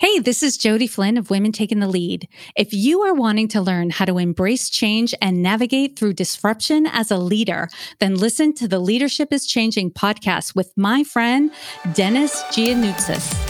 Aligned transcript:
Hey, 0.00 0.18
this 0.18 0.42
is 0.42 0.56
Jody 0.56 0.86
Flynn 0.86 1.18
of 1.18 1.28
Women 1.28 1.52
Taking 1.52 1.80
the 1.80 1.86
Lead. 1.86 2.26
If 2.56 2.72
you 2.72 3.02
are 3.02 3.12
wanting 3.12 3.48
to 3.48 3.60
learn 3.60 3.90
how 3.90 4.06
to 4.06 4.16
embrace 4.16 4.70
change 4.70 5.14
and 5.20 5.42
navigate 5.42 5.98
through 5.98 6.14
disruption 6.14 6.86
as 6.86 7.10
a 7.10 7.18
leader, 7.18 7.68
then 7.98 8.14
listen 8.14 8.54
to 8.54 8.66
the 8.66 8.78
Leadership 8.78 9.30
is 9.30 9.46
Changing 9.46 9.90
podcast 9.90 10.56
with 10.56 10.72
my 10.74 11.04
friend, 11.04 11.50
Dennis 11.92 12.42
Giannoutsis. 12.44 13.49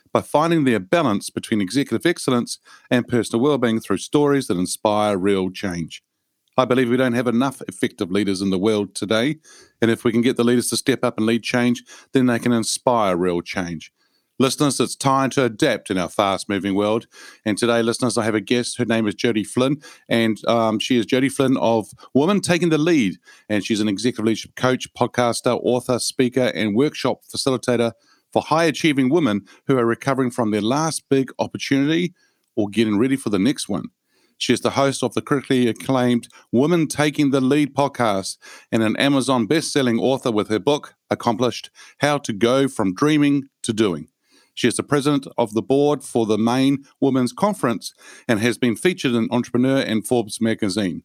by 0.13 0.21
finding 0.21 0.63
their 0.63 0.79
balance 0.79 1.29
between 1.29 1.61
executive 1.61 2.05
excellence 2.05 2.59
and 2.89 3.07
personal 3.07 3.41
well-being 3.41 3.79
through 3.79 3.97
stories 3.97 4.47
that 4.47 4.57
inspire 4.57 5.17
real 5.17 5.49
change. 5.49 6.03
I 6.57 6.65
believe 6.65 6.89
we 6.89 6.97
don't 6.97 7.13
have 7.13 7.27
enough 7.27 7.61
effective 7.67 8.11
leaders 8.11 8.41
in 8.41 8.49
the 8.49 8.59
world 8.59 8.93
today, 8.93 9.37
and 9.81 9.89
if 9.89 10.03
we 10.03 10.11
can 10.11 10.21
get 10.21 10.37
the 10.37 10.43
leaders 10.43 10.69
to 10.69 10.77
step 10.77 11.03
up 11.03 11.17
and 11.17 11.25
lead 11.25 11.43
change, 11.43 11.83
then 12.13 12.25
they 12.25 12.39
can 12.39 12.51
inspire 12.51 13.15
real 13.15 13.41
change. 13.41 13.91
Listeners, 14.41 14.79
it's 14.79 14.95
time 14.95 15.29
to 15.29 15.43
adapt 15.43 15.91
in 15.91 15.99
our 15.99 16.09
fast 16.09 16.49
moving 16.49 16.73
world. 16.73 17.05
And 17.45 17.59
today, 17.59 17.83
listeners, 17.83 18.17
I 18.17 18.23
have 18.25 18.33
a 18.33 18.41
guest. 18.41 18.79
Her 18.79 18.85
name 18.85 19.07
is 19.07 19.13
Jody 19.13 19.43
Flynn, 19.43 19.79
and 20.09 20.43
um, 20.47 20.79
she 20.79 20.97
is 20.97 21.05
Jody 21.05 21.29
Flynn 21.29 21.57
of 21.57 21.89
Woman 22.15 22.41
Taking 22.41 22.69
the 22.69 22.79
Lead. 22.79 23.17
And 23.49 23.63
she's 23.63 23.81
an 23.81 23.87
executive 23.87 24.25
leadership 24.25 24.55
coach, 24.55 24.91
podcaster, 24.95 25.59
author, 25.63 25.99
speaker, 25.99 26.51
and 26.55 26.75
workshop 26.75 27.21
facilitator 27.31 27.91
for 28.31 28.41
high 28.41 28.65
achieving 28.65 29.09
women 29.09 29.45
who 29.67 29.77
are 29.77 29.85
recovering 29.85 30.31
from 30.31 30.51
their 30.51 30.61
last 30.61 31.03
big 31.09 31.31
opportunity 31.39 32.13
or 32.55 32.69
getting 32.69 32.97
ready 32.97 33.15
for 33.15 33.29
the 33.29 33.39
next 33.39 33.69
one. 33.69 33.85
She 34.37 34.53
is 34.53 34.61
the 34.61 34.71
host 34.71 35.03
of 35.03 35.13
the 35.13 35.21
critically 35.21 35.67
acclaimed 35.67 36.27
Women 36.51 36.87
Taking 36.87 37.29
the 37.29 37.41
Lead 37.41 37.75
podcast 37.75 38.37
and 38.71 38.81
an 38.81 38.97
Amazon 38.97 39.45
best-selling 39.45 39.99
author 39.99 40.31
with 40.31 40.49
her 40.49 40.57
book, 40.57 40.95
Accomplished 41.11 41.69
How 41.99 42.17
to 42.17 42.33
Go 42.33 42.67
from 42.67 42.95
Dreaming 42.95 43.43
to 43.61 43.71
Doing. 43.71 44.07
She 44.55 44.67
is 44.67 44.77
the 44.77 44.83
president 44.83 45.27
of 45.37 45.53
the 45.53 45.61
board 45.61 46.03
for 46.03 46.25
the 46.25 46.39
Maine 46.39 46.85
Women's 46.99 47.33
Conference 47.33 47.93
and 48.27 48.39
has 48.39 48.57
been 48.57 48.75
featured 48.75 49.13
in 49.13 49.27
Entrepreneur 49.29 49.77
and 49.77 50.05
Forbes 50.05 50.41
magazine. 50.41 51.03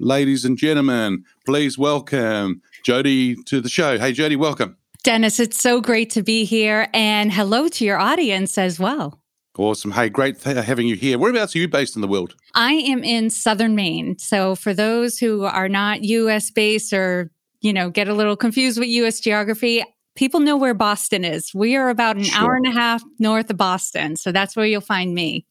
Ladies 0.00 0.44
and 0.44 0.58
gentlemen, 0.58 1.24
please 1.46 1.78
welcome 1.78 2.60
Jody 2.82 3.36
to 3.44 3.60
the 3.60 3.68
show. 3.68 3.98
Hey, 3.98 4.12
Jody, 4.12 4.34
welcome. 4.34 4.76
Dennis, 5.04 5.38
it's 5.38 5.60
so 5.60 5.82
great 5.82 6.08
to 6.10 6.22
be 6.22 6.46
here. 6.46 6.88
And 6.94 7.30
hello 7.30 7.68
to 7.68 7.84
your 7.84 7.98
audience 7.98 8.56
as 8.56 8.80
well. 8.80 9.20
Awesome. 9.58 9.92
Hey, 9.92 10.08
great 10.08 10.42
having 10.42 10.88
you 10.88 10.96
here. 10.96 11.18
Whereabouts 11.18 11.54
are 11.54 11.58
you 11.58 11.68
based 11.68 11.94
in 11.94 12.00
the 12.00 12.08
world? 12.08 12.34
I 12.54 12.72
am 12.72 13.04
in 13.04 13.28
southern 13.28 13.76
Maine. 13.76 14.18
So 14.18 14.56
for 14.56 14.72
those 14.72 15.18
who 15.18 15.44
are 15.44 15.68
not 15.68 16.02
US 16.04 16.50
based 16.50 16.94
or, 16.94 17.30
you 17.60 17.72
know, 17.72 17.90
get 17.90 18.08
a 18.08 18.14
little 18.14 18.34
confused 18.34 18.78
with 18.78 18.88
US 18.88 19.20
geography, 19.20 19.84
people 20.16 20.40
know 20.40 20.56
where 20.56 20.74
Boston 20.74 21.22
is. 21.22 21.54
We 21.54 21.76
are 21.76 21.90
about 21.90 22.16
an 22.16 22.24
sure. 22.24 22.42
hour 22.42 22.54
and 22.56 22.66
a 22.66 22.72
half 22.72 23.04
north 23.18 23.50
of 23.50 23.58
Boston. 23.58 24.16
So 24.16 24.32
that's 24.32 24.56
where 24.56 24.66
you'll 24.66 24.80
find 24.80 25.14
me. 25.14 25.46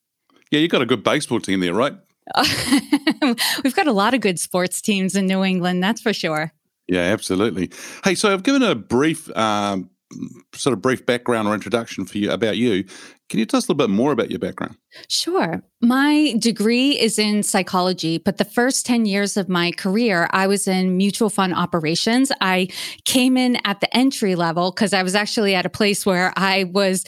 Yeah, 0.49 0.61
you've 0.61 0.71
got 0.71 0.81
a 0.81 0.87
good 0.87 1.03
baseball 1.03 1.39
team 1.39 1.59
there, 1.59 1.75
right? 1.75 1.93
We've 3.63 3.75
got 3.75 3.85
a 3.85 3.93
lot 3.93 4.15
of 4.15 4.21
good 4.21 4.39
sports 4.39 4.81
teams 4.81 5.15
in 5.15 5.27
New 5.27 5.43
England, 5.43 5.83
that's 5.83 6.01
for 6.01 6.11
sure. 6.11 6.51
Yeah, 6.87 7.01
absolutely. 7.01 7.71
Hey, 8.03 8.15
so 8.15 8.31
I've 8.31 8.43
given 8.43 8.61
a 8.63 8.75
brief, 8.75 9.35
um, 9.37 9.89
sort 10.53 10.73
of 10.73 10.81
brief 10.81 11.05
background 11.05 11.47
or 11.47 11.53
introduction 11.53 12.05
for 12.05 12.17
you 12.17 12.31
about 12.31 12.57
you. 12.57 12.83
Can 13.29 13.39
you 13.39 13.45
tell 13.45 13.57
us 13.57 13.67
a 13.67 13.71
little 13.71 13.87
bit 13.87 13.93
more 13.93 14.11
about 14.11 14.29
your 14.29 14.39
background? 14.39 14.77
Sure. 15.07 15.63
My 15.81 16.35
degree 16.37 16.99
is 16.99 17.17
in 17.17 17.41
psychology, 17.41 18.19
but 18.19 18.37
the 18.37 18.45
first 18.45 18.85
10 18.85 19.05
years 19.05 19.37
of 19.37 19.49
my 19.49 19.71
career, 19.71 20.27
I 20.31 20.45
was 20.45 20.67
in 20.67 20.97
mutual 20.97 21.29
fund 21.29 21.53
operations. 21.53 22.31
I 22.41 22.67
came 23.05 23.37
in 23.37 23.57
at 23.65 23.79
the 23.79 23.95
entry 23.95 24.35
level 24.35 24.71
because 24.71 24.93
I 24.93 25.01
was 25.03 25.15
actually 25.15 25.55
at 25.55 25.65
a 25.65 25.69
place 25.69 26.05
where 26.05 26.33
I 26.35 26.65
was. 26.65 27.05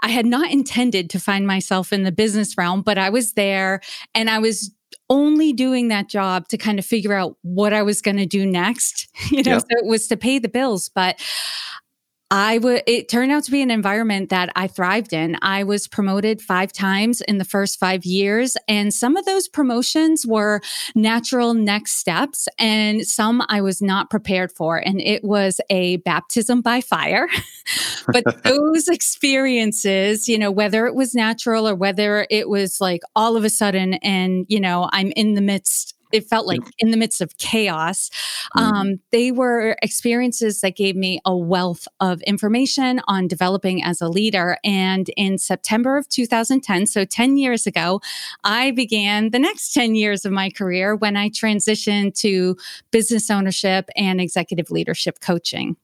I 0.00 0.10
had 0.10 0.26
not 0.26 0.52
intended 0.52 1.10
to 1.10 1.18
find 1.18 1.44
myself 1.44 1.92
in 1.92 2.04
the 2.04 2.12
business 2.12 2.56
realm, 2.56 2.82
but 2.82 2.98
I 2.98 3.10
was 3.10 3.32
there 3.32 3.80
and 4.14 4.30
I 4.30 4.38
was 4.38 4.70
only 5.10 5.52
doing 5.52 5.88
that 5.88 6.08
job 6.08 6.48
to 6.48 6.58
kind 6.58 6.78
of 6.78 6.84
figure 6.84 7.14
out 7.14 7.36
what 7.42 7.72
I 7.72 7.82
was 7.82 8.02
going 8.02 8.16
to 8.16 8.26
do 8.26 8.46
next. 8.46 9.06
You 9.30 9.42
know, 9.42 9.54
yep. 9.54 9.62
so 9.62 9.78
it 9.78 9.84
was 9.84 10.08
to 10.08 10.16
pay 10.16 10.38
the 10.38 10.48
bills, 10.48 10.88
but 10.88 11.20
I 12.30 12.58
would, 12.58 12.82
it 12.86 13.08
turned 13.08 13.32
out 13.32 13.44
to 13.44 13.50
be 13.50 13.62
an 13.62 13.70
environment 13.70 14.28
that 14.28 14.50
I 14.54 14.66
thrived 14.66 15.14
in. 15.14 15.38
I 15.40 15.64
was 15.64 15.88
promoted 15.88 16.42
five 16.42 16.72
times 16.72 17.22
in 17.22 17.38
the 17.38 17.44
first 17.44 17.80
five 17.80 18.04
years. 18.04 18.54
And 18.68 18.92
some 18.92 19.16
of 19.16 19.24
those 19.24 19.48
promotions 19.48 20.26
were 20.26 20.60
natural 20.94 21.54
next 21.54 21.92
steps, 21.92 22.46
and 22.58 23.06
some 23.06 23.42
I 23.48 23.62
was 23.62 23.80
not 23.80 24.10
prepared 24.10 24.52
for. 24.52 24.76
And 24.76 25.00
it 25.00 25.24
was 25.24 25.58
a 25.70 25.96
baptism 25.98 26.60
by 26.60 26.82
fire. 26.82 27.28
but 28.12 28.42
those 28.44 28.88
experiences, 28.88 30.28
you 30.28 30.38
know, 30.38 30.50
whether 30.50 30.86
it 30.86 30.94
was 30.94 31.14
natural 31.14 31.66
or 31.66 31.74
whether 31.74 32.26
it 32.28 32.50
was 32.50 32.78
like 32.78 33.00
all 33.16 33.36
of 33.36 33.44
a 33.44 33.50
sudden, 33.50 33.94
and, 33.94 34.44
you 34.48 34.60
know, 34.60 34.90
I'm 34.92 35.12
in 35.16 35.32
the 35.32 35.40
midst 35.40 35.94
it 36.12 36.28
felt 36.28 36.46
like 36.46 36.60
in 36.78 36.90
the 36.90 36.96
midst 36.96 37.20
of 37.20 37.36
chaos. 37.38 38.10
Mm-hmm. 38.56 38.60
Um, 38.60 39.00
they 39.10 39.30
were 39.30 39.76
experiences 39.82 40.60
that 40.60 40.76
gave 40.76 40.96
me 40.96 41.20
a 41.24 41.36
wealth 41.36 41.86
of 42.00 42.20
information 42.22 43.00
on 43.06 43.28
developing 43.28 43.82
as 43.82 44.00
a 44.00 44.08
leader. 44.08 44.58
And 44.64 45.10
in 45.16 45.38
September 45.38 45.96
of 45.96 46.08
2010, 46.08 46.86
so 46.86 47.04
10 47.04 47.36
years 47.36 47.66
ago, 47.66 48.00
I 48.44 48.70
began 48.70 49.30
the 49.30 49.38
next 49.38 49.72
10 49.72 49.94
years 49.94 50.24
of 50.24 50.32
my 50.32 50.50
career 50.50 50.96
when 50.96 51.16
I 51.16 51.30
transitioned 51.30 52.14
to 52.20 52.56
business 52.90 53.30
ownership 53.30 53.88
and 53.96 54.20
executive 54.20 54.70
leadership 54.70 55.20
coaching. 55.20 55.76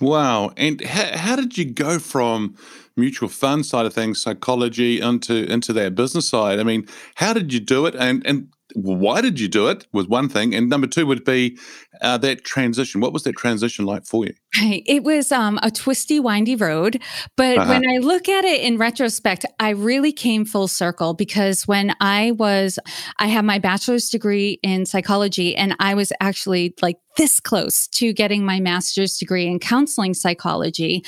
Wow. 0.00 0.52
And 0.56 0.80
how, 0.80 1.16
how 1.16 1.36
did 1.36 1.56
you 1.56 1.64
go 1.64 1.98
from 1.98 2.56
mutual 2.96 3.28
fund 3.28 3.64
side 3.64 3.86
of 3.86 3.94
things, 3.94 4.20
psychology, 4.20 5.00
into 5.00 5.44
into 5.50 5.72
that 5.74 5.94
business 5.94 6.28
side? 6.28 6.58
I 6.58 6.64
mean, 6.64 6.88
how 7.14 7.32
did 7.32 7.52
you 7.52 7.60
do 7.60 7.86
it? 7.86 7.94
And 7.94 8.26
and 8.26 8.48
why 8.74 9.20
did 9.20 9.38
you 9.38 9.48
do 9.48 9.68
it 9.68 9.86
was 9.92 10.08
one 10.08 10.28
thing 10.28 10.54
and 10.54 10.68
number 10.68 10.86
two 10.86 11.06
would 11.06 11.24
be 11.24 11.58
uh, 12.00 12.18
that 12.18 12.44
transition. 12.44 13.00
What 13.00 13.12
was 13.12 13.22
that 13.24 13.36
transition 13.36 13.84
like 13.84 14.04
for 14.04 14.24
you? 14.24 14.34
It 14.56 15.04
was 15.04 15.30
um, 15.30 15.58
a 15.62 15.70
twisty 15.70 16.18
windy 16.20 16.56
road 16.56 17.02
but 17.36 17.58
uh-huh. 17.58 17.68
when 17.68 17.88
i 17.88 17.98
look 17.98 18.28
at 18.28 18.44
it 18.44 18.60
in 18.60 18.78
retrospect 18.78 19.44
i 19.58 19.70
really 19.70 20.12
came 20.12 20.44
full 20.44 20.68
circle 20.68 21.14
because 21.14 21.66
when 21.66 21.94
i 22.00 22.30
was 22.32 22.78
i 23.18 23.26
have 23.26 23.44
my 23.44 23.58
bachelor's 23.58 24.08
degree 24.08 24.58
in 24.62 24.86
psychology 24.86 25.56
and 25.56 25.74
i 25.80 25.94
was 25.94 26.12
actually 26.20 26.74
like 26.82 26.96
this 27.16 27.40
close 27.40 27.88
to 27.88 28.12
getting 28.12 28.44
my 28.44 28.60
master's 28.60 29.16
degree 29.18 29.46
in 29.46 29.58
counseling 29.58 30.14
psychology 30.14 31.04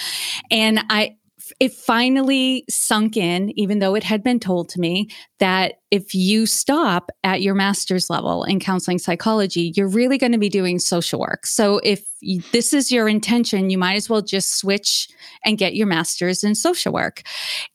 and 0.50 0.80
i 0.90 1.14
it 1.60 1.72
finally 1.72 2.64
sunk 2.68 3.16
in, 3.16 3.58
even 3.58 3.78
though 3.78 3.94
it 3.94 4.04
had 4.04 4.22
been 4.22 4.40
told 4.40 4.68
to 4.70 4.80
me 4.80 5.08
that 5.38 5.74
if 5.90 6.14
you 6.14 6.46
stop 6.46 7.10
at 7.24 7.42
your 7.42 7.54
master's 7.54 8.10
level 8.10 8.44
in 8.44 8.60
counseling 8.60 8.98
psychology, 8.98 9.72
you're 9.76 9.88
really 9.88 10.18
going 10.18 10.32
to 10.32 10.38
be 10.38 10.48
doing 10.48 10.78
social 10.78 11.20
work. 11.20 11.46
So 11.46 11.80
if 11.84 12.04
this 12.52 12.72
is 12.72 12.90
your 12.90 13.08
intention, 13.08 13.70
you 13.70 13.78
might 13.78 13.96
as 13.96 14.08
well 14.08 14.22
just 14.22 14.58
switch 14.58 15.08
and 15.44 15.58
get 15.58 15.76
your 15.76 15.86
master's 15.86 16.42
in 16.42 16.54
social 16.54 16.92
work. 16.92 17.22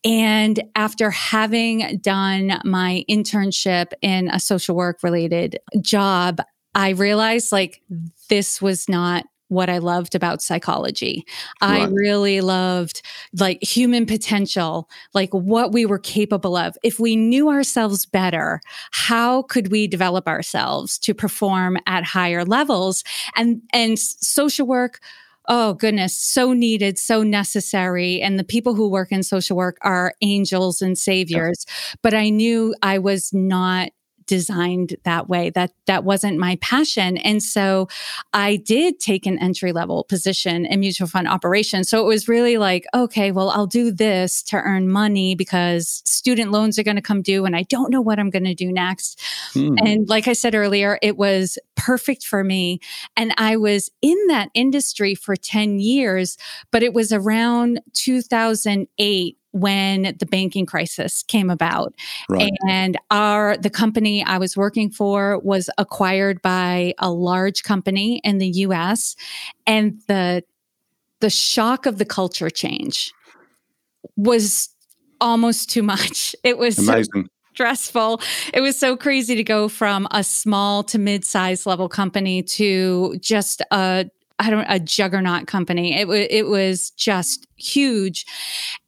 And 0.04 0.62
after 0.76 1.10
having 1.10 2.00
done 2.02 2.60
my 2.66 3.04
internship 3.10 3.92
in 4.02 4.30
a 4.30 4.40
social 4.40 4.76
work 4.76 5.04
related 5.04 5.60
job, 5.82 6.42
I 6.74 6.90
realized 6.90 7.52
like 7.52 7.82
this 8.30 8.62
was 8.62 8.88
not 8.88 9.26
what 9.52 9.70
I 9.70 9.80
loved 9.80 10.16
about 10.16 10.42
psychology. 10.42 11.26
Right. 11.62 11.82
I 11.82 11.86
really 11.88 12.40
loved 12.40 13.02
like 13.34 13.62
human 13.62 14.06
potential, 14.06 14.90
like 15.14 15.30
what 15.34 15.74
we 15.74 15.86
were 15.86 16.00
capable 16.00 16.56
of. 16.56 16.78
If 16.84 17.00
we 17.00 17.18
knew 17.18 17.50
ourselves 17.50 18.06
better, 18.06 18.62
how 18.92 19.42
could 19.44 19.70
we 19.70 19.88
develop 19.88 20.26
ourselves 20.26 20.98
to 21.00 21.14
perform 21.14 21.78
at 21.86 22.06
higher 22.06 22.46
levels? 22.46 23.04
And 23.36 23.62
and 23.74 24.00
social 24.00 24.66
work 24.66 25.00
oh 25.48 25.74
goodness, 25.74 26.16
so 26.16 26.54
needed, 26.54 26.98
so 26.98 27.24
necessary. 27.24 28.22
And 28.22 28.40
the 28.40 28.44
people 28.44 28.76
who 28.76 28.88
work 28.88 29.12
in 29.12 29.24
social 29.24 29.58
work 29.58 29.78
are 29.82 30.14
angels 30.22 30.82
and 30.82 30.98
saviors. 30.98 31.66
But 32.02 32.14
I 32.14 32.30
knew 32.30 32.76
I 32.84 33.00
was 33.00 33.34
not 33.34 33.90
designed 34.26 34.96
that 35.04 35.30
way. 35.30 35.50
That 35.50 35.72
that 35.88 36.04
wasn't 36.04 36.38
my 36.38 36.58
passion. 36.62 37.18
And 37.18 37.42
so 37.42 37.88
i 38.34 38.56
did 38.56 39.00
take 39.00 39.26
an 39.26 39.40
entry 39.40 39.72
level 39.72 40.04
position 40.04 40.66
in 40.66 40.80
mutual 40.80 41.08
fund 41.08 41.28
operations. 41.28 41.90
So 41.90 42.02
it 42.02 42.08
was 42.08 42.28
really 42.28 42.58
like 42.58 42.86
okay 42.94 43.32
well 43.32 43.50
i'll 43.50 43.68
do 43.68 43.92
this 43.92 44.42
to 44.44 44.58
earn 44.58 44.90
money 44.90 45.36
because 45.36 46.02
student 46.06 46.52
loans 46.52 46.78
are 46.78 46.84
going 46.84 46.96
to 46.96 47.02
come 47.02 47.22
due 47.22 47.46
and 47.46 47.56
i 47.56 47.64
don't 47.64 47.92
know 47.92 48.02
what 48.02 48.20
i'm 48.20 48.30
going 48.30 48.44
to 48.46 48.56
do 48.56 48.72
next. 48.72 49.20
Hmm. 49.54 49.76
and 49.80 50.10
like 50.10 50.28
i 50.28 50.34
said 50.34 50.56
earlier 50.56 50.98
it 51.02 51.18
was 51.18 51.58
perfect 51.76 52.24
for 52.24 52.44
me. 52.44 52.80
And 53.18 53.34
i 53.38 53.58
was 53.58 53.90
in 54.02 54.18
that 54.28 54.50
industry 54.54 55.16
for 55.16 55.36
10 55.36 55.80
years 55.80 56.38
but 56.72 56.84
it 56.84 56.94
was 56.94 57.12
around 57.12 57.82
2008 57.94 59.38
when 59.52 60.16
the 60.20 60.26
banking 60.26 60.66
crisis 60.66 61.24
came 61.24 61.50
about. 61.50 61.94
Right. 62.30 62.52
And 62.70 62.98
our 63.10 63.58
the 63.58 63.70
company 63.70 64.24
I 64.24 64.38
was 64.38 64.56
working 64.56 64.90
for 64.90 65.40
was 65.40 65.70
acquired 65.78 66.42
by 66.42 66.94
a 67.00 67.12
large 67.12 67.64
company 67.64 68.22
in 68.24 68.38
the 68.38 68.48
US 68.48 69.16
and 69.68 70.02
the 70.08 70.44
the 71.20 71.30
shock 71.30 71.86
of 71.86 71.98
the 71.98 72.06
culture 72.06 72.50
change 72.50 73.14
was 74.16 74.70
almost 75.20 75.70
too 75.70 75.84
much. 75.84 76.36
It 76.44 76.58
was 76.58 76.80
amazing. 76.80 77.30
Stressful. 77.54 78.22
It 78.54 78.62
was 78.62 78.80
so 78.80 78.96
crazy 78.96 79.36
to 79.36 79.44
go 79.44 79.68
from 79.68 80.08
a 80.12 80.24
small 80.24 80.84
to 80.86 80.98
mid-sized 80.98 81.66
level 81.66 81.90
company 81.90 82.42
to 82.44 83.18
just 83.20 83.62
a 83.72 84.10
I 84.42 84.50
don't 84.50 84.66
a 84.68 84.80
juggernaut 84.80 85.48
company. 85.48 85.98
It 85.98 86.08
was 86.08 86.28
it 86.30 86.48
was 86.48 86.92
just 86.92 87.48
huge, 87.56 88.26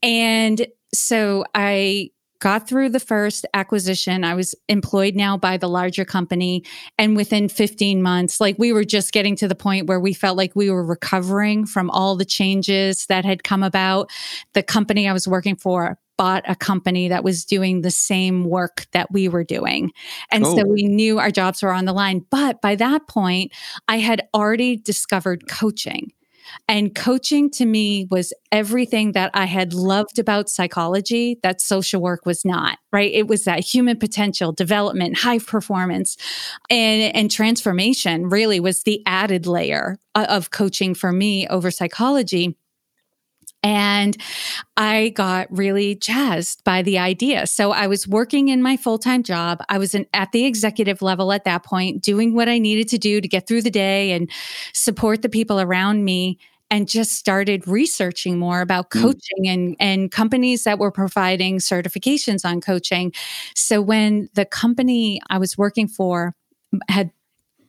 and 0.02 0.66
so 0.94 1.46
I 1.56 2.10
got 2.44 2.68
through 2.68 2.90
the 2.90 3.00
first 3.00 3.46
acquisition. 3.54 4.26
I 4.26 4.34
was 4.34 4.54
employed 4.68 5.16
now 5.16 5.38
by 5.38 5.56
the 5.56 5.70
larger 5.70 6.04
company. 6.04 6.66
And 6.98 7.16
within 7.16 7.48
15 7.48 8.02
months, 8.02 8.42
like 8.42 8.58
we 8.60 8.74
were 8.74 8.84
just 8.84 9.14
getting 9.14 9.38
to 9.38 9.48
the 9.48 9.56
point 9.56 9.88
where 9.88 10.00
we 10.00 10.14
felt 10.14 10.36
like 10.36 10.54
we 10.54 10.70
were 10.70 10.84
recovering 10.84 11.66
from 11.66 11.90
all 11.90 12.18
the 12.18 12.26
changes 12.26 13.06
that 13.06 13.24
had 13.24 13.46
come 13.46 13.64
about. 13.64 14.12
The 14.52 14.62
company 14.62 15.08
I 15.08 15.14
was 15.14 15.26
working 15.26 15.56
for 15.56 15.98
bought 16.24 16.44
a 16.48 16.56
company 16.56 17.10
that 17.10 17.22
was 17.22 17.44
doing 17.44 17.82
the 17.82 17.92
same 17.92 18.46
work 18.46 18.86
that 18.94 19.12
we 19.12 19.28
were 19.28 19.44
doing. 19.44 19.92
And 20.32 20.46
oh. 20.46 20.56
so 20.56 20.64
we 20.66 20.84
knew 20.84 21.20
our 21.20 21.32
jobs 21.32 21.62
were 21.62 21.74
on 21.74 21.84
the 21.84 21.92
line. 21.92 22.26
But 22.32 22.62
by 22.62 22.76
that 22.76 23.10
point, 23.10 23.52
I 23.90 23.98
had 23.98 24.26
already 24.34 24.78
discovered 24.78 25.50
coaching. 25.50 26.14
And 26.70 26.96
coaching 26.96 27.50
to 27.52 27.66
me 27.66 28.08
was 28.10 28.32
everything 28.54 29.12
that 29.14 29.32
I 29.34 29.44
had 29.44 29.74
loved 29.74 30.18
about 30.18 30.48
psychology 30.48 31.40
that 31.44 31.60
social 31.60 32.02
work 32.02 32.26
was 32.26 32.46
not, 32.46 32.78
right? 32.94 33.12
It 33.12 33.28
was 33.28 33.44
that 33.44 33.60
human 33.60 34.00
potential, 34.00 34.54
development, 34.54 35.18
high 35.18 35.40
performance, 35.40 36.16
and, 36.70 37.14
and 37.14 37.30
transformation 37.30 38.30
really 38.30 38.62
was 38.62 38.84
the 38.84 39.02
added 39.06 39.46
layer 39.46 39.98
uh, 40.16 40.26
of 40.30 40.52
coaching 40.52 40.94
for 40.94 41.12
me 41.12 41.50
over 41.50 41.70
psychology. 41.70 42.56
And 43.64 44.18
I 44.76 45.10
got 45.16 45.48
really 45.50 45.96
jazzed 45.96 46.64
by 46.66 46.82
the 46.82 47.00
idea. 47.00 47.48
So 47.48 47.72
I 47.72 47.88
was 47.88 48.08
working 48.08 48.50
in 48.50 48.62
my 48.62 48.76
full 48.76 49.00
time 49.00 49.24
job. 49.24 49.64
I 49.70 49.78
was 49.78 49.96
in, 49.96 50.06
at 50.14 50.34
the 50.34 50.46
executive 50.46 51.02
level 51.02 51.32
at 51.32 51.46
that 51.46 51.64
point, 51.64 52.04
doing 52.04 52.34
what 52.34 52.50
I 52.50 52.60
needed 52.60 52.90
to 52.90 52.98
do 52.98 53.22
to 53.22 53.28
get 53.28 53.48
through 53.48 53.62
the 53.62 53.72
day 53.72 54.12
and 54.12 54.30
support 54.74 55.22
the 55.22 55.30
people 55.30 55.62
around 55.62 56.04
me. 56.04 56.38
And 56.72 56.90
just 56.90 57.12
started 57.12 57.68
researching 57.68 58.40
more 58.40 58.62
about 58.62 58.88
hmm. 58.92 59.02
coaching 59.02 59.44
mm. 59.46 59.54
and, 59.54 59.76
and 59.80 60.12
companies 60.12 60.64
that 60.64 60.80
were 60.80 60.90
providing 60.90 61.60
certifications 61.60 62.44
on 62.44 62.62
coaching. 62.62 63.14
So 63.54 63.80
when 63.80 64.28
the 64.34 64.46
company 64.46 65.22
I 65.30 65.38
was 65.38 65.56
working 65.56 65.88
for 65.88 66.34
had 66.90 67.12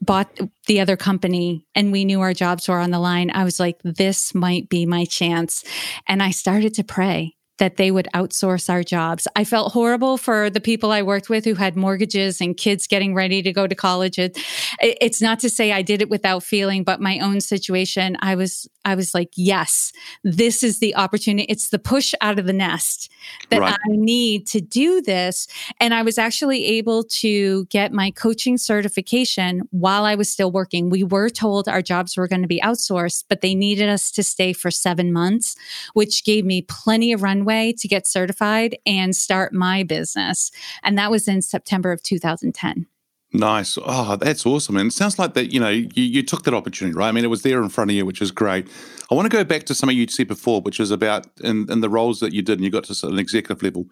bought 0.04 0.38
the 0.66 0.80
other 0.80 0.96
company 0.96 1.66
and 1.74 1.92
we 1.92 2.04
knew 2.04 2.20
our 2.20 2.34
jobs 2.34 2.68
were 2.68 2.78
on 2.78 2.90
the 2.90 2.98
line, 2.98 3.30
I 3.32 3.44
was 3.44 3.58
like, 3.58 3.80
this 3.82 4.34
might 4.34 4.68
be 4.68 4.86
my 4.86 5.04
chance. 5.04 5.64
And 6.06 6.22
I 6.22 6.30
started 6.30 6.74
to 6.74 6.84
pray 6.84 7.36
that 7.58 7.76
they 7.76 7.90
would 7.90 8.08
outsource 8.14 8.68
our 8.68 8.82
jobs. 8.82 9.28
I 9.36 9.44
felt 9.44 9.72
horrible 9.72 10.16
for 10.16 10.50
the 10.50 10.60
people 10.60 10.90
I 10.90 11.02
worked 11.02 11.28
with 11.28 11.44
who 11.44 11.54
had 11.54 11.76
mortgages 11.76 12.40
and 12.40 12.56
kids 12.56 12.86
getting 12.86 13.14
ready 13.14 13.42
to 13.42 13.52
go 13.52 13.66
to 13.66 13.74
college. 13.74 14.18
It, 14.18 14.36
it's 14.80 15.22
not 15.22 15.38
to 15.40 15.50
say 15.50 15.70
I 15.70 15.82
did 15.82 16.02
it 16.02 16.10
without 16.10 16.42
feeling, 16.42 16.82
but 16.82 17.00
my 17.00 17.20
own 17.20 17.40
situation, 17.40 18.16
I 18.20 18.34
was 18.34 18.68
I 18.84 18.96
was 18.96 19.14
like, 19.14 19.30
yes, 19.34 19.92
this 20.24 20.62
is 20.62 20.78
the 20.78 20.94
opportunity. 20.96 21.46
It's 21.48 21.70
the 21.70 21.78
push 21.78 22.12
out 22.20 22.38
of 22.38 22.46
the 22.46 22.52
nest 22.52 23.10
that 23.48 23.60
right. 23.60 23.72
I 23.72 23.78
need 23.88 24.46
to 24.48 24.60
do 24.60 25.00
this. 25.00 25.46
And 25.80 25.94
I 25.94 26.02
was 26.02 26.18
actually 26.18 26.64
able 26.66 27.04
to 27.04 27.64
get 27.66 27.92
my 27.92 28.10
coaching 28.10 28.58
certification 28.58 29.62
while 29.70 30.04
I 30.04 30.16
was 30.16 30.28
still 30.28 30.52
working. 30.52 30.90
We 30.90 31.02
were 31.02 31.30
told 31.30 31.66
our 31.66 31.80
jobs 31.80 32.16
were 32.16 32.28
going 32.28 32.42
to 32.42 32.48
be 32.48 32.60
outsourced, 32.60 33.24
but 33.28 33.40
they 33.40 33.54
needed 33.54 33.88
us 33.88 34.10
to 34.10 34.22
stay 34.22 34.52
for 34.52 34.70
seven 34.70 35.12
months, 35.12 35.56
which 35.94 36.24
gave 36.24 36.44
me 36.44 36.60
plenty 36.60 37.12
of 37.12 37.22
runway 37.22 37.43
to 37.44 37.88
get 37.88 38.06
certified 38.06 38.76
and 38.86 39.14
start 39.14 39.52
my 39.52 39.82
business. 39.82 40.50
And 40.82 40.98
that 40.98 41.10
was 41.10 41.28
in 41.28 41.42
September 41.42 41.92
of 41.92 42.02
2010. 42.02 42.86
Nice. 43.32 43.76
Oh, 43.84 44.14
that's 44.14 44.46
awesome. 44.46 44.76
And 44.76 44.88
it 44.88 44.94
sounds 44.94 45.18
like 45.18 45.34
that, 45.34 45.52
you 45.52 45.58
know, 45.58 45.68
you, 45.68 45.88
you 45.94 46.22
took 46.22 46.44
that 46.44 46.54
opportunity, 46.54 46.96
right? 46.96 47.08
I 47.08 47.12
mean, 47.12 47.24
it 47.24 47.30
was 47.30 47.42
there 47.42 47.60
in 47.62 47.68
front 47.68 47.90
of 47.90 47.96
you, 47.96 48.06
which 48.06 48.22
is 48.22 48.30
great. 48.30 48.68
I 49.10 49.14
want 49.14 49.28
to 49.28 49.36
go 49.36 49.42
back 49.42 49.64
to 49.64 49.74
something 49.74 49.96
you 49.96 50.06
said 50.06 50.28
before, 50.28 50.60
which 50.60 50.78
is 50.78 50.92
about 50.92 51.26
in, 51.40 51.70
in 51.70 51.80
the 51.80 51.88
roles 51.88 52.20
that 52.20 52.32
you 52.32 52.42
did 52.42 52.58
and 52.58 52.64
you 52.64 52.70
got 52.70 52.84
to 52.84 53.06
an 53.08 53.18
executive 53.18 53.60
level. 53.60 53.86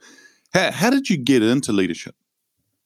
How, 0.54 0.70
how 0.70 0.90
did 0.90 1.10
you 1.10 1.16
get 1.16 1.42
into 1.42 1.72
leadership? 1.72 2.14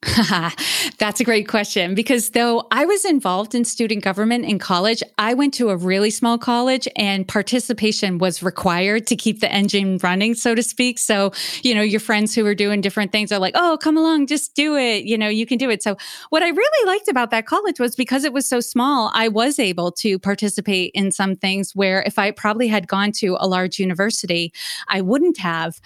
That's 0.99 1.21
a 1.21 1.25
great 1.25 1.49
question 1.49 1.95
because 1.95 2.31
though 2.31 2.67
I 2.71 2.85
was 2.85 3.07
involved 3.07 3.55
in 3.55 3.65
student 3.65 4.05
government 4.05 4.45
in 4.45 4.59
college, 4.59 5.03
I 5.17 5.33
went 5.33 5.55
to 5.55 5.71
a 5.71 5.77
really 5.77 6.11
small 6.11 6.37
college 6.37 6.87
and 6.97 7.27
participation 7.27 8.19
was 8.19 8.43
required 8.43 9.07
to 9.07 9.17
keep 9.17 9.41
the 9.41 9.51
engine 9.51 9.99
running, 10.03 10.35
so 10.35 10.55
to 10.55 10.63
speak. 10.63 10.99
So, 10.99 11.33
you 11.63 11.75
know, 11.75 11.81
your 11.81 12.01
friends 12.01 12.35
who 12.35 12.45
are 12.47 12.55
doing 12.55 12.83
different 12.83 13.11
things 13.11 13.33
are 13.33 13.39
like, 13.39 13.55
oh, 13.57 13.79
come 13.81 13.97
along, 13.97 14.27
just 14.27 14.55
do 14.55 14.77
it. 14.77 15.05
You 15.05 15.17
know, 15.17 15.29
you 15.29 15.47
can 15.47 15.57
do 15.57 15.71
it. 15.71 15.83
So, 15.83 15.97
what 16.29 16.43
I 16.43 16.49
really 16.49 16.87
liked 16.87 17.09
about 17.09 17.31
that 17.31 17.47
college 17.47 17.81
was 17.81 17.97
because 17.97 18.25
it 18.25 18.35
was 18.35 18.47
so 18.47 18.61
small, 18.61 19.11
I 19.15 19.29
was 19.29 19.59
able 19.59 19.93
to 19.93 20.19
participate 20.19 20.91
in 20.95 21.11
some 21.11 21.37
things 21.37 21.75
where 21.75 22.03
if 22.03 22.19
I 22.19 22.33
probably 22.33 22.69
had 22.69 22.87
gone 22.87 23.13
to 23.13 23.37
a 23.41 23.49
large 23.49 23.79
university, 23.79 24.53
I 24.89 25.01
wouldn't 25.01 25.39
have. 25.39 25.81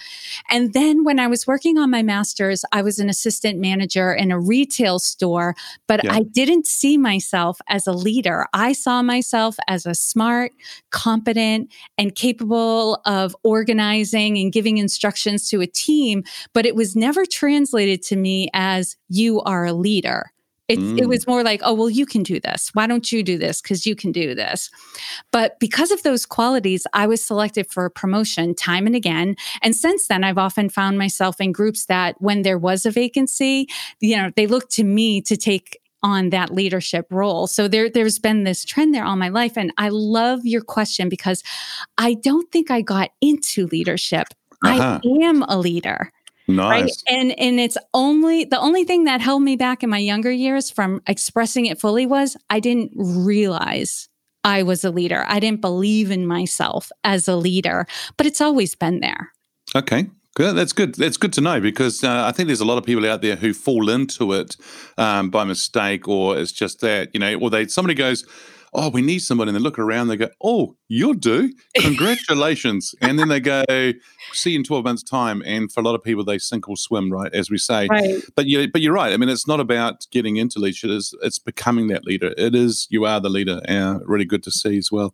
And 0.49 0.73
then 0.73 1.05
when 1.05 1.17
I 1.17 1.27
was 1.27 1.47
working 1.47 1.77
on 1.77 1.89
my 1.89 2.03
master's, 2.03 2.65
I 2.73 2.81
was 2.81 2.99
an 2.99 3.09
assistant 3.09 3.59
manager 3.59 4.00
in 4.09 4.31
a 4.31 4.39
retail 4.39 4.97
store, 4.97 5.55
but 5.87 6.03
yeah. 6.03 6.13
I 6.13 6.23
didn't 6.23 6.65
see 6.65 6.97
myself 6.97 7.59
as 7.67 7.85
a 7.85 7.91
leader. 7.91 8.47
I 8.53 8.73
saw 8.73 9.01
myself 9.01 9.57
as 9.67 9.85
a 9.85 9.93
smart, 9.93 10.51
competent, 10.89 11.71
and 11.97 12.15
capable 12.15 13.01
of 13.05 13.35
organizing 13.43 14.37
and 14.37 14.51
giving 14.51 14.77
instructions 14.77 15.49
to 15.49 15.61
a 15.61 15.67
team, 15.67 16.23
but 16.53 16.65
it 16.65 16.75
was 16.75 16.95
never 16.95 17.25
translated 17.25 18.01
to 18.03 18.15
me 18.15 18.49
as 18.53 18.95
you 19.09 19.41
are 19.41 19.65
a 19.65 19.73
leader. 19.73 20.30
It, 20.71 20.79
mm. 20.79 20.99
it 20.99 21.07
was 21.07 21.27
more 21.27 21.43
like, 21.43 21.59
oh, 21.63 21.73
well, 21.73 21.89
you 21.89 22.05
can 22.05 22.23
do 22.23 22.39
this. 22.39 22.69
Why 22.73 22.87
don't 22.87 23.11
you 23.11 23.23
do 23.23 23.37
this? 23.37 23.61
Because 23.61 23.85
you 23.85 23.93
can 23.93 24.13
do 24.13 24.33
this. 24.33 24.69
But 25.31 25.59
because 25.59 25.91
of 25.91 26.03
those 26.03 26.25
qualities, 26.25 26.87
I 26.93 27.07
was 27.07 27.23
selected 27.23 27.69
for 27.69 27.83
a 27.83 27.91
promotion 27.91 28.55
time 28.55 28.85
and 28.87 28.95
again. 28.95 29.35
And 29.61 29.75
since 29.75 30.07
then, 30.07 30.23
I've 30.23 30.37
often 30.37 30.69
found 30.69 30.97
myself 30.97 31.41
in 31.41 31.51
groups 31.51 31.87
that 31.87 32.15
when 32.21 32.43
there 32.43 32.57
was 32.57 32.85
a 32.85 32.91
vacancy, 32.91 33.67
you 33.99 34.15
know, 34.15 34.31
they 34.37 34.47
looked 34.47 34.71
to 34.73 34.85
me 34.85 35.21
to 35.23 35.35
take 35.35 35.77
on 36.03 36.29
that 36.29 36.53
leadership 36.53 37.05
role. 37.11 37.47
So 37.47 37.67
there 37.67 37.89
there's 37.89 38.17
been 38.17 38.43
this 38.43 38.65
trend 38.65 38.95
there 38.95 39.05
all 39.05 39.17
my 39.17 39.29
life 39.29 39.57
and 39.57 39.71
I 39.77 39.89
love 39.89 40.45
your 40.45 40.61
question 40.61 41.09
because 41.09 41.43
I 41.97 42.15
don't 42.15 42.51
think 42.51 42.71
I 42.71 42.81
got 42.81 43.11
into 43.21 43.67
leadership. 43.67 44.27
Uh-huh. 44.63 44.99
I 45.03 45.25
am 45.25 45.43
a 45.43 45.57
leader. 45.57 46.11
Nice. 46.55 47.03
Right. 47.07 47.19
And 47.19 47.39
and 47.39 47.59
it's 47.59 47.77
only 47.93 48.45
the 48.45 48.59
only 48.59 48.83
thing 48.83 49.05
that 49.05 49.21
held 49.21 49.43
me 49.43 49.55
back 49.55 49.83
in 49.83 49.89
my 49.89 49.97
younger 49.97 50.31
years 50.31 50.69
from 50.69 51.01
expressing 51.07 51.65
it 51.65 51.79
fully 51.79 52.05
was 52.05 52.37
I 52.49 52.59
didn't 52.59 52.91
realize 52.95 54.09
I 54.43 54.63
was 54.63 54.83
a 54.83 54.91
leader. 54.91 55.23
I 55.27 55.39
didn't 55.39 55.61
believe 55.61 56.11
in 56.11 56.25
myself 56.25 56.91
as 57.03 57.27
a 57.27 57.35
leader, 57.35 57.85
but 58.17 58.25
it's 58.25 58.41
always 58.41 58.75
been 58.75 58.99
there. 58.99 59.31
Okay. 59.75 60.07
Good. 60.33 60.55
That's 60.55 60.71
good. 60.71 60.95
That's 60.95 61.17
good 61.17 61.33
to 61.33 61.41
know 61.41 61.59
because 61.59 62.05
uh, 62.05 62.23
I 62.25 62.31
think 62.31 62.47
there's 62.47 62.61
a 62.61 62.65
lot 62.65 62.77
of 62.77 62.85
people 62.85 63.05
out 63.05 63.21
there 63.21 63.35
who 63.35 63.53
fall 63.53 63.89
into 63.89 64.31
it 64.31 64.55
um, 64.97 65.29
by 65.29 65.43
mistake, 65.43 66.07
or 66.07 66.37
it's 66.37 66.53
just 66.53 66.79
that 66.79 67.09
you 67.13 67.19
know, 67.19 67.35
or 67.35 67.49
they 67.49 67.67
somebody 67.67 67.95
goes, 67.95 68.25
oh, 68.73 68.89
we 68.89 69.01
need 69.01 69.19
somebody. 69.19 69.49
And 69.49 69.55
they 69.55 69.61
look 69.61 69.79
around, 69.79 70.07
they 70.07 70.17
go, 70.17 70.29
oh, 70.43 70.75
you'll 70.87 71.13
do. 71.13 71.51
Congratulations. 71.75 72.95
and 73.01 73.19
then 73.19 73.27
they 73.27 73.39
go, 73.39 73.63
see 74.33 74.51
you 74.51 74.59
in 74.59 74.63
12 74.63 74.83
months' 74.83 75.03
time. 75.03 75.41
And 75.45 75.71
for 75.71 75.81
a 75.81 75.83
lot 75.83 75.95
of 75.95 76.03
people, 76.03 76.23
they 76.23 76.37
sink 76.37 76.69
or 76.69 76.77
swim, 76.77 77.11
right, 77.11 77.33
as 77.33 77.49
we 77.49 77.57
say. 77.57 77.87
Right. 77.89 78.21
But, 78.35 78.45
you, 78.47 78.71
but 78.71 78.81
you're 78.81 78.93
right. 78.93 79.13
I 79.13 79.17
mean, 79.17 79.29
it's 79.29 79.47
not 79.47 79.59
about 79.59 80.05
getting 80.11 80.37
into 80.37 80.59
leadership, 80.59 80.91
it's, 80.91 81.13
it's 81.21 81.39
becoming 81.39 81.87
that 81.87 82.05
leader. 82.05 82.33
It 82.37 82.55
is, 82.55 82.87
you 82.89 83.05
are 83.05 83.19
the 83.19 83.29
leader. 83.29 83.61
Uh, 83.67 83.99
really 84.05 84.25
good 84.25 84.43
to 84.43 84.51
see 84.51 84.77
as 84.77 84.91
well. 84.91 85.13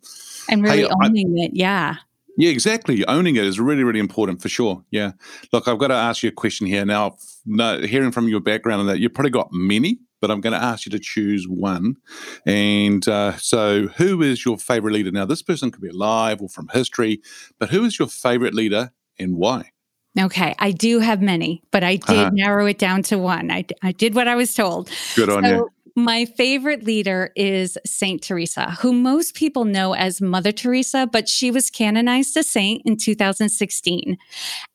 And 0.49 0.63
really 0.63 0.83
hey, 0.83 0.89
owning 1.03 1.37
I, 1.39 1.45
it. 1.45 1.51
Yeah. 1.53 1.95
Yeah, 2.39 2.51
exactly. 2.51 3.03
Owning 3.07 3.35
it 3.35 3.43
is 3.43 3.59
really, 3.59 3.83
really 3.83 3.99
important 3.99 4.43
for 4.43 4.49
sure. 4.49 4.83
Yeah. 4.91 5.13
Look, 5.51 5.67
I've 5.67 5.79
got 5.79 5.87
to 5.87 5.95
ask 5.95 6.21
you 6.21 6.29
a 6.29 6.31
question 6.31 6.67
here. 6.67 6.85
Now, 6.85 7.17
no, 7.47 7.81
hearing 7.81 8.11
from 8.11 8.27
your 8.27 8.41
background 8.41 8.81
and 8.81 8.89
that, 8.89 8.99
you've 8.99 9.15
probably 9.15 9.31
got 9.31 9.49
many, 9.51 9.97
but 10.21 10.31
I'm 10.31 10.41
going 10.41 10.53
to 10.53 10.63
ask 10.63 10.85
you 10.85 10.91
to 10.91 10.99
choose 10.99 11.47
one. 11.47 11.95
And 12.45 13.07
uh, 13.07 13.37
so, 13.37 13.87
who 13.87 14.21
is 14.21 14.45
your 14.45 14.57
favorite 14.57 14.93
leader? 14.93 15.11
Now, 15.11 15.25
this 15.25 15.41
person 15.41 15.71
could 15.71 15.81
be 15.81 15.89
alive 15.89 16.41
or 16.41 16.49
from 16.49 16.69
history, 16.73 17.21
but 17.59 17.69
who 17.69 17.85
is 17.85 17.99
your 17.99 18.07
favorite 18.07 18.53
leader 18.53 18.91
and 19.19 19.35
why? 19.35 19.71
Okay, 20.19 20.55
I 20.57 20.71
do 20.71 20.99
have 20.99 21.21
many, 21.21 21.61
but 21.71 21.83
I 21.83 21.97
did 21.97 22.09
uh-huh. 22.09 22.31
narrow 22.33 22.65
it 22.65 22.79
down 22.79 23.03
to 23.03 23.19
one. 23.19 23.51
I, 23.51 23.65
I 23.83 23.91
did 23.91 24.15
what 24.15 24.27
I 24.27 24.35
was 24.35 24.53
told. 24.53 24.89
Good 25.15 25.29
on 25.29 25.43
so, 25.43 25.49
you. 25.49 25.69
My 25.99 26.25
favorite 26.25 26.83
leader 26.83 27.31
is 27.35 27.75
Saint 27.83 28.21
Teresa, 28.21 28.69
who 28.81 28.93
most 28.93 29.33
people 29.33 29.65
know 29.65 29.95
as 29.95 30.21
Mother 30.21 30.51
Teresa, 30.51 31.09
but 31.11 31.27
she 31.27 31.49
was 31.49 31.71
canonized 31.71 32.37
a 32.37 32.43
saint 32.43 32.83
in 32.85 32.97
2016. 32.97 34.15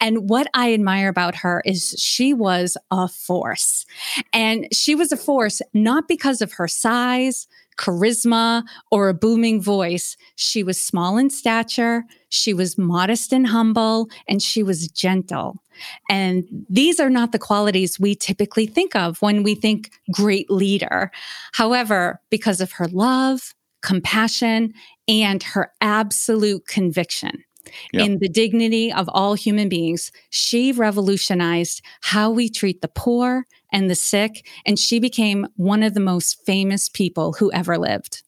And 0.01 0.29
what 0.29 0.49
I 0.53 0.75
admire 0.75 1.09
about 1.09 1.37
her 1.37 1.63
is 1.65 1.95
she 1.97 2.35
was 2.35 2.77
a 2.91 3.07
force. 3.07 3.87
And 4.33 4.67
she 4.73 4.97
was 4.97 5.13
a 5.13 5.17
force 5.17 5.63
not 5.73 6.09
because 6.09 6.43
of 6.43 6.55
her 6.55 6.67
size, 6.67 7.47
charisma, 7.79 8.65
or 8.91 9.09
a 9.09 9.15
booming 9.15 9.63
voice. 9.63 10.17
She 10.35 10.65
was 10.65 10.83
small 10.83 11.19
in 11.19 11.31
stature, 11.31 12.03
she 12.31 12.53
was 12.53 12.77
modest 12.77 13.33
and 13.33 13.47
humble, 13.47 14.09
and 14.27 14.43
she 14.43 14.65
was 14.65 14.89
gentle. 14.89 15.62
And 16.09 16.45
these 16.69 17.01
are 17.01 17.11
not 17.11 17.33
the 17.33 17.39
qualities 17.39 17.99
we 17.99 18.15
typically 18.15 18.67
think 18.67 18.95
of 18.97 19.21
when 19.21 19.43
we 19.43 19.55
think 19.55 19.91
great 20.13 20.51
leader. 20.51 21.11
However, 21.53 22.21
because 22.31 22.61
of 22.61 22.73
her 22.73 22.89
love, 22.89 23.55
compassion, 23.83 24.73
and 25.09 25.43
her 25.43 25.73
absolute 25.81 26.67
conviction, 26.67 27.45
Yep. 27.93 28.05
in 28.05 28.19
the 28.19 28.29
dignity 28.29 28.93
of 28.93 29.09
all 29.13 29.35
human 29.35 29.69
beings. 29.69 30.11
She 30.31 30.73
revolutionized 30.73 31.83
how 32.01 32.31
we 32.31 32.49
treat 32.49 32.81
the 32.81 32.89
poor 32.89 33.47
and 33.73 33.89
the 33.89 33.95
sick, 33.95 34.47
and 34.67 34.79
she 34.79 34.99
became 34.99 35.47
one 35.57 35.83
of 35.83 35.95
the 35.95 36.01
most 36.01 36.45
famous 36.45 36.89
people 36.89 37.35
who 37.35 37.53
ever 37.53 37.79
lived. 37.79 38.23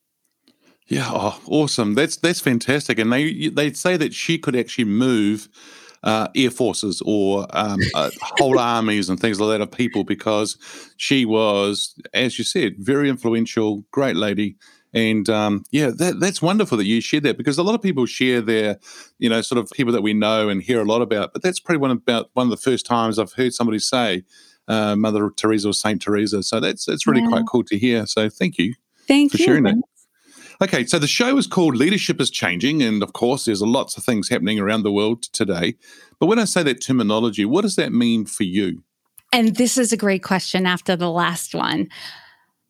Yeah, 0.86 1.08
oh, 1.10 1.40
awesome. 1.46 1.94
That's 1.94 2.16
that's 2.16 2.40
fantastic. 2.40 2.98
And 2.98 3.12
they 3.12 3.48
they 3.48 3.72
say 3.72 3.96
that 3.96 4.14
she 4.14 4.38
could 4.38 4.54
actually 4.54 4.84
move 4.84 5.48
uh, 6.04 6.28
air 6.36 6.50
forces 6.50 7.02
or 7.04 7.46
um, 7.50 7.80
uh, 7.94 8.10
whole 8.20 8.58
armies 8.60 9.08
and 9.08 9.18
things 9.18 9.40
like 9.40 9.50
that 9.50 9.62
of 9.62 9.72
people 9.72 10.04
because 10.04 10.56
she 10.96 11.24
was, 11.24 11.94
as 12.12 12.38
you 12.38 12.44
said, 12.44 12.74
very 12.78 13.08
influential, 13.08 13.84
great 13.90 14.14
lady. 14.14 14.56
And 14.92 15.28
um, 15.28 15.64
yeah, 15.72 15.90
that, 15.96 16.20
that's 16.20 16.40
wonderful 16.40 16.78
that 16.78 16.84
you 16.84 17.00
shared 17.00 17.24
that 17.24 17.36
because 17.36 17.58
a 17.58 17.64
lot 17.64 17.74
of 17.74 17.82
people 17.82 18.06
share 18.06 18.40
their, 18.40 18.78
you 19.18 19.28
know, 19.28 19.40
sort 19.40 19.58
of 19.58 19.68
people 19.70 19.92
that 19.92 20.02
we 20.02 20.14
know 20.14 20.48
and 20.48 20.62
hear 20.62 20.80
a 20.80 20.84
lot 20.84 21.02
about. 21.02 21.32
But 21.32 21.42
that's 21.42 21.58
probably 21.58 21.78
one 21.78 21.90
about 21.90 22.30
one 22.34 22.46
of 22.46 22.50
the 22.50 22.56
first 22.58 22.86
times 22.86 23.18
I've 23.18 23.32
heard 23.32 23.54
somebody 23.54 23.80
say 23.80 24.22
uh, 24.68 24.94
Mother 24.94 25.30
Teresa 25.30 25.70
or 25.70 25.72
Saint 25.72 26.02
Teresa. 26.02 26.42
So 26.42 26.60
that's 26.60 26.84
that's 26.84 27.06
really 27.06 27.22
yeah. 27.22 27.28
quite 27.28 27.44
cool 27.50 27.64
to 27.64 27.78
hear. 27.78 28.06
So 28.06 28.28
thank 28.28 28.58
you. 28.58 28.74
Thank 29.08 29.32
for 29.32 29.38
you. 29.38 29.44
sharing 29.44 29.64
that. 29.64 29.76
Okay, 30.62 30.86
so 30.86 30.98
the 30.98 31.06
show 31.06 31.36
is 31.36 31.46
called 31.46 31.76
Leadership 31.76 32.20
is 32.20 32.30
Changing. 32.30 32.82
And 32.82 33.02
of 33.02 33.12
course, 33.12 33.44
there's 33.44 33.62
lots 33.62 33.96
of 33.96 34.04
things 34.04 34.28
happening 34.28 34.60
around 34.60 34.82
the 34.82 34.92
world 34.92 35.22
today. 35.22 35.74
But 36.20 36.26
when 36.26 36.38
I 36.38 36.44
say 36.44 36.62
that 36.62 36.80
terminology, 36.80 37.44
what 37.44 37.62
does 37.62 37.76
that 37.76 37.92
mean 37.92 38.24
for 38.24 38.44
you? 38.44 38.82
And 39.32 39.56
this 39.56 39.76
is 39.76 39.92
a 39.92 39.96
great 39.96 40.22
question 40.22 40.64
after 40.64 40.94
the 40.94 41.10
last 41.10 41.54
one. 41.54 41.88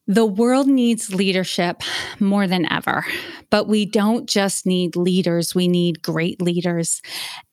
The 0.06 0.26
world 0.26 0.66
needs 0.66 1.14
leadership 1.14 1.82
more 2.20 2.46
than 2.46 2.70
ever, 2.70 3.06
but 3.48 3.68
we 3.68 3.86
don't 3.86 4.28
just 4.28 4.66
need 4.66 4.96
leaders, 4.96 5.54
we 5.54 5.66
need 5.66 6.02
great 6.02 6.42
leaders. 6.42 7.00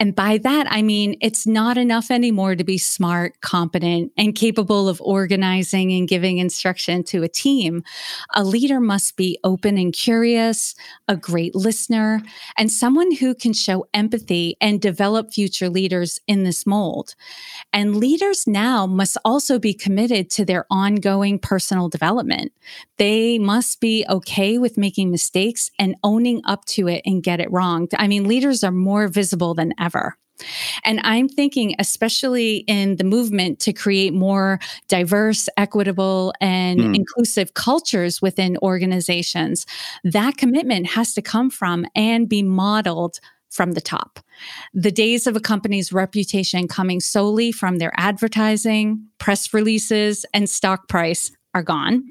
And 0.02 0.14
by 0.14 0.38
that, 0.40 0.68
I 0.70 0.82
mean, 0.82 1.16
it's 1.22 1.48
not 1.48 1.78
enough 1.78 2.12
anymore 2.12 2.58
to 2.58 2.66
be 2.66 2.78
smart, 2.78 3.40
competent, 3.40 4.12
and 4.18 4.36
capable 4.36 4.90
of 4.90 5.00
organizing 5.00 5.94
and 5.94 6.10
giving 6.10 6.40
instruction 6.40 7.06
to 7.06 7.24
a 7.24 7.30
team. 7.30 7.84
A 8.34 8.44
leader 8.44 8.82
must 8.82 9.16
be 9.16 9.40
open 9.46 9.78
and 9.78 9.94
curious, 9.94 10.76
a 11.08 11.16
great 11.16 11.56
listener, 11.56 12.22
and 12.58 12.70
someone 12.70 13.16
who 13.16 13.34
can 13.34 13.54
show 13.54 13.88
empathy 13.94 14.58
and 14.60 14.82
develop 14.82 15.32
future 15.32 15.70
leaders 15.70 16.20
in 16.28 16.44
this 16.44 16.66
mold. 16.66 17.16
And 17.72 17.96
leaders 17.96 18.46
now 18.46 18.86
must 18.86 19.18
also 19.24 19.58
be 19.58 19.74
committed 19.74 20.30
to 20.32 20.44
their 20.44 20.66
ongoing 20.70 21.40
personal 21.40 21.88
development. 21.88 22.41
They 22.98 23.38
must 23.38 23.80
be 23.80 24.06
okay 24.10 24.58
with 24.58 24.78
making 24.78 25.12
mistakes 25.12 25.70
and 25.78 25.96
owning 26.04 26.42
up 26.46 26.66
to 26.66 26.88
it 26.88 27.02
and 27.06 27.24
get 27.24 27.40
it 27.40 27.52
wrong. 27.52 27.88
I 27.98 28.08
mean, 28.08 28.28
leaders 28.28 28.64
are 28.64 28.72
more 28.72 29.08
visible 29.08 29.54
than 29.54 29.74
ever. 29.80 30.16
And 30.84 31.00
I'm 31.04 31.30
thinking, 31.30 31.76
especially 31.80 32.58
in 32.68 32.96
the 32.98 33.04
movement 33.04 33.60
to 33.62 33.74
create 33.74 34.14
more 34.14 34.60
diverse, 34.88 35.48
equitable, 35.58 36.34
and 36.42 36.80
mm. 36.80 36.96
inclusive 36.96 37.54
cultures 37.54 38.22
within 38.22 38.58
organizations, 38.62 39.66
that 40.04 40.38
commitment 40.38 40.88
has 40.88 41.14
to 41.14 41.22
come 41.22 41.50
from 41.50 41.86
and 41.96 42.28
be 42.28 42.44
modeled 42.44 43.20
from 43.50 43.74
the 43.74 43.82
top. 43.82 44.20
The 44.74 44.92
days 44.92 45.28
of 45.28 45.36
a 45.36 45.42
company's 45.42 45.92
reputation 45.92 46.68
coming 46.68 47.02
solely 47.02 47.52
from 47.52 47.78
their 47.78 47.92
advertising, 47.98 49.08
press 49.18 49.54
releases, 49.54 50.26
and 50.34 50.50
stock 50.50 50.88
price 50.88 51.32
are 51.54 51.64
gone. 51.64 52.10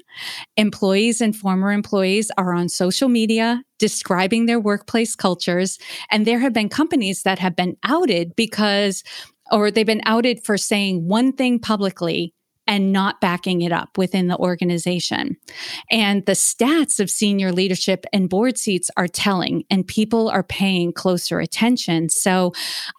Employees 0.57 1.21
and 1.21 1.35
former 1.35 1.71
employees 1.71 2.31
are 2.37 2.53
on 2.53 2.69
social 2.69 3.09
media 3.09 3.63
describing 3.79 4.45
their 4.45 4.59
workplace 4.59 5.15
cultures. 5.15 5.79
And 6.11 6.25
there 6.25 6.39
have 6.39 6.53
been 6.53 6.69
companies 6.69 7.23
that 7.23 7.39
have 7.39 7.55
been 7.55 7.77
outed 7.83 8.35
because, 8.35 9.03
or 9.51 9.71
they've 9.71 9.85
been 9.85 10.03
outed 10.05 10.43
for 10.43 10.57
saying 10.57 11.07
one 11.07 11.33
thing 11.33 11.59
publicly 11.59 12.33
and 12.67 12.91
not 12.93 13.19
backing 13.19 13.61
it 13.61 13.71
up 13.71 13.97
within 13.97 14.27
the 14.27 14.37
organization. 14.37 15.35
And 15.89 16.25
the 16.25 16.33
stats 16.33 16.99
of 16.99 17.09
senior 17.09 17.51
leadership 17.51 18.05
and 18.13 18.29
board 18.29 18.57
seats 18.57 18.89
are 18.95 19.07
telling, 19.07 19.63
and 19.69 19.85
people 19.85 20.29
are 20.29 20.43
paying 20.43 20.93
closer 20.93 21.39
attention. 21.39 22.09
So 22.09 22.53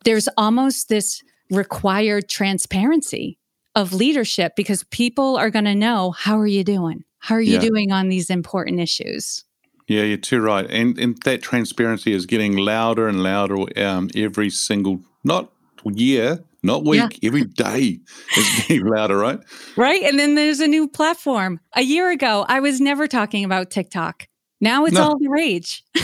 there's 0.05 0.29
almost 0.37 0.89
this 0.89 1.23
required 1.51 2.29
transparency 2.29 3.39
of 3.75 3.93
leadership 3.93 4.55
because 4.57 4.85
people 4.85 5.37
are 5.37 5.51
going 5.51 5.65
to 5.65 5.75
know 5.75 6.13
how 6.13 6.39
are 6.39 6.47
you 6.47 6.65
doing? 6.65 7.05
How 7.19 7.37
are 7.37 7.41
you 7.41 7.55
yeah. 7.55 7.61
doing 7.61 7.93
on 7.93 8.09
these 8.09 8.31
important 8.31 8.81
issues? 8.81 9.45
Yeah, 9.89 10.03
you're 10.03 10.17
too 10.17 10.41
right. 10.41 10.67
And 10.71 10.99
and 10.99 11.21
that 11.25 11.43
transparency 11.43 12.13
is 12.13 12.27
getting 12.27 12.57
louder 12.57 13.09
and 13.09 13.23
louder 13.23 13.67
um, 13.85 14.11
every 14.15 14.51
single 14.51 15.01
not 15.25 15.53
year, 15.85 16.43
not 16.63 16.85
week, 16.85 17.19
yeah. 17.21 17.29
every 17.29 17.45
day 17.45 18.01
is 18.37 18.65
getting 18.69 18.87
louder, 18.87 19.19
right? 19.19 19.41
Right. 19.77 20.03
And 20.03 20.19
then 20.19 20.35
there's 20.35 20.61
a 20.61 20.69
new 20.69 20.89
platform. 20.89 21.61
A 21.75 21.83
year 21.83 22.11
ago, 22.11 22.45
I 22.49 22.61
was 22.61 22.81
never 22.81 23.07
talking 23.07 23.45
about 23.45 23.71
TikTok. 23.71 24.29
Now 24.61 24.85
it's 24.85 24.95
no. 24.95 25.03
all 25.03 25.19
the 25.19 25.29
rage. 25.29 25.85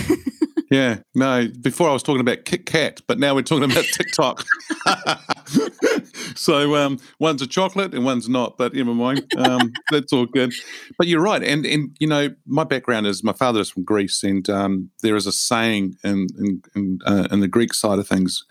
Yeah, 0.71 0.99
no. 1.15 1.49
Before 1.61 1.89
I 1.89 1.93
was 1.93 2.03
talking 2.03 2.21
about 2.21 2.45
Kit 2.45 2.67
Kat, 2.67 3.01
but 3.07 3.19
now 3.19 3.35
we're 3.35 3.43
talking 3.43 3.71
about 3.71 3.85
TikTok. 3.85 4.45
so 6.35 6.77
um, 6.77 6.99
one's 7.19 7.41
a 7.41 7.47
chocolate 7.47 7.95
and 7.95 8.05
one's 8.05 8.29
not, 8.29 8.59
but 8.59 8.75
never 8.75 8.95
mind. 8.95 9.25
Um, 9.39 9.73
that's 9.91 10.13
all 10.13 10.27
good. 10.27 10.53
But 10.99 11.07
you're 11.07 11.23
right, 11.23 11.43
and 11.43 11.65
and 11.65 11.97
you 11.99 12.07
know 12.07 12.35
my 12.47 12.65
background 12.65 13.07
is 13.07 13.25
my 13.25 13.33
father 13.33 13.61
is 13.61 13.71
from 13.71 13.85
Greece, 13.85 14.23
and 14.23 14.49
um, 14.51 14.91
there 15.03 15.17
is 15.17 15.27
a 15.27 15.33
saying 15.33 15.95
in 16.05 16.27
in 16.39 16.63
in, 16.75 16.99
uh, 17.07 17.29
in 17.31 17.41
the 17.41 17.49
Greek 17.49 17.73
side 17.73 17.99
of 17.99 18.07
things 18.07 18.45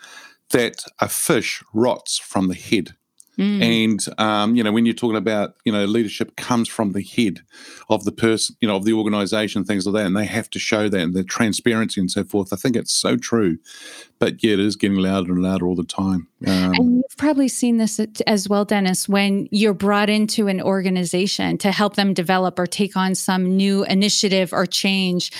that 0.51 0.83
a 0.99 1.09
fish 1.09 1.63
rots 1.73 2.17
from 2.17 2.47
the 2.47 2.55
head. 2.55 2.95
Mm. 3.37 3.61
And 3.61 4.19
um, 4.19 4.55
you 4.55 4.63
know, 4.63 4.71
when 4.71 4.85
you're 4.85 4.95
talking 4.95 5.17
about 5.17 5.55
you 5.63 5.71
know 5.71 5.85
leadership 5.85 6.35
comes 6.35 6.67
from 6.67 6.93
the 6.93 7.03
head 7.03 7.41
of 7.89 8.03
the 8.03 8.11
person, 8.11 8.55
you 8.61 8.67
know, 8.67 8.75
of 8.75 8.85
the 8.85 8.93
organization, 8.93 9.63
things 9.63 9.85
like 9.85 9.93
that, 9.93 10.07
and 10.07 10.17
they 10.17 10.25
have 10.25 10.49
to 10.51 10.59
show 10.59 10.89
that 10.89 10.99
and 10.99 11.13
the 11.13 11.23
transparency 11.23 12.01
and 12.01 12.09
so 12.09 12.23
forth. 12.23 12.51
I 12.51 12.55
think 12.55 12.75
it's 12.75 12.93
so 12.93 13.15
true, 13.15 13.59
but 14.19 14.43
yeah, 14.43 14.53
it 14.53 14.59
is 14.59 14.75
getting 14.75 14.97
louder 14.97 15.33
and 15.33 15.43
louder 15.43 15.67
all 15.67 15.75
the 15.75 15.83
time. 15.83 16.27
Um, 16.45 16.73
and 16.73 16.95
you've 16.97 17.17
probably 17.17 17.47
seen 17.47 17.77
this 17.77 17.99
as 18.25 18.49
well, 18.49 18.65
Dennis, 18.65 19.07
when 19.07 19.47
you're 19.51 19.73
brought 19.73 20.09
into 20.09 20.47
an 20.47 20.61
organization 20.61 21.57
to 21.59 21.71
help 21.71 21.95
them 21.95 22.13
develop 22.13 22.57
or 22.57 22.65
take 22.65 22.97
on 22.97 23.13
some 23.15 23.55
new 23.55 23.83
initiative 23.85 24.51
or 24.51 24.65
change 24.65 25.31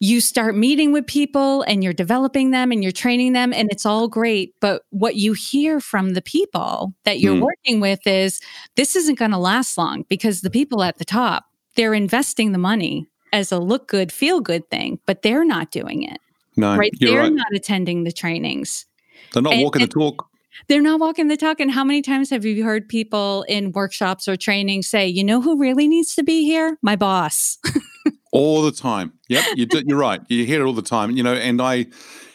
you 0.00 0.20
start 0.20 0.56
meeting 0.56 0.92
with 0.92 1.06
people 1.06 1.62
and 1.62 1.82
you're 1.82 1.92
developing 1.92 2.52
them 2.52 2.70
and 2.70 2.82
you're 2.82 2.92
training 2.92 3.32
them 3.32 3.52
and 3.52 3.68
it's 3.72 3.84
all 3.84 4.06
great 4.06 4.54
but 4.60 4.82
what 4.90 5.16
you 5.16 5.32
hear 5.32 5.80
from 5.80 6.10
the 6.10 6.22
people 6.22 6.94
that 7.04 7.18
you're 7.18 7.34
mm. 7.34 7.42
working 7.42 7.80
with 7.80 8.06
is 8.06 8.40
this 8.76 8.94
isn't 8.94 9.18
going 9.18 9.32
to 9.32 9.38
last 9.38 9.76
long 9.76 10.04
because 10.08 10.40
the 10.40 10.50
people 10.50 10.82
at 10.84 10.98
the 10.98 11.04
top 11.04 11.46
they're 11.74 11.94
investing 11.94 12.52
the 12.52 12.58
money 12.58 13.06
as 13.32 13.52
a 13.52 13.58
look 13.58 13.88
good, 13.88 14.12
feel 14.12 14.40
good 14.40 14.68
thing, 14.70 14.98
but 15.06 15.22
they're 15.22 15.44
not 15.44 15.70
doing 15.70 16.02
it. 16.02 16.18
No, 16.56 16.76
right? 16.76 16.92
They're 16.98 17.20
right. 17.20 17.32
not 17.32 17.46
attending 17.54 18.04
the 18.04 18.12
trainings. 18.12 18.86
They're 19.32 19.42
not 19.42 19.52
and, 19.52 19.62
walking 19.62 19.82
the 19.82 19.88
talk. 19.88 20.28
They're 20.66 20.82
not 20.82 20.98
walking 20.98 21.28
the 21.28 21.36
talk. 21.36 21.60
And 21.60 21.70
how 21.70 21.84
many 21.84 22.02
times 22.02 22.30
have 22.30 22.44
you 22.44 22.64
heard 22.64 22.88
people 22.88 23.44
in 23.48 23.72
workshops 23.72 24.26
or 24.26 24.36
training 24.36 24.82
say, 24.82 25.06
you 25.06 25.22
know 25.22 25.40
who 25.40 25.58
really 25.58 25.86
needs 25.86 26.16
to 26.16 26.24
be 26.24 26.44
here? 26.44 26.78
My 26.82 26.96
boss. 26.96 27.58
all 28.32 28.62
the 28.62 28.72
time. 28.72 29.12
Yep, 29.28 29.44
you 29.56 29.66
you're 29.86 29.98
right. 29.98 30.20
You 30.28 30.44
hear 30.44 30.62
it 30.62 30.64
all 30.64 30.72
the 30.72 30.82
time. 30.82 31.10
You 31.12 31.22
know, 31.22 31.34
and 31.34 31.60
I 31.60 31.86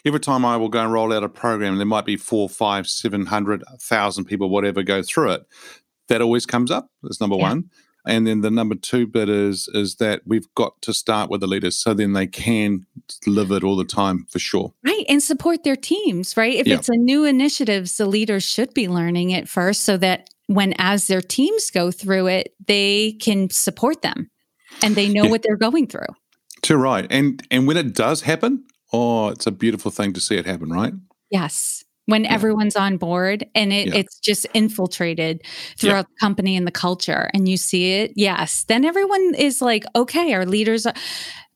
every 0.05 0.19
time 0.19 0.45
I 0.45 0.57
will 0.57 0.69
go 0.69 0.79
and 0.79 0.91
roll 0.91 1.13
out 1.13 1.23
a 1.23 1.29
program, 1.29 1.77
there 1.77 1.85
might 1.85 2.05
be 2.05 2.17
four, 2.17 2.50
five, 2.50 2.88
seven 2.88 3.27
hundred, 3.27 3.63
thousand 3.79 4.25
people, 4.25 4.50
whatever, 4.50 4.83
go 4.83 5.01
through 5.01 5.31
it. 5.31 5.45
That 6.09 6.21
always 6.21 6.45
comes 6.45 6.71
up. 6.71 6.89
That's 7.01 7.21
number 7.21 7.38
yeah. 7.38 7.50
one. 7.50 7.69
And 8.05 8.27
then 8.27 8.41
the 8.41 8.51
number 8.51 8.75
two 8.75 9.07
bit 9.07 9.29
is 9.29 9.69
is 9.73 9.95
that 9.95 10.21
we've 10.25 10.53
got 10.55 10.81
to 10.81 10.93
start 10.93 11.29
with 11.29 11.39
the 11.39 11.47
leaders 11.47 11.77
so 11.77 11.93
then 11.93 12.13
they 12.13 12.27
can 12.27 12.85
live 13.25 13.51
it 13.51 13.63
all 13.63 13.77
the 13.77 13.85
time 13.85 14.25
for 14.29 14.39
sure. 14.39 14.73
Right. 14.83 15.05
And 15.07 15.23
support 15.23 15.63
their 15.63 15.77
teams, 15.77 16.35
right? 16.35 16.55
If 16.55 16.67
it's 16.67 16.89
a 16.89 16.97
new 16.97 17.23
initiative, 17.23 17.89
the 17.95 18.05
leaders 18.05 18.43
should 18.43 18.73
be 18.73 18.89
learning 18.89 19.31
it 19.31 19.47
first 19.47 19.83
so 19.83 19.95
that 19.97 20.29
when 20.47 20.73
as 20.77 21.07
their 21.07 21.21
teams 21.21 21.71
go 21.71 21.91
through 21.91 22.27
it, 22.27 22.53
they 22.67 23.13
can 23.13 23.50
support 23.50 24.01
them 24.01 24.29
and 24.81 24.95
they 24.95 25.09
know 25.09 25.23
yeah. 25.23 25.29
what 25.29 25.43
they're 25.43 25.57
going 25.57 25.87
through. 25.87 26.07
Too 26.61 26.77
right. 26.77 27.05
And 27.09 27.45
and 27.51 27.67
when 27.67 27.77
it 27.77 27.93
does 27.93 28.21
happen, 28.21 28.65
oh, 28.91 29.29
it's 29.29 29.47
a 29.47 29.51
beautiful 29.51 29.91
thing 29.91 30.13
to 30.13 30.19
see 30.19 30.35
it 30.35 30.45
happen, 30.45 30.69
right? 30.69 30.93
Yes 31.29 31.83
when 32.05 32.23
yeah. 32.23 32.33
everyone's 32.33 32.75
on 32.75 32.97
board 32.97 33.45
and 33.55 33.71
it, 33.71 33.87
yeah. 33.87 33.95
it's 33.95 34.19
just 34.19 34.45
infiltrated 34.53 35.41
throughout 35.77 36.07
the 36.07 36.15
company 36.19 36.55
and 36.55 36.67
the 36.67 36.71
culture 36.71 37.29
and 37.33 37.47
you 37.47 37.57
see 37.57 37.93
it 37.93 38.11
yes 38.15 38.65
then 38.65 38.85
everyone 38.85 39.33
is 39.35 39.61
like 39.61 39.85
okay 39.95 40.33
our 40.33 40.45
leaders 40.45 40.85
are 40.85 40.93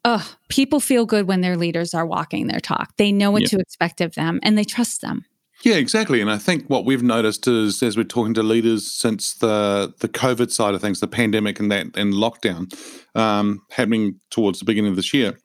oh 0.05 0.35
people 0.49 0.79
feel 0.79 1.05
good 1.05 1.27
when 1.27 1.41
their 1.41 1.57
leaders 1.57 1.93
are 1.93 2.05
walking 2.05 2.47
their 2.47 2.59
talk 2.59 2.95
they 2.97 3.11
know 3.11 3.31
what 3.31 3.45
to 3.45 3.59
expect 3.59 4.01
of 4.01 4.15
them 4.15 4.39
and 4.43 4.57
they 4.57 4.63
trust 4.63 5.01
them 5.01 5.25
yeah, 5.63 5.75
exactly. 5.75 6.21
And 6.21 6.29
I 6.29 6.37
think 6.37 6.67
what 6.67 6.85
we've 6.85 7.03
noticed 7.03 7.47
is 7.47 7.81
as 7.81 7.97
we're 7.97 8.03
talking 8.03 8.33
to 8.35 8.43
leaders 8.43 8.89
since 8.89 9.33
the 9.35 9.93
the 9.99 10.09
COVID 10.09 10.51
side 10.51 10.75
of 10.75 10.81
things, 10.81 10.99
the 10.99 11.07
pandemic 11.07 11.59
and 11.59 11.71
that 11.71 11.97
and 11.97 12.13
lockdown 12.13 12.73
um, 13.15 13.61
happening 13.71 14.19
towards 14.29 14.59
the 14.59 14.65
beginning 14.65 14.91
of 14.91 14.95
this 14.95 15.13
year, 15.13 15.37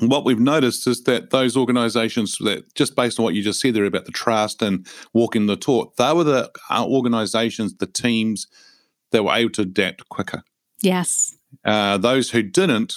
what 0.00 0.24
we've 0.24 0.40
noticed 0.40 0.86
is 0.86 1.02
that 1.04 1.30
those 1.30 1.56
organizations 1.56 2.38
that 2.38 2.74
just 2.74 2.96
based 2.96 3.18
on 3.18 3.24
what 3.24 3.34
you 3.34 3.42
just 3.42 3.60
said 3.60 3.74
there 3.74 3.84
about 3.84 4.04
the 4.04 4.12
trust 4.12 4.62
and 4.62 4.86
walking 5.12 5.46
the 5.46 5.56
talk, 5.56 5.96
they 5.96 6.12
were 6.12 6.24
the 6.24 6.50
uh, 6.70 6.86
organizations, 6.86 7.74
the 7.76 7.86
teams 7.86 8.46
that 9.10 9.24
were 9.24 9.34
able 9.34 9.50
to 9.50 9.62
adapt 9.62 10.08
quicker. 10.08 10.42
Yes. 10.80 11.36
Uh, 11.64 11.98
those 11.98 12.30
who 12.30 12.42
didn't 12.42 12.94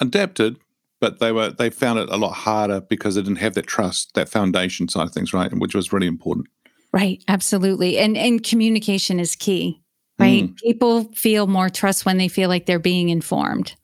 adapted, 0.00 0.56
but 1.00 1.18
they 1.18 1.32
were 1.32 1.50
they 1.50 1.70
found 1.70 1.98
it 1.98 2.08
a 2.10 2.16
lot 2.16 2.32
harder 2.32 2.80
because 2.80 3.14
they 3.14 3.22
didn't 3.22 3.36
have 3.36 3.54
that 3.54 3.66
trust, 3.66 4.14
that 4.14 4.28
foundation 4.28 4.88
side 4.88 5.06
of 5.06 5.12
things, 5.12 5.32
right? 5.32 5.52
Which 5.52 5.74
was 5.74 5.92
really 5.92 6.06
important. 6.06 6.46
Right, 6.92 7.22
absolutely. 7.28 7.98
And 7.98 8.16
and 8.16 8.42
communication 8.42 9.20
is 9.20 9.36
key. 9.36 9.80
Right? 10.18 10.44
Mm. 10.44 10.56
People 10.58 11.04
feel 11.14 11.46
more 11.46 11.70
trust 11.70 12.04
when 12.04 12.18
they 12.18 12.28
feel 12.28 12.50
like 12.50 12.66
they're 12.66 12.78
being 12.78 13.08
informed 13.08 13.74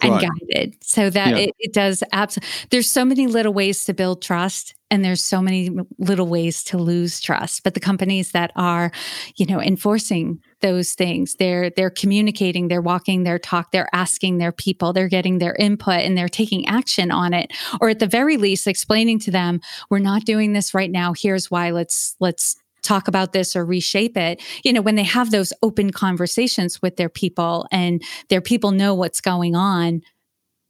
and 0.00 0.12
right. 0.12 0.28
guided 0.50 0.74
so 0.82 1.10
that 1.10 1.30
yeah. 1.30 1.44
it, 1.44 1.54
it, 1.58 1.72
does 1.72 2.02
absolutely 2.12 2.48
there's 2.70 2.90
so 2.90 3.04
many 3.04 3.26
little 3.26 3.52
ways 3.52 3.84
to 3.84 3.94
build 3.94 4.22
trust 4.22 4.74
and 4.90 5.04
there's 5.04 5.22
so 5.22 5.40
many 5.40 5.70
little 5.98 6.26
ways 6.26 6.64
to 6.64 6.78
lose 6.78 7.20
trust 7.20 7.62
but 7.62 7.74
the 7.74 7.80
companies 7.80 8.32
that 8.32 8.50
are 8.56 8.90
you 9.36 9.46
know 9.46 9.60
enforcing 9.60 10.40
those 10.62 10.94
things. 10.94 11.36
They're 11.36 11.70
they're 11.70 11.90
communicating 11.90 12.68
they're 12.68 12.80
walking 12.80 13.24
their 13.24 13.38
talk 13.38 13.70
they're 13.72 13.88
asking 13.92 14.38
their 14.38 14.52
people 14.52 14.92
they're 14.92 15.08
getting 15.08 15.38
their 15.38 15.54
input 15.56 16.00
and 16.00 16.16
they're 16.16 16.28
taking 16.28 16.66
action 16.66 17.10
on 17.10 17.34
it. 17.34 17.52
Or 17.80 17.90
at 17.90 17.98
the 17.98 18.06
very 18.06 18.36
least 18.36 18.66
explaining 18.66 19.18
to 19.20 19.30
them 19.30 19.60
we're 19.90 19.98
not 19.98 20.24
doing 20.24 20.52
this 20.52 20.74
right 20.74 20.90
now. 20.90 21.12
Here's 21.12 21.50
why. 21.50 21.70
Let's 21.70 22.16
let's 22.20 22.56
talk 22.82 23.06
about 23.06 23.32
this 23.32 23.54
or 23.54 23.64
reshape 23.64 24.16
it. 24.16 24.42
You 24.64 24.72
know 24.72 24.82
when 24.82 24.94
they 24.94 25.04
have 25.04 25.30
those 25.30 25.52
open 25.62 25.90
conversations 25.90 26.80
with 26.80 26.96
their 26.96 27.10
people 27.10 27.66
and 27.70 28.02
their 28.28 28.40
people 28.40 28.70
know 28.70 28.94
what's 28.94 29.20
going 29.20 29.54
on 29.54 30.02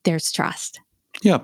there's 0.04 0.32
trust 0.32 0.80
yeah. 1.22 1.38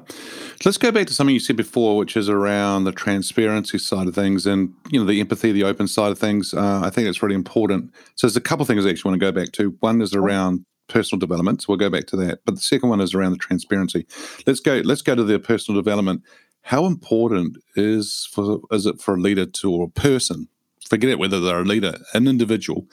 Let's 0.65 0.77
go 0.77 0.93
back 0.93 1.07
to 1.07 1.15
something 1.15 1.35
you 1.35 1.41
said 1.41 1.57
before 1.57 1.97
which 1.97 2.17
is 2.17 2.29
around 2.29 2.85
the 2.85 2.93
transparency 2.93 3.79
side 3.79 4.09
of 4.09 4.15
things 4.15 4.47
and 4.47 4.75
you 4.91 5.01
know 5.01 5.07
the 5.07 5.21
empathy 5.21 5.53
the 5.53 5.65
open 5.65 5.89
side 5.89 6.13
of 6.13 6.19
things. 6.19 6.53
Uh, 6.53 6.81
i 6.85 6.91
think 6.91 7.09
it's 7.09 7.23
really 7.23 7.35
important. 7.35 7.93
So 8.17 8.27
there's 8.27 8.37
a 8.37 8.41
couple 8.41 8.63
of 8.63 8.69
things 8.69 8.85
i 8.85 8.91
actually 8.91 9.11
want 9.11 9.21
to 9.21 9.27
go 9.27 9.33
back 9.33 9.53
to. 9.53 9.77
One 9.81 10.03
is 10.03 10.15
around 10.15 10.65
personal 10.89 11.19
development 11.19 11.63
so 11.63 11.67
we'll 11.69 11.79
go 11.79 11.91
back 11.91 12.07
to 12.09 12.17
that. 12.17 12.41
But 12.45 12.57
the 12.57 12.61
second 12.61 12.89
one 12.89 13.01
is 13.01 13.15
around 13.15 13.33
the 13.33 13.39
transparency. 13.39 14.07
Let's 14.47 14.61
go 14.61 14.83
let's 14.85 15.03
go 15.03 15.15
to 15.15 15.25
the 15.25 15.39
personal 15.39 15.81
development. 15.81 16.23
How 16.63 16.85
important 16.85 17.57
is 17.77 18.29
for 18.33 18.61
is 18.71 18.85
it 18.85 19.01
for 19.01 19.15
a 19.15 19.21
leader 19.21 19.47
to 19.47 19.73
or 19.73 19.85
a 19.85 19.89
person 19.91 20.49
forget 20.89 21.11
it 21.11 21.19
whether 21.19 21.41
they're 21.41 21.61
a 21.61 21.65
leader, 21.65 21.99
an 22.15 22.27
individual. 22.27 22.87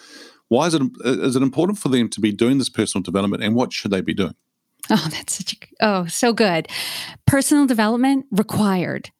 Why 0.50 0.68
is 0.68 0.76
it 0.76 0.82
is 1.04 1.36
it 1.36 1.42
important 1.42 1.80
for 1.80 1.90
them 1.90 2.10
to 2.10 2.22
be 2.22 2.32
doing 2.32 2.60
this 2.60 2.70
personal 2.70 3.02
development, 3.02 3.44
and 3.44 3.56
what 3.56 3.74
should 3.74 3.92
they 3.92 4.02
be 4.02 4.14
doing? 4.14 4.36
Oh, 4.90 5.08
that's 5.12 5.38
such 5.38 5.54
a, 5.54 5.86
oh 5.86 6.06
so 6.08 6.34
good. 6.34 6.68
Personal 7.26 7.66
development 7.66 8.26
required, 8.32 9.12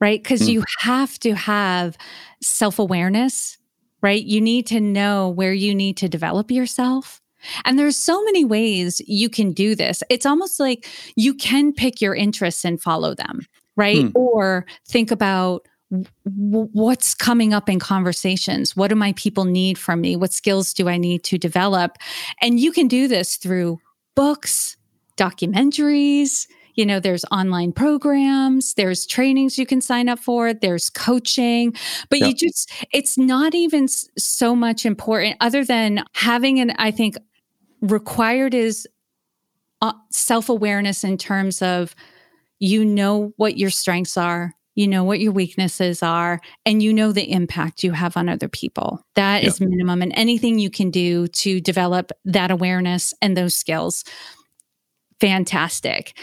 right? 0.00 0.22
Because 0.22 0.42
mm. 0.42 0.48
you 0.48 0.64
have 0.80 1.18
to 1.20 1.34
have 1.34 1.96
self 2.42 2.78
awareness, 2.78 3.58
right? 4.02 4.22
You 4.22 4.40
need 4.40 4.66
to 4.68 4.80
know 4.80 5.28
where 5.28 5.52
you 5.52 5.74
need 5.74 5.96
to 5.98 6.08
develop 6.08 6.50
yourself. 6.50 7.20
And 7.64 7.78
there's 7.78 7.96
so 7.96 8.22
many 8.24 8.44
ways 8.44 9.00
you 9.06 9.28
can 9.28 9.52
do 9.52 9.74
this. 9.74 10.02
It's 10.08 10.26
almost 10.26 10.60
like 10.60 10.86
you 11.16 11.34
can 11.34 11.72
pick 11.72 12.00
your 12.00 12.14
interests 12.14 12.64
and 12.64 12.80
follow 12.80 13.14
them, 13.14 13.46
right? 13.76 14.04
Mm. 14.04 14.12
Or 14.14 14.64
think 14.86 15.10
about 15.10 15.66
what's 16.24 17.14
coming 17.14 17.52
up 17.52 17.68
in 17.68 17.78
conversations 17.78 18.74
what 18.74 18.88
do 18.88 18.94
my 18.94 19.12
people 19.12 19.44
need 19.44 19.76
from 19.76 20.00
me 20.00 20.16
what 20.16 20.32
skills 20.32 20.72
do 20.72 20.88
i 20.88 20.96
need 20.96 21.22
to 21.22 21.36
develop 21.36 21.98
and 22.40 22.58
you 22.58 22.72
can 22.72 22.88
do 22.88 23.06
this 23.06 23.36
through 23.36 23.78
books 24.16 24.78
documentaries 25.16 26.46
you 26.74 26.86
know 26.86 26.98
there's 27.00 27.24
online 27.30 27.72
programs 27.72 28.74
there's 28.74 29.06
trainings 29.06 29.58
you 29.58 29.66
can 29.66 29.80
sign 29.80 30.08
up 30.08 30.18
for 30.18 30.54
there's 30.54 30.88
coaching 30.90 31.74
but 32.08 32.18
you 32.18 32.34
just 32.34 32.72
it's 32.92 33.18
not 33.18 33.54
even 33.54 33.86
so 33.88 34.56
much 34.56 34.86
important 34.86 35.36
other 35.40 35.64
than 35.64 36.02
having 36.14 36.60
an 36.60 36.72
i 36.78 36.90
think 36.90 37.16
required 37.80 38.54
is 38.54 38.86
uh, 39.82 39.92
self-awareness 40.10 41.04
in 41.04 41.18
terms 41.18 41.60
of 41.60 41.94
you 42.58 42.84
know 42.84 43.32
what 43.36 43.58
your 43.58 43.70
strengths 43.70 44.16
are 44.16 44.54
you 44.74 44.88
know 44.88 45.04
what 45.04 45.20
your 45.20 45.32
weaknesses 45.32 46.02
are 46.02 46.40
and 46.64 46.82
you 46.82 46.92
know 46.92 47.12
the 47.12 47.30
impact 47.30 47.84
you 47.84 47.92
have 47.92 48.16
on 48.16 48.28
other 48.28 48.48
people. 48.48 49.04
That 49.16 49.44
is 49.44 49.60
minimum 49.60 50.00
and 50.00 50.12
anything 50.14 50.58
you 50.58 50.70
can 50.70 50.90
do 50.90 51.26
to 51.28 51.60
develop 51.60 52.10
that 52.24 52.50
awareness 52.50 53.12
and 53.20 53.36
those 53.36 53.54
skills 53.54 54.02
fantastic 55.22 56.18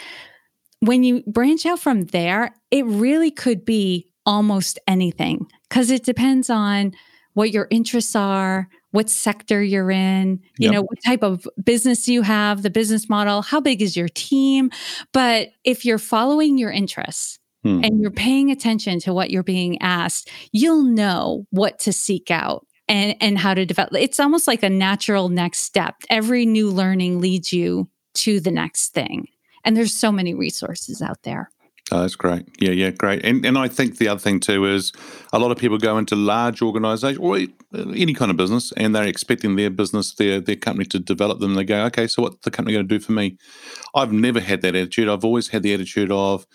when 0.81 1.03
you 1.03 1.23
branch 1.27 1.65
out 1.65 1.79
from 1.79 2.05
there 2.05 2.53
it 2.71 2.85
really 2.85 3.31
could 3.31 3.65
be 3.65 4.05
almost 4.25 4.77
anything 4.88 5.47
because 5.69 5.89
it 5.89 6.03
depends 6.03 6.49
on 6.49 6.93
what 7.33 7.51
your 7.51 7.67
interests 7.71 8.15
are 8.15 8.67
what 8.91 9.09
sector 9.09 9.62
you're 9.62 9.91
in, 9.91 10.39
you 10.57 10.65
yep. 10.65 10.73
know, 10.73 10.81
what 10.81 10.97
type 11.05 11.23
of 11.23 11.47
business 11.63 12.07
you 12.07 12.21
have, 12.21 12.63
the 12.63 12.69
business 12.69 13.09
model, 13.09 13.41
how 13.41 13.59
big 13.59 13.81
is 13.81 13.95
your 13.95 14.09
team. 14.09 14.71
But 15.13 15.49
if 15.63 15.85
you're 15.85 15.99
following 15.99 16.57
your 16.57 16.71
interests 16.71 17.39
hmm. 17.63 17.83
and 17.83 18.01
you're 18.01 18.12
paying 18.12 18.49
attention 18.49 18.99
to 19.01 19.13
what 19.13 19.29
you're 19.29 19.43
being 19.43 19.81
asked, 19.81 20.29
you'll 20.51 20.83
know 20.83 21.45
what 21.51 21.79
to 21.79 21.93
seek 21.93 22.31
out 22.31 22.65
and, 22.88 23.15
and 23.21 23.38
how 23.38 23.53
to 23.53 23.65
develop. 23.65 23.93
It's 23.93 24.19
almost 24.19 24.47
like 24.47 24.63
a 24.63 24.69
natural 24.69 25.29
next 25.29 25.59
step. 25.59 25.95
Every 26.09 26.45
new 26.45 26.71
learning 26.71 27.19
leads 27.19 27.53
you 27.53 27.89
to 28.15 28.39
the 28.39 28.52
next 28.52 28.89
thing. 28.89 29.28
And 29.63 29.76
there's 29.76 29.93
so 29.93 30.12
many 30.12 30.34
resources 30.34 31.02
out 31.02 31.24
there. 31.24 31.52
Oh, 31.91 32.02
that's 32.02 32.15
great. 32.15 32.48
Yeah, 32.60 32.72
yeah, 32.72 32.91
great. 32.91 33.26
And 33.26 33.43
and 33.45 33.58
I 33.58 33.67
think 33.67 33.98
the 33.98 34.08
other 34.10 34.19
thing 34.19 34.39
too 34.39 34.65
is 34.65 34.93
a 35.34 35.39
lot 35.39 35.52
of 35.52 35.58
people 35.58 35.78
go 35.80 35.98
into 35.98 36.15
large 36.15 36.62
organizations 36.62 37.17
or 37.17 37.38
any 37.95 38.13
kind 38.13 38.30
of 38.30 38.38
business 38.38 38.72
and 38.74 38.93
they're 38.93 39.08
expecting 39.08 39.56
their 39.56 39.72
business, 39.72 40.13
their 40.13 40.39
their 40.39 40.56
company 40.56 40.86
to 40.86 41.00
develop 41.00 41.39
them. 41.39 41.56
They 41.56 41.63
go, 41.63 41.86
okay, 41.86 42.06
so 42.06 42.22
what's 42.22 42.38
the 42.43 42.52
company 42.52 42.74
going 42.74 42.88
to 42.88 42.98
do 42.98 43.04
for 43.04 43.13
me? 43.13 43.38
I've 43.95 44.13
never 44.13 44.39
had 44.39 44.62
that 44.62 44.76
attitude. 44.76 45.10
I've 45.10 45.26
always 45.26 45.48
had 45.48 45.63
the 45.63 45.74
attitude 45.74 46.12
of 46.12 46.45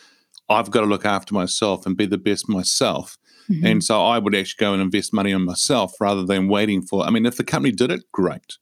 I've 0.48 0.70
got 0.70 0.80
to 0.80 0.86
look 0.86 1.04
after 1.04 1.34
myself 1.34 1.84
and 1.84 1.96
be 1.96 2.06
the 2.06 2.18
best 2.18 2.48
myself. 2.48 3.16
Mm-hmm. 3.50 3.66
And 3.66 3.84
so 3.84 4.04
I 4.04 4.18
would 4.18 4.34
actually 4.34 4.64
go 4.64 4.72
and 4.72 4.82
invest 4.82 5.12
money 5.12 5.32
on 5.32 5.44
myself 5.44 5.94
rather 6.00 6.24
than 6.24 6.48
waiting 6.48 6.82
for. 6.82 7.04
I 7.04 7.10
mean, 7.10 7.26
if 7.26 7.36
the 7.36 7.44
company 7.44 7.72
did 7.72 7.90
it, 7.90 8.02
great, 8.12 8.58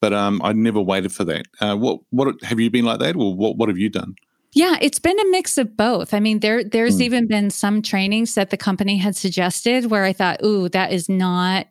but 0.00 0.12
um, 0.12 0.40
I 0.44 0.52
never 0.52 0.80
waited 0.80 1.12
for 1.12 1.24
that. 1.24 1.46
Uh, 1.60 1.76
what 1.76 2.00
what 2.10 2.34
have 2.42 2.60
you 2.60 2.70
been 2.70 2.84
like 2.84 3.00
that, 3.00 3.16
or 3.16 3.34
what 3.34 3.56
what 3.56 3.68
have 3.68 3.78
you 3.78 3.88
done? 3.88 4.14
Yeah, 4.52 4.76
it's 4.80 4.98
been 4.98 5.18
a 5.18 5.30
mix 5.30 5.58
of 5.58 5.76
both. 5.76 6.14
I 6.14 6.20
mean, 6.20 6.40
there 6.40 6.64
there's 6.64 6.98
mm. 6.98 7.02
even 7.02 7.26
been 7.26 7.50
some 7.50 7.82
trainings 7.82 8.34
that 8.34 8.50
the 8.50 8.56
company 8.56 8.96
had 8.96 9.16
suggested 9.16 9.90
where 9.90 10.04
I 10.04 10.12
thought, 10.12 10.42
"Ooh, 10.44 10.68
that 10.70 10.92
is 10.92 11.08
not 11.08 11.66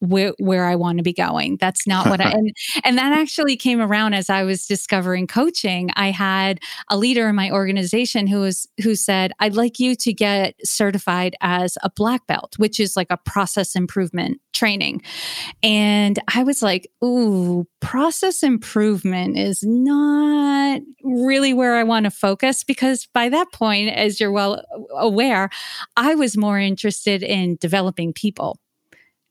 where, 0.00 0.34
where 0.38 0.66
I 0.66 0.74
want 0.74 0.98
to 0.98 1.04
be 1.04 1.12
going. 1.12 1.56
That's 1.58 1.86
not 1.86 2.08
what 2.08 2.20
I, 2.20 2.30
and, 2.32 2.52
and 2.84 2.98
that 2.98 3.12
actually 3.12 3.56
came 3.56 3.80
around 3.80 4.14
as 4.14 4.28
I 4.28 4.42
was 4.42 4.66
discovering 4.66 5.26
coaching. 5.26 5.90
I 5.94 6.10
had 6.10 6.58
a 6.90 6.96
leader 6.96 7.28
in 7.28 7.36
my 7.36 7.50
organization 7.50 8.26
who 8.26 8.40
was, 8.40 8.66
who 8.82 8.94
said, 8.94 9.32
I'd 9.38 9.54
like 9.54 9.78
you 9.78 9.94
to 9.96 10.12
get 10.12 10.54
certified 10.64 11.36
as 11.40 11.76
a 11.82 11.90
black 11.90 12.26
belt, 12.26 12.54
which 12.58 12.80
is 12.80 12.96
like 12.96 13.08
a 13.10 13.18
process 13.18 13.76
improvement 13.76 14.40
training. 14.52 15.02
And 15.62 16.18
I 16.34 16.42
was 16.42 16.62
like, 16.62 16.90
ooh, 17.04 17.66
process 17.80 18.42
improvement 18.42 19.38
is 19.38 19.62
not 19.62 20.80
really 21.02 21.54
where 21.54 21.76
I 21.76 21.84
want 21.84 22.04
to 22.04 22.10
focus 22.10 22.64
because 22.64 23.06
by 23.12 23.28
that 23.28 23.52
point, 23.52 23.90
as 23.90 24.20
you're 24.20 24.32
well 24.32 24.62
aware, 24.92 25.50
I 25.96 26.14
was 26.14 26.36
more 26.36 26.58
interested 26.58 27.22
in 27.22 27.56
developing 27.60 28.12
people 28.12 28.58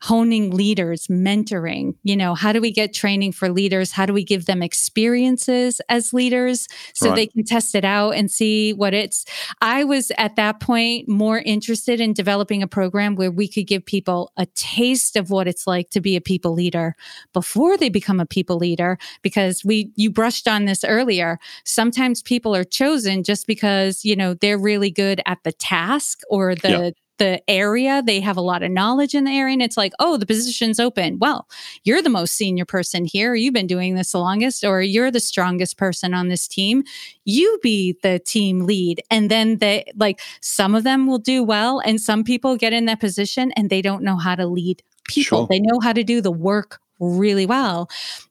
honing 0.01 0.51
leaders, 0.51 1.07
mentoring. 1.07 1.95
You 2.03 2.15
know, 2.15 2.35
how 2.35 2.53
do 2.53 2.61
we 2.61 2.71
get 2.71 2.93
training 2.93 3.33
for 3.33 3.49
leaders? 3.49 3.91
How 3.91 4.05
do 4.05 4.13
we 4.13 4.23
give 4.23 4.45
them 4.45 4.61
experiences 4.61 5.81
as 5.89 6.13
leaders 6.13 6.67
so 6.93 7.09
right. 7.09 7.15
they 7.15 7.27
can 7.27 7.43
test 7.43 7.75
it 7.75 7.83
out 7.83 8.11
and 8.11 8.31
see 8.31 8.73
what 8.73 8.93
it's? 8.93 9.25
I 9.61 9.83
was 9.83 10.11
at 10.17 10.35
that 10.37 10.59
point 10.59 11.09
more 11.09 11.39
interested 11.39 11.99
in 11.99 12.13
developing 12.13 12.63
a 12.63 12.67
program 12.67 13.15
where 13.15 13.31
we 13.31 13.47
could 13.47 13.67
give 13.67 13.85
people 13.85 14.31
a 14.37 14.45
taste 14.47 15.15
of 15.15 15.29
what 15.29 15.47
it's 15.47 15.67
like 15.67 15.89
to 15.91 16.01
be 16.01 16.15
a 16.15 16.21
people 16.21 16.53
leader 16.53 16.95
before 17.33 17.77
they 17.77 17.89
become 17.89 18.19
a 18.19 18.25
people 18.25 18.57
leader. 18.57 18.97
Because 19.21 19.65
we, 19.65 19.91
you 19.95 20.09
brushed 20.09 20.47
on 20.47 20.65
this 20.65 20.83
earlier. 20.83 21.39
Sometimes 21.65 22.21
people 22.21 22.55
are 22.55 22.63
chosen 22.63 23.23
just 23.23 23.47
because, 23.47 24.05
you 24.05 24.15
know, 24.15 24.33
they're 24.33 24.57
really 24.57 24.91
good 24.91 25.21
at 25.25 25.39
the 25.43 25.51
task 25.51 26.21
or 26.29 26.55
the, 26.55 26.93
the 27.19 27.41
area. 27.49 28.01
They 28.03 28.19
have 28.19 28.37
a 28.37 28.41
lot 28.41 28.63
of 28.63 28.71
knowledge 28.71 29.13
in 29.13 29.25
the 29.25 29.31
area. 29.31 29.53
And 29.53 29.61
it's 29.61 29.77
like, 29.77 29.93
oh, 29.99 30.17
the 30.17 30.25
position's 30.25 30.79
open. 30.79 31.19
Well, 31.19 31.47
you're 31.83 32.01
the 32.01 32.09
most 32.09 32.33
senior 32.33 32.65
person 32.65 33.05
here. 33.05 33.35
You've 33.35 33.53
been 33.53 33.67
doing 33.67 33.95
this 33.95 34.11
the 34.11 34.19
longest, 34.19 34.63
or 34.63 34.81
you're 34.81 35.11
the 35.11 35.19
strongest 35.19 35.77
person 35.77 36.13
on 36.13 36.29
this 36.29 36.47
team. 36.47 36.83
You 37.25 37.59
be 37.61 37.95
the 38.01 38.19
team 38.19 38.61
lead. 38.65 39.03
And 39.11 39.29
then 39.29 39.59
they 39.59 39.85
like 39.95 40.19
some 40.41 40.73
of 40.73 40.83
them 40.83 41.05
will 41.05 41.19
do 41.19 41.43
well. 41.43 41.79
And 41.85 42.01
some 42.01 42.23
people 42.23 42.57
get 42.57 42.73
in 42.73 42.85
that 42.85 42.99
position 42.99 43.51
and 43.51 43.69
they 43.69 43.81
don't 43.81 44.03
know 44.03 44.17
how 44.17 44.35
to 44.35 44.47
lead 44.47 44.81
people. 45.07 45.39
Sure. 45.39 45.47
They 45.49 45.59
know 45.59 45.79
how 45.81 45.93
to 45.93 46.03
do 46.03 46.21
the 46.21 46.31
work 46.31 46.79
really 46.99 47.45
well. 47.45 47.89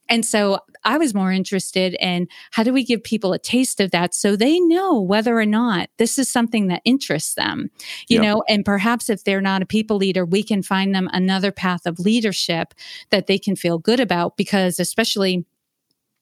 And 0.09 0.25
so 0.25 0.61
I 0.85 0.97
was 0.97 1.15
more 1.15 1.33
interested 1.33 1.95
in 2.01 2.29
how 2.53 2.63
do 2.63 2.73
we 2.73 2.85
give 2.85 3.03
people 3.03 3.33
a 3.33 3.39
taste 3.39 3.81
of 3.81 3.91
that 3.91 4.15
so 4.15 4.37
they 4.37 4.59
know 4.61 5.01
whether 5.01 5.39
or 5.39 5.47
not 5.47 5.91
this 5.99 6.19
is 6.19 6.31
something 6.31 6.69
that 6.69 6.83
interests 6.85 7.35
them, 7.35 7.71
you 8.09 8.17
yep. 8.17 8.23
know, 8.23 8.43
and 8.49 8.65
perhaps 8.65 9.11
if 9.11 9.25
they're 9.25 9.41
not 9.41 9.63
a 9.63 9.67
people 9.67 9.97
leader, 9.97 10.25
we 10.25 10.43
can 10.43 10.63
find 10.63 10.95
them 10.95 11.11
another 11.13 11.53
path 11.53 11.85
of 11.85 11.99
leadership 11.99 12.75
that 13.11 13.27
they 13.27 13.39
can 13.39 13.57
feel 13.57 13.79
good 13.79 14.01
about 14.01 14.37
because 14.37 14.81
especially 14.81 15.45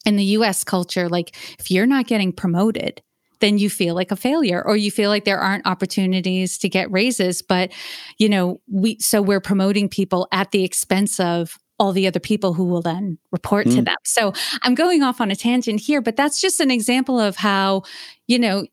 in 0.05 0.17
the 0.17 0.25
US 0.25 0.65
culture, 0.65 1.09
like 1.09 1.37
if 1.59 1.71
you're 1.71 1.87
not 1.87 2.07
getting 2.07 2.33
promoted, 2.33 3.03
then 3.41 3.59
you 3.59 3.69
feel 3.69 3.95
like 3.95 4.11
a 4.11 4.17
failure 4.17 4.63
or 4.65 4.77
you 4.77 4.91
feel 4.91 5.11
like 5.11 5.25
there 5.25 5.39
aren't 5.39 5.67
opportunities 5.67 6.57
to 6.57 6.71
get 6.71 6.91
raises 6.91 7.43
but 7.43 7.71
you 8.17 8.31
know 8.31 8.61
we 8.71 8.99
so 8.99 9.21
we're 9.21 9.41
promoting 9.41 9.91
people 9.91 10.27
at 10.33 10.53
the 10.53 10.65
expense 10.65 11.21
of 11.21 11.59
all 11.79 11.93
the 11.93 12.07
other 12.07 12.21
people 12.21 12.55
who 12.55 12.65
will 12.65 12.83
then 12.83 13.19
report 13.33 13.67
mm. 13.67 13.77
to 13.77 13.83
them. 13.83 13.97
So 14.05 14.33
I'm 14.62 14.75
going 14.75 15.03
off 15.03 15.21
on 15.21 15.31
a 15.31 15.37
tangent 15.37 15.81
here, 15.81 16.01
but 16.01 16.17
that's 16.17 16.41
just 16.41 16.61
an 16.61 16.71
example 16.71 17.21
of 17.21 17.37
how, 17.37 17.83
you 18.27 18.39
know, 18.39 18.67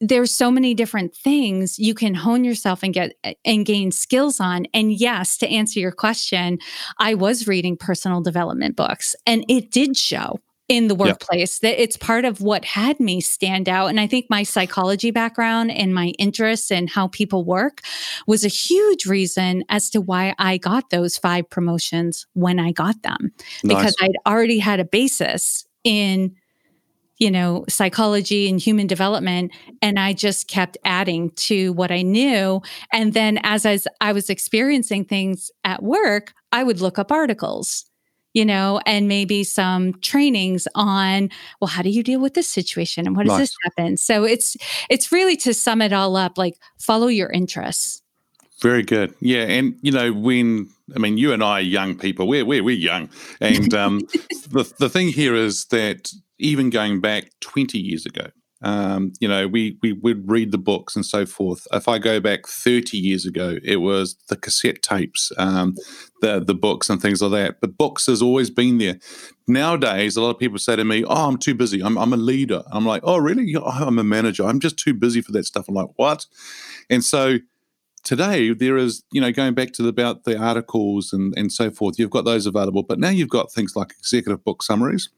there's 0.00 0.34
so 0.34 0.50
many 0.50 0.74
different 0.74 1.14
things 1.14 1.78
you 1.78 1.94
can 1.94 2.14
hone 2.14 2.44
yourself 2.44 2.82
and 2.82 2.92
get 2.94 3.12
and 3.44 3.66
gain 3.66 3.92
skills 3.92 4.40
on. 4.40 4.66
And 4.74 4.92
yes, 4.92 5.36
to 5.38 5.48
answer 5.48 5.78
your 5.78 5.92
question, 5.92 6.58
I 6.98 7.14
was 7.14 7.46
reading 7.46 7.76
personal 7.76 8.20
development 8.20 8.76
books 8.76 9.14
and 9.26 9.44
it 9.48 9.70
did 9.70 9.96
show 9.96 10.38
in 10.72 10.88
the 10.88 10.94
workplace 10.94 11.58
that 11.58 11.80
it's 11.80 11.98
part 11.98 12.24
of 12.24 12.40
what 12.40 12.64
had 12.64 12.98
me 12.98 13.20
stand 13.20 13.68
out. 13.68 13.88
And 13.88 14.00
i 14.00 14.06
think 14.06 14.26
my 14.30 14.42
psychology 14.42 15.10
background 15.10 15.70
and 15.70 15.94
my 15.94 16.08
interests 16.18 16.70
in 16.70 16.86
how 16.86 17.08
people 17.08 17.44
work 17.44 17.82
was 18.26 18.42
a 18.42 18.48
huge 18.48 19.04
reason 19.04 19.64
as 19.68 19.90
to 19.90 20.00
why 20.00 20.34
i 20.38 20.56
got 20.56 20.88
those 20.88 21.18
five 21.18 21.48
promotions 21.50 22.26
when 22.32 22.58
i 22.58 22.72
got 22.72 23.02
them. 23.02 23.32
Nice. 23.62 23.76
because 23.76 23.96
i'd 24.00 24.16
already 24.26 24.58
had 24.58 24.80
a 24.80 24.84
basis 24.84 25.66
in 25.84 26.34
you 27.18 27.30
know 27.30 27.66
psychology 27.68 28.48
and 28.48 28.58
human 28.58 28.86
development 28.86 29.52
and 29.82 29.98
i 29.98 30.14
just 30.14 30.48
kept 30.48 30.78
adding 30.86 31.30
to 31.32 31.74
what 31.74 31.90
i 31.90 32.00
knew. 32.00 32.62
And 32.92 33.12
then 33.12 33.38
as 33.42 33.66
I 33.66 33.78
I 34.00 34.12
was 34.12 34.30
experiencing 34.30 35.04
things 35.04 35.50
at 35.64 35.82
work 35.82 36.32
i 36.50 36.64
would 36.64 36.80
look 36.80 36.98
up 36.98 37.12
articles 37.12 37.84
you 38.34 38.44
know, 38.44 38.80
and 38.86 39.08
maybe 39.08 39.44
some 39.44 39.94
trainings 40.00 40.66
on, 40.74 41.30
well, 41.60 41.68
how 41.68 41.82
do 41.82 41.90
you 41.90 42.02
deal 42.02 42.20
with 42.20 42.34
this 42.34 42.48
situation 42.48 43.06
and 43.06 43.16
what 43.16 43.26
does 43.26 43.38
nice. 43.38 43.48
this 43.48 43.56
happen? 43.64 43.96
So 43.96 44.24
it's 44.24 44.56
it's 44.88 45.12
really 45.12 45.36
to 45.38 45.54
sum 45.54 45.82
it 45.82 45.92
all 45.92 46.16
up, 46.16 46.38
like 46.38 46.54
follow 46.78 47.08
your 47.08 47.30
interests. 47.30 48.02
Very 48.60 48.82
good. 48.82 49.14
Yeah. 49.20 49.42
And 49.42 49.76
you 49.82 49.92
know, 49.92 50.12
when 50.12 50.68
I 50.94 50.98
mean 50.98 51.18
you 51.18 51.32
and 51.32 51.42
I 51.42 51.58
are 51.58 51.60
young 51.60 51.96
people, 51.96 52.28
we're 52.28 52.44
we're 52.44 52.62
we're 52.62 52.76
young. 52.76 53.08
And 53.40 53.74
um 53.74 54.00
the 54.50 54.72
the 54.78 54.88
thing 54.88 55.08
here 55.08 55.34
is 55.34 55.66
that 55.66 56.12
even 56.38 56.70
going 56.70 57.00
back 57.00 57.30
20 57.40 57.78
years 57.78 58.06
ago, 58.06 58.28
um, 58.62 59.12
you 59.20 59.28
know, 59.28 59.48
we 59.48 59.76
we 59.82 59.92
would 59.92 60.30
read 60.30 60.52
the 60.52 60.58
books 60.58 60.94
and 60.94 61.04
so 61.04 61.26
forth. 61.26 61.66
If 61.72 61.88
I 61.88 61.98
go 61.98 62.20
back 62.20 62.46
30 62.46 62.96
years 62.96 63.26
ago, 63.26 63.58
it 63.64 63.76
was 63.76 64.16
the 64.28 64.36
cassette 64.36 64.82
tapes, 64.82 65.32
um, 65.36 65.74
the 66.20 66.42
the 66.44 66.54
books 66.54 66.88
and 66.88 67.02
things 67.02 67.20
like 67.20 67.32
that. 67.32 67.60
But 67.60 67.76
books 67.76 68.06
has 68.06 68.22
always 68.22 68.50
been 68.50 68.78
there. 68.78 68.98
Nowadays, 69.48 70.16
a 70.16 70.22
lot 70.22 70.30
of 70.30 70.38
people 70.38 70.58
say 70.58 70.76
to 70.76 70.84
me, 70.84 71.04
"Oh, 71.04 71.28
I'm 71.28 71.38
too 71.38 71.54
busy. 71.54 71.82
I'm 71.82 71.98
I'm 71.98 72.12
a 72.12 72.16
leader." 72.16 72.62
I'm 72.70 72.86
like, 72.86 73.02
"Oh, 73.04 73.18
really? 73.18 73.54
I'm 73.66 73.98
a 73.98 74.04
manager. 74.04 74.44
I'm 74.44 74.60
just 74.60 74.78
too 74.78 74.94
busy 74.94 75.20
for 75.20 75.32
that 75.32 75.44
stuff." 75.44 75.68
I'm 75.68 75.74
like, 75.74 75.90
"What?" 75.96 76.26
And 76.88 77.02
so 77.02 77.38
today 78.04 78.52
there 78.52 78.76
is 78.76 79.04
you 79.12 79.20
know 79.20 79.32
going 79.32 79.54
back 79.54 79.72
to 79.72 79.82
the, 79.82 79.88
about 79.88 80.24
the 80.24 80.36
articles 80.36 81.12
and 81.12 81.32
and 81.36 81.52
so 81.52 81.70
forth 81.70 81.98
you've 81.98 82.10
got 82.10 82.24
those 82.24 82.46
available 82.46 82.82
but 82.82 82.98
now 82.98 83.08
you've 83.08 83.28
got 83.28 83.52
things 83.52 83.76
like 83.76 83.92
executive 83.98 84.42
book 84.44 84.62
summaries 84.62 85.08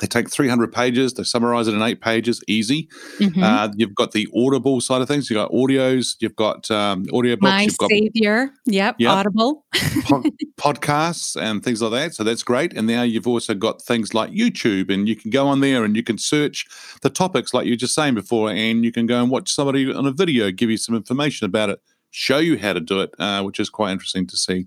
they 0.00 0.06
take 0.06 0.30
300 0.30 0.72
pages, 0.72 1.14
they 1.14 1.22
summarize 1.22 1.68
it 1.68 1.74
in 1.74 1.82
eight 1.82 2.00
pages, 2.00 2.42
easy. 2.48 2.88
Mm-hmm. 3.18 3.42
Uh, 3.42 3.68
you've 3.76 3.94
got 3.94 4.12
the 4.12 4.26
Audible 4.34 4.80
side 4.80 5.02
of 5.02 5.08
things. 5.08 5.28
You've 5.28 5.36
got 5.36 5.50
audios, 5.52 6.16
you've 6.20 6.36
got 6.36 6.70
um, 6.70 7.04
audiobooks. 7.06 7.40
My 7.42 7.62
you've 7.62 7.76
got, 7.76 7.90
Savior. 7.90 8.50
Yep, 8.66 8.96
yep. 8.98 9.10
Audible. 9.10 9.64
po- 10.04 10.22
podcasts 10.58 11.40
and 11.40 11.62
things 11.62 11.82
like 11.82 11.92
that. 11.92 12.14
So 12.14 12.24
that's 12.24 12.42
great. 12.42 12.72
And 12.72 12.86
now 12.86 13.02
you've 13.02 13.28
also 13.28 13.54
got 13.54 13.82
things 13.82 14.14
like 14.14 14.30
YouTube, 14.30 14.90
and 14.90 15.08
you 15.08 15.14
can 15.14 15.30
go 15.30 15.46
on 15.46 15.60
there 15.60 15.84
and 15.84 15.94
you 15.94 16.02
can 16.02 16.18
search 16.18 16.66
the 17.02 17.10
topics 17.10 17.52
like 17.52 17.66
you 17.66 17.72
were 17.72 17.76
just 17.76 17.94
saying 17.94 18.14
before, 18.14 18.50
and 18.50 18.84
you 18.84 18.92
can 18.92 19.06
go 19.06 19.20
and 19.20 19.30
watch 19.30 19.52
somebody 19.52 19.92
on 19.92 20.06
a 20.06 20.12
video 20.12 20.50
give 20.50 20.70
you 20.70 20.76
some 20.76 20.94
information 20.94 21.44
about 21.44 21.70
it, 21.70 21.80
show 22.10 22.38
you 22.38 22.58
how 22.58 22.72
to 22.72 22.80
do 22.80 23.00
it, 23.00 23.14
uh, 23.18 23.42
which 23.42 23.60
is 23.60 23.68
quite 23.68 23.92
interesting 23.92 24.26
to 24.26 24.36
see. 24.36 24.66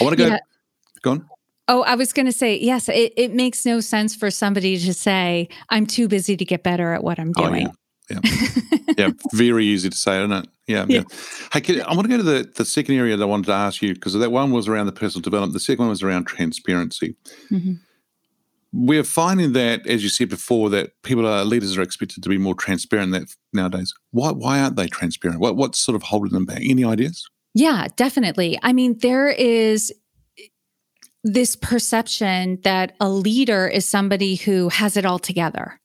I 0.00 0.04
want 0.04 0.16
to 0.16 0.22
go. 0.22 0.28
Yeah. 0.28 0.38
Go 1.02 1.10
on. 1.12 1.28
Oh, 1.68 1.82
I 1.82 1.94
was 1.94 2.12
going 2.12 2.26
to 2.26 2.32
say, 2.32 2.58
yes, 2.58 2.88
it, 2.88 3.12
it 3.16 3.32
makes 3.32 3.64
no 3.64 3.80
sense 3.80 4.16
for 4.16 4.30
somebody 4.30 4.76
to 4.78 4.92
say, 4.92 5.48
I'm 5.68 5.86
too 5.86 6.08
busy 6.08 6.36
to 6.36 6.44
get 6.44 6.62
better 6.62 6.92
at 6.92 7.04
what 7.04 7.18
I'm 7.18 7.32
doing. 7.32 7.68
Oh, 7.68 7.72
yeah. 8.10 8.20
Yeah. 8.22 8.78
yeah. 8.98 9.10
Very 9.32 9.66
easy 9.66 9.88
to 9.88 9.96
say, 9.96 10.18
isn't 10.18 10.32
it? 10.32 10.48
Yeah. 10.66 10.86
yeah. 10.88 10.98
yeah. 10.98 11.16
Hey, 11.52 11.60
can, 11.60 11.82
I 11.82 11.94
want 11.94 12.02
to 12.02 12.08
go 12.08 12.16
to 12.16 12.22
the, 12.22 12.50
the 12.56 12.64
second 12.64 12.96
area 12.96 13.16
that 13.16 13.22
I 13.22 13.26
wanted 13.26 13.46
to 13.46 13.52
ask 13.52 13.82
you 13.82 13.94
because 13.94 14.14
that 14.14 14.32
one 14.32 14.50
was 14.50 14.68
around 14.68 14.86
the 14.86 14.92
personal 14.92 15.22
development. 15.22 15.52
The 15.52 15.60
second 15.60 15.84
one 15.84 15.90
was 15.90 16.02
around 16.02 16.24
transparency. 16.24 17.16
Mm-hmm. 17.50 17.74
We're 18.72 19.04
finding 19.04 19.52
that, 19.54 19.86
as 19.86 20.02
you 20.02 20.08
said 20.08 20.28
before, 20.28 20.70
that 20.70 20.90
people 21.02 21.26
are 21.26 21.44
leaders 21.44 21.76
are 21.76 21.82
expected 21.82 22.22
to 22.22 22.28
be 22.28 22.38
more 22.38 22.54
transparent 22.54 23.12
that 23.12 23.34
nowadays. 23.52 23.92
Why 24.12 24.30
why 24.30 24.60
aren't 24.60 24.76
they 24.76 24.86
transparent? 24.86 25.40
What 25.40 25.56
what's 25.56 25.78
sort 25.78 25.96
of 25.96 26.02
holding 26.02 26.32
them 26.32 26.44
back? 26.44 26.60
Any 26.62 26.84
ideas? 26.84 27.28
Yeah, 27.52 27.88
definitely. 27.96 28.60
I 28.62 28.72
mean, 28.72 28.96
there 28.98 29.28
is 29.28 29.92
this 31.24 31.56
perception 31.56 32.58
that 32.62 32.94
a 33.00 33.08
leader 33.08 33.66
is 33.68 33.86
somebody 33.86 34.36
who 34.36 34.68
has 34.68 34.96
it 34.96 35.04
all 35.04 35.18
together. 35.18 35.80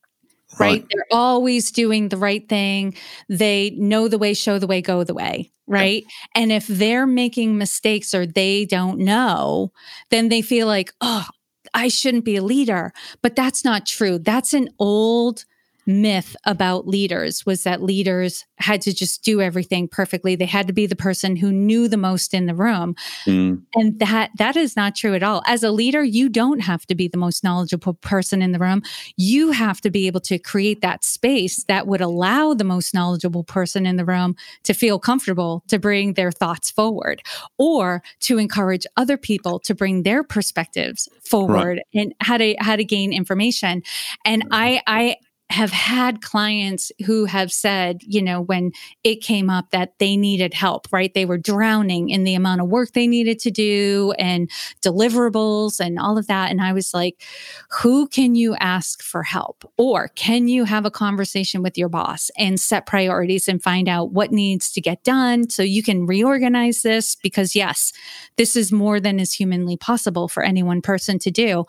Right. 0.58 0.80
right. 0.80 0.86
They're 0.90 1.06
always 1.18 1.70
doing 1.70 2.08
the 2.08 2.16
right 2.16 2.48
thing. 2.48 2.94
They 3.28 3.70
know 3.70 4.08
the 4.08 4.18
way, 4.18 4.32
show 4.32 4.58
the 4.58 4.66
way, 4.66 4.80
go 4.80 5.04
the 5.04 5.14
way. 5.14 5.50
Right. 5.66 6.04
And 6.34 6.52
if 6.52 6.66
they're 6.68 7.06
making 7.06 7.58
mistakes 7.58 8.14
or 8.14 8.24
they 8.24 8.64
don't 8.64 9.00
know, 9.00 9.72
then 10.10 10.28
they 10.28 10.40
feel 10.40 10.66
like, 10.68 10.92
oh, 11.00 11.26
I 11.74 11.88
shouldn't 11.88 12.24
be 12.24 12.36
a 12.36 12.42
leader. 12.42 12.92
But 13.20 13.34
that's 13.34 13.64
not 13.64 13.84
true. 13.84 14.18
That's 14.18 14.54
an 14.54 14.68
old 14.78 15.44
myth 15.86 16.34
about 16.44 16.88
leaders 16.88 17.46
was 17.46 17.62
that 17.62 17.82
leaders 17.82 18.44
had 18.58 18.80
to 18.82 18.92
just 18.92 19.22
do 19.22 19.40
everything 19.40 19.86
perfectly. 19.86 20.34
They 20.34 20.46
had 20.46 20.66
to 20.66 20.72
be 20.72 20.86
the 20.86 20.96
person 20.96 21.36
who 21.36 21.52
knew 21.52 21.88
the 21.88 21.96
most 21.96 22.34
in 22.34 22.46
the 22.46 22.54
room. 22.54 22.96
Mm. 23.26 23.62
And 23.74 23.98
that 24.00 24.30
that 24.38 24.56
is 24.56 24.76
not 24.76 24.96
true 24.96 25.14
at 25.14 25.22
all. 25.22 25.42
As 25.46 25.62
a 25.62 25.70
leader, 25.70 26.02
you 26.02 26.28
don't 26.28 26.60
have 26.60 26.86
to 26.86 26.94
be 26.94 27.08
the 27.08 27.18
most 27.18 27.44
knowledgeable 27.44 27.94
person 27.94 28.42
in 28.42 28.52
the 28.52 28.58
room. 28.58 28.82
You 29.16 29.52
have 29.52 29.80
to 29.82 29.90
be 29.90 30.06
able 30.06 30.20
to 30.20 30.38
create 30.38 30.80
that 30.80 31.04
space 31.04 31.64
that 31.64 31.86
would 31.86 32.00
allow 32.00 32.54
the 32.54 32.64
most 32.64 32.92
knowledgeable 32.92 33.44
person 33.44 33.86
in 33.86 33.96
the 33.96 34.04
room 34.04 34.34
to 34.64 34.74
feel 34.74 34.98
comfortable 34.98 35.62
to 35.68 35.78
bring 35.78 36.14
their 36.14 36.32
thoughts 36.32 36.70
forward 36.70 37.22
or 37.58 38.02
to 38.20 38.38
encourage 38.38 38.86
other 38.96 39.16
people 39.16 39.58
to 39.60 39.74
bring 39.74 40.02
their 40.02 40.24
perspectives 40.24 41.08
forward 41.22 41.78
right. 41.78 42.02
and 42.02 42.14
how 42.20 42.36
to 42.36 42.54
how 42.58 42.76
to 42.76 42.84
gain 42.84 43.12
information. 43.12 43.82
And 44.24 44.44
I 44.50 44.82
I 44.86 45.16
have 45.50 45.70
had 45.70 46.22
clients 46.22 46.90
who 47.04 47.24
have 47.24 47.52
said, 47.52 48.02
you 48.02 48.20
know, 48.20 48.40
when 48.40 48.72
it 49.04 49.22
came 49.22 49.48
up 49.48 49.70
that 49.70 49.92
they 50.00 50.16
needed 50.16 50.52
help, 50.52 50.88
right? 50.90 51.14
They 51.14 51.24
were 51.24 51.38
drowning 51.38 52.10
in 52.10 52.24
the 52.24 52.34
amount 52.34 52.60
of 52.60 52.68
work 52.68 52.92
they 52.92 53.06
needed 53.06 53.38
to 53.40 53.52
do 53.52 54.12
and 54.18 54.50
deliverables 54.82 55.78
and 55.78 56.00
all 56.00 56.18
of 56.18 56.26
that. 56.26 56.50
And 56.50 56.60
I 56.60 56.72
was 56.72 56.92
like, 56.92 57.22
who 57.70 58.08
can 58.08 58.34
you 58.34 58.56
ask 58.56 59.02
for 59.02 59.22
help? 59.22 59.64
Or 59.76 60.08
can 60.08 60.48
you 60.48 60.64
have 60.64 60.84
a 60.84 60.90
conversation 60.90 61.62
with 61.62 61.78
your 61.78 61.88
boss 61.88 62.28
and 62.36 62.58
set 62.58 62.86
priorities 62.86 63.46
and 63.46 63.62
find 63.62 63.88
out 63.88 64.10
what 64.10 64.32
needs 64.32 64.72
to 64.72 64.80
get 64.80 65.04
done 65.04 65.48
so 65.48 65.62
you 65.62 65.82
can 65.82 66.06
reorganize 66.06 66.82
this? 66.82 67.14
Because, 67.14 67.54
yes, 67.54 67.92
this 68.36 68.56
is 68.56 68.72
more 68.72 68.98
than 68.98 69.20
is 69.20 69.32
humanly 69.32 69.76
possible 69.76 70.26
for 70.26 70.42
any 70.42 70.64
one 70.64 70.82
person 70.82 71.20
to 71.20 71.30
do. 71.30 71.64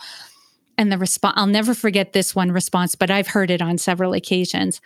And 0.77 0.91
the 0.91 0.97
response, 0.97 1.33
I'll 1.37 1.47
never 1.47 1.73
forget 1.73 2.13
this 2.13 2.35
one 2.35 2.51
response, 2.51 2.95
but 2.95 3.09
I've 3.09 3.27
heard 3.27 3.49
it 3.49 3.61
on 3.61 3.77
several 3.77 4.13
occasions. 4.13 4.79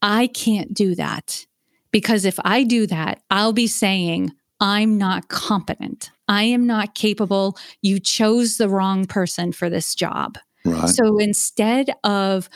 I 0.00 0.28
can't 0.28 0.72
do 0.72 0.94
that 0.94 1.46
because 1.90 2.24
if 2.24 2.38
I 2.44 2.64
do 2.64 2.86
that, 2.86 3.22
I'll 3.30 3.52
be 3.52 3.66
saying, 3.66 4.32
I'm 4.60 4.96
not 4.96 5.28
competent. 5.28 6.10
I 6.28 6.44
am 6.44 6.66
not 6.66 6.94
capable. 6.94 7.58
You 7.82 8.00
chose 8.00 8.56
the 8.56 8.68
wrong 8.68 9.04
person 9.04 9.52
for 9.52 9.68
this 9.68 9.94
job. 9.94 10.38
Right. 10.64 10.88
So 10.88 11.18
instead 11.18 11.90
of 12.04 12.48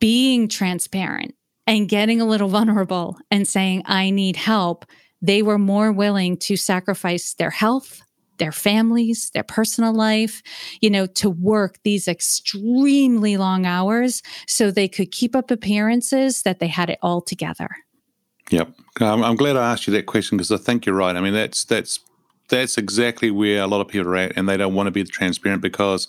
being 0.00 0.48
transparent 0.48 1.34
and 1.66 1.88
getting 1.88 2.20
a 2.20 2.26
little 2.26 2.48
vulnerable 2.48 3.18
and 3.30 3.46
saying, 3.46 3.82
I 3.86 4.10
need 4.10 4.34
help, 4.34 4.84
they 5.22 5.42
were 5.42 5.58
more 5.58 5.92
willing 5.92 6.36
to 6.38 6.56
sacrifice 6.56 7.34
their 7.34 7.50
health, 7.50 8.02
their 8.40 8.50
families, 8.50 9.30
their 9.30 9.44
personal 9.44 9.94
life, 9.94 10.42
you 10.80 10.90
know, 10.90 11.06
to 11.06 11.30
work 11.30 11.78
these 11.84 12.08
extremely 12.08 13.36
long 13.36 13.64
hours 13.64 14.22
so 14.48 14.72
they 14.72 14.88
could 14.88 15.12
keep 15.12 15.36
up 15.36 15.52
appearances 15.52 16.42
that 16.42 16.58
they 16.58 16.66
had 16.66 16.90
it 16.90 16.98
all 17.02 17.20
together. 17.20 17.68
Yep. 18.50 18.72
I'm 19.00 19.36
glad 19.36 19.56
I 19.56 19.70
asked 19.70 19.86
you 19.86 19.92
that 19.92 20.06
question 20.06 20.36
because 20.36 20.50
I 20.50 20.56
think 20.56 20.84
you're 20.84 20.96
right. 20.96 21.14
I 21.14 21.20
mean, 21.20 21.34
that's 21.34 21.64
that's 21.64 22.00
that's 22.48 22.76
exactly 22.76 23.30
where 23.30 23.62
a 23.62 23.68
lot 23.68 23.80
of 23.80 23.86
people 23.86 24.08
are 24.08 24.16
at, 24.16 24.36
and 24.36 24.48
they 24.48 24.56
don't 24.56 24.74
want 24.74 24.88
to 24.88 24.90
be 24.90 25.04
transparent 25.04 25.62
because 25.62 26.08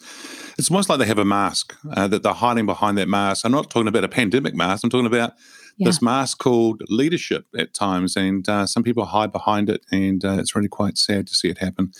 it's 0.57 0.71
almost 0.71 0.89
like 0.89 0.97
they 0.97 1.05
have 1.05 1.19
a 1.19 1.25
mask 1.25 1.75
uh, 1.93 2.07
that 2.07 2.23
they're 2.23 2.33
hiding 2.33 2.65
behind 2.65 2.97
that 2.97 3.07
mask. 3.07 3.45
I'm 3.45 3.51
not 3.51 3.69
talking 3.69 3.87
about 3.87 4.03
a 4.03 4.09
pandemic 4.09 4.55
mask. 4.55 4.83
I'm 4.83 4.89
talking 4.89 5.05
about 5.05 5.33
yeah. 5.81 5.89
this 5.89 6.01
mask 6.01 6.37
called 6.39 6.81
leadership 6.89 7.45
at 7.57 7.73
times, 7.73 8.15
and 8.15 8.47
uh, 8.47 8.65
some 8.65 8.83
people 8.83 9.05
hide 9.05 9.31
behind 9.31 9.69
it, 9.69 9.85
and 9.91 10.23
uh, 10.23 10.37
it's 10.39 10.55
really 10.55 10.69
quite 10.69 10.97
sad 10.97 11.27
to 11.27 11.33
see 11.33 11.49
it 11.49 11.57
happen. 11.57 11.91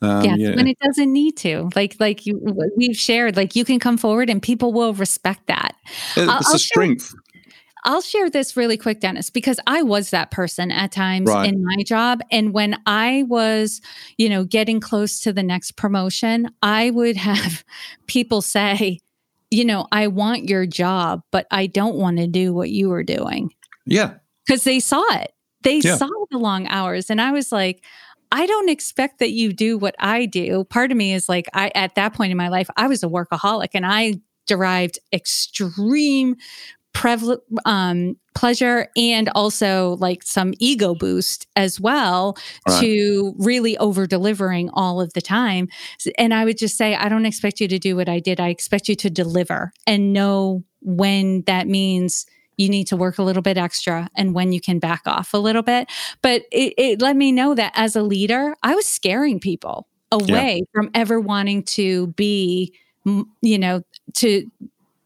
Um, 0.00 0.24
yes, 0.24 0.38
yeah. 0.38 0.54
when 0.54 0.68
it 0.68 0.78
doesn't 0.80 1.12
need 1.12 1.36
to, 1.38 1.70
like 1.74 1.96
like 1.98 2.26
you, 2.26 2.40
we've 2.76 2.96
shared, 2.96 3.36
like 3.36 3.56
you 3.56 3.64
can 3.64 3.78
come 3.78 3.96
forward 3.96 4.30
and 4.30 4.40
people 4.40 4.72
will 4.72 4.94
respect 4.94 5.46
that. 5.48 5.74
It's 6.16 6.28
I'll, 6.28 6.54
a 6.54 6.58
strength. 6.58 7.08
Share, 7.08 7.20
I'll 7.84 8.02
share 8.02 8.30
this 8.30 8.56
really 8.56 8.76
quick, 8.76 9.00
Dennis, 9.00 9.30
because 9.30 9.58
I 9.66 9.82
was 9.82 10.10
that 10.10 10.30
person 10.30 10.70
at 10.70 10.92
times 10.92 11.28
right. 11.28 11.48
in 11.48 11.64
my 11.64 11.82
job. 11.84 12.20
And 12.30 12.52
when 12.52 12.78
I 12.86 13.24
was, 13.28 13.80
you 14.16 14.28
know, 14.28 14.44
getting 14.44 14.80
close 14.80 15.20
to 15.20 15.32
the 15.32 15.42
next 15.42 15.72
promotion, 15.72 16.50
I 16.62 16.90
would 16.90 17.16
have 17.16 17.64
people 18.06 18.42
say, 18.42 19.00
you 19.50 19.64
know, 19.64 19.86
I 19.92 20.08
want 20.08 20.48
your 20.48 20.66
job, 20.66 21.22
but 21.30 21.46
I 21.50 21.66
don't 21.66 21.96
want 21.96 22.18
to 22.18 22.26
do 22.26 22.52
what 22.52 22.70
you 22.70 22.88
were 22.88 23.02
doing. 23.02 23.50
Yeah. 23.86 24.14
Because 24.46 24.64
they 24.64 24.80
saw 24.80 25.04
it. 25.14 25.32
They 25.62 25.78
yeah. 25.78 25.96
saw 25.96 26.08
the 26.30 26.38
long 26.38 26.66
hours. 26.68 27.10
And 27.10 27.20
I 27.20 27.32
was 27.32 27.50
like, 27.50 27.82
I 28.30 28.46
don't 28.46 28.68
expect 28.68 29.20
that 29.20 29.30
you 29.30 29.52
do 29.52 29.78
what 29.78 29.94
I 29.98 30.26
do. 30.26 30.64
Part 30.64 30.90
of 30.90 30.96
me 30.96 31.14
is 31.14 31.28
like, 31.28 31.46
I, 31.54 31.70
at 31.74 31.94
that 31.94 32.12
point 32.14 32.30
in 32.30 32.36
my 32.36 32.48
life, 32.48 32.68
I 32.76 32.86
was 32.86 33.02
a 33.02 33.08
workaholic 33.08 33.68
and 33.74 33.86
I 33.86 34.20
derived 34.46 34.98
extreme 35.12 36.36
prevalent 36.92 37.42
um, 37.64 38.16
pleasure 38.34 38.88
and 38.96 39.28
also 39.34 39.96
like 40.00 40.22
some 40.22 40.54
ego 40.58 40.94
boost 40.94 41.46
as 41.56 41.80
well 41.80 42.36
right. 42.68 42.80
to 42.80 43.34
really 43.38 43.76
over 43.78 44.06
delivering 44.06 44.70
all 44.72 45.00
of 45.00 45.12
the 45.12 45.20
time. 45.20 45.68
And 46.18 46.32
I 46.32 46.44
would 46.44 46.58
just 46.58 46.76
say, 46.76 46.94
I 46.94 47.08
don't 47.08 47.26
expect 47.26 47.60
you 47.60 47.68
to 47.68 47.78
do 47.78 47.96
what 47.96 48.08
I 48.08 48.20
did. 48.20 48.40
I 48.40 48.48
expect 48.48 48.88
you 48.88 48.94
to 48.96 49.10
deliver 49.10 49.72
and 49.86 50.12
know 50.12 50.64
when 50.80 51.42
that 51.42 51.66
means 51.66 52.26
you 52.56 52.68
need 52.68 52.86
to 52.88 52.96
work 52.96 53.18
a 53.18 53.22
little 53.22 53.42
bit 53.42 53.56
extra 53.56 54.08
and 54.16 54.34
when 54.34 54.52
you 54.52 54.60
can 54.60 54.78
back 54.78 55.02
off 55.06 55.32
a 55.32 55.38
little 55.38 55.62
bit. 55.62 55.88
But 56.22 56.42
it, 56.52 56.74
it 56.76 57.02
let 57.02 57.16
me 57.16 57.32
know 57.32 57.54
that 57.54 57.72
as 57.74 57.96
a 57.96 58.02
leader, 58.02 58.54
I 58.62 58.74
was 58.74 58.86
scaring 58.86 59.40
people 59.40 59.88
away 60.10 60.56
yeah. 60.58 60.64
from 60.72 60.90
ever 60.94 61.20
wanting 61.20 61.62
to 61.62 62.08
be, 62.08 62.74
you 63.04 63.58
know, 63.58 63.82
to 64.14 64.50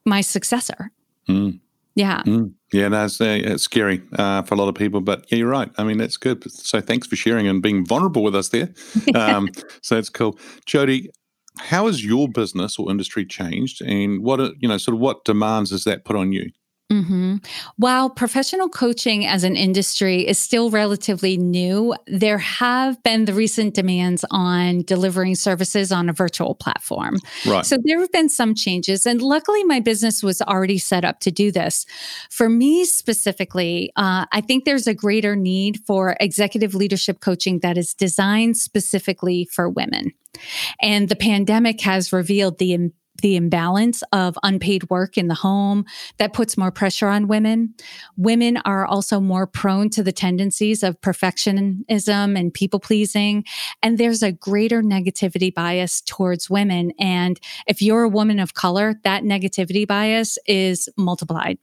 my 0.05 0.21
successor. 0.21 0.90
Mm. 1.29 1.61
Yeah. 1.94 2.22
Mm. 2.24 2.55
Yeah, 2.72 2.88
that's 2.88 3.20
uh, 3.20 3.38
it's 3.42 3.64
scary 3.64 4.02
uh, 4.18 4.42
for 4.42 4.55
a 4.55 4.59
lot 4.59 4.68
of 4.68 4.74
people, 4.74 5.00
but 5.00 5.26
yeah, 5.31 5.38
you're 5.38 5.48
right. 5.48 5.70
I 5.76 5.85
mean, 5.85 5.98
that's 5.98 6.16
good. 6.16 6.50
So 6.50 6.81
thanks 6.81 7.07
for 7.07 7.16
sharing 7.16 7.46
and 7.46 7.62
being 7.62 7.85
vulnerable 7.87 8.22
with 8.22 8.35
us 8.35 8.48
there. 8.48 8.70
Um, 9.14 9.50
so 9.83 9.96
that's 9.96 10.09
cool. 10.09 10.38
Jody, 10.64 11.11
how 11.59 11.87
has 11.87 12.05
your 12.05 12.28
business 12.28 12.78
or 12.78 12.90
industry 12.90 13.26
changed, 13.26 13.83
and 13.83 14.22
what 14.22 14.40
you 14.61 14.68
know, 14.68 14.78
sort 14.78 14.94
of 14.94 15.00
what 15.00 15.24
demands 15.24 15.70
has 15.70 15.85
that 15.85 16.05
put 16.05 16.16
on 16.16 16.33
you? 16.33 16.50
Mm-hmm. 16.92 17.37
While 17.76 18.11
professional 18.11 18.68
coaching 18.68 19.24
as 19.24 19.44
an 19.44 19.57
industry 19.57 20.26
is 20.26 20.38
still 20.38 20.68
relatively 20.70 21.38
new, 21.38 21.94
there 22.07 22.38
have 22.38 23.02
been 23.02 23.24
the 23.24 23.33
recent 23.33 23.74
demands 23.74 24.26
on 24.31 24.83
delivering 24.83 25.35
services 25.35 25.90
on 25.90 26.11
a 26.11 26.12
virtual 26.12 26.55
platform. 26.55 27.16
Right. 27.46 27.64
So 27.64 27.78
there 27.83 27.98
have 28.00 28.12
been 28.12 28.28
some 28.28 28.55
changes, 28.55 29.07
and 29.07 29.22
luckily, 29.22 29.64
my 29.64 29.81
business 29.81 30.22
was 30.22 30.42
already 30.42 30.78
set 30.78 31.05
up 31.05 31.20
to 31.20 31.31
do 31.31 31.50
this. 31.50 31.87
For 32.31 32.50
me 32.50 32.85
specifically, 32.85 33.90
uh, 33.96 34.26
I 34.31 34.42
think 34.42 34.64
there's 34.64 34.87
a 34.87 34.94
greater 34.94 35.35
need 35.35 35.81
for 35.87 36.14
executive 36.20 36.74
leadership 36.74 37.20
coaching 37.20 37.61
that 37.61 37.78
is 37.78 37.94
designed 37.94 38.59
specifically 38.59 39.48
for 39.50 39.68
women. 39.68 40.12
And 40.81 41.09
the 41.09 41.16
pandemic 41.16 41.81
has 41.83 42.12
revealed 42.12 42.59
the 42.59 42.90
the 43.22 43.37
imbalance 43.37 44.02
of 44.12 44.37
unpaid 44.42 44.88
work 44.90 45.16
in 45.16 45.28
the 45.28 45.35
home 45.35 45.85
that 46.18 46.32
puts 46.32 46.58
more 46.58 46.70
pressure 46.70 47.08
on 47.08 47.28
women. 47.28 47.74
Women 48.16 48.58
are 48.58 48.85
also 48.85 49.20
more 49.20 49.46
prone 49.46 49.88
to 49.90 50.02
the 50.02 50.12
tendencies 50.12 50.82
of 50.82 51.00
perfectionism 51.00 52.38
and 52.38 52.52
people 52.52 52.80
pleasing. 52.80 53.44
And 53.82 53.96
there's 53.96 54.22
a 54.22 54.32
greater 54.32 54.82
negativity 54.82 55.54
bias 55.54 56.02
towards 56.02 56.50
women. 56.50 56.92
And 56.98 57.40
if 57.66 57.80
you're 57.80 58.02
a 58.02 58.08
woman 58.08 58.38
of 58.38 58.54
color, 58.54 58.94
that 59.04 59.22
negativity 59.22 59.87
bias 59.87 60.37
is 60.46 60.88
multiplied. 60.96 61.58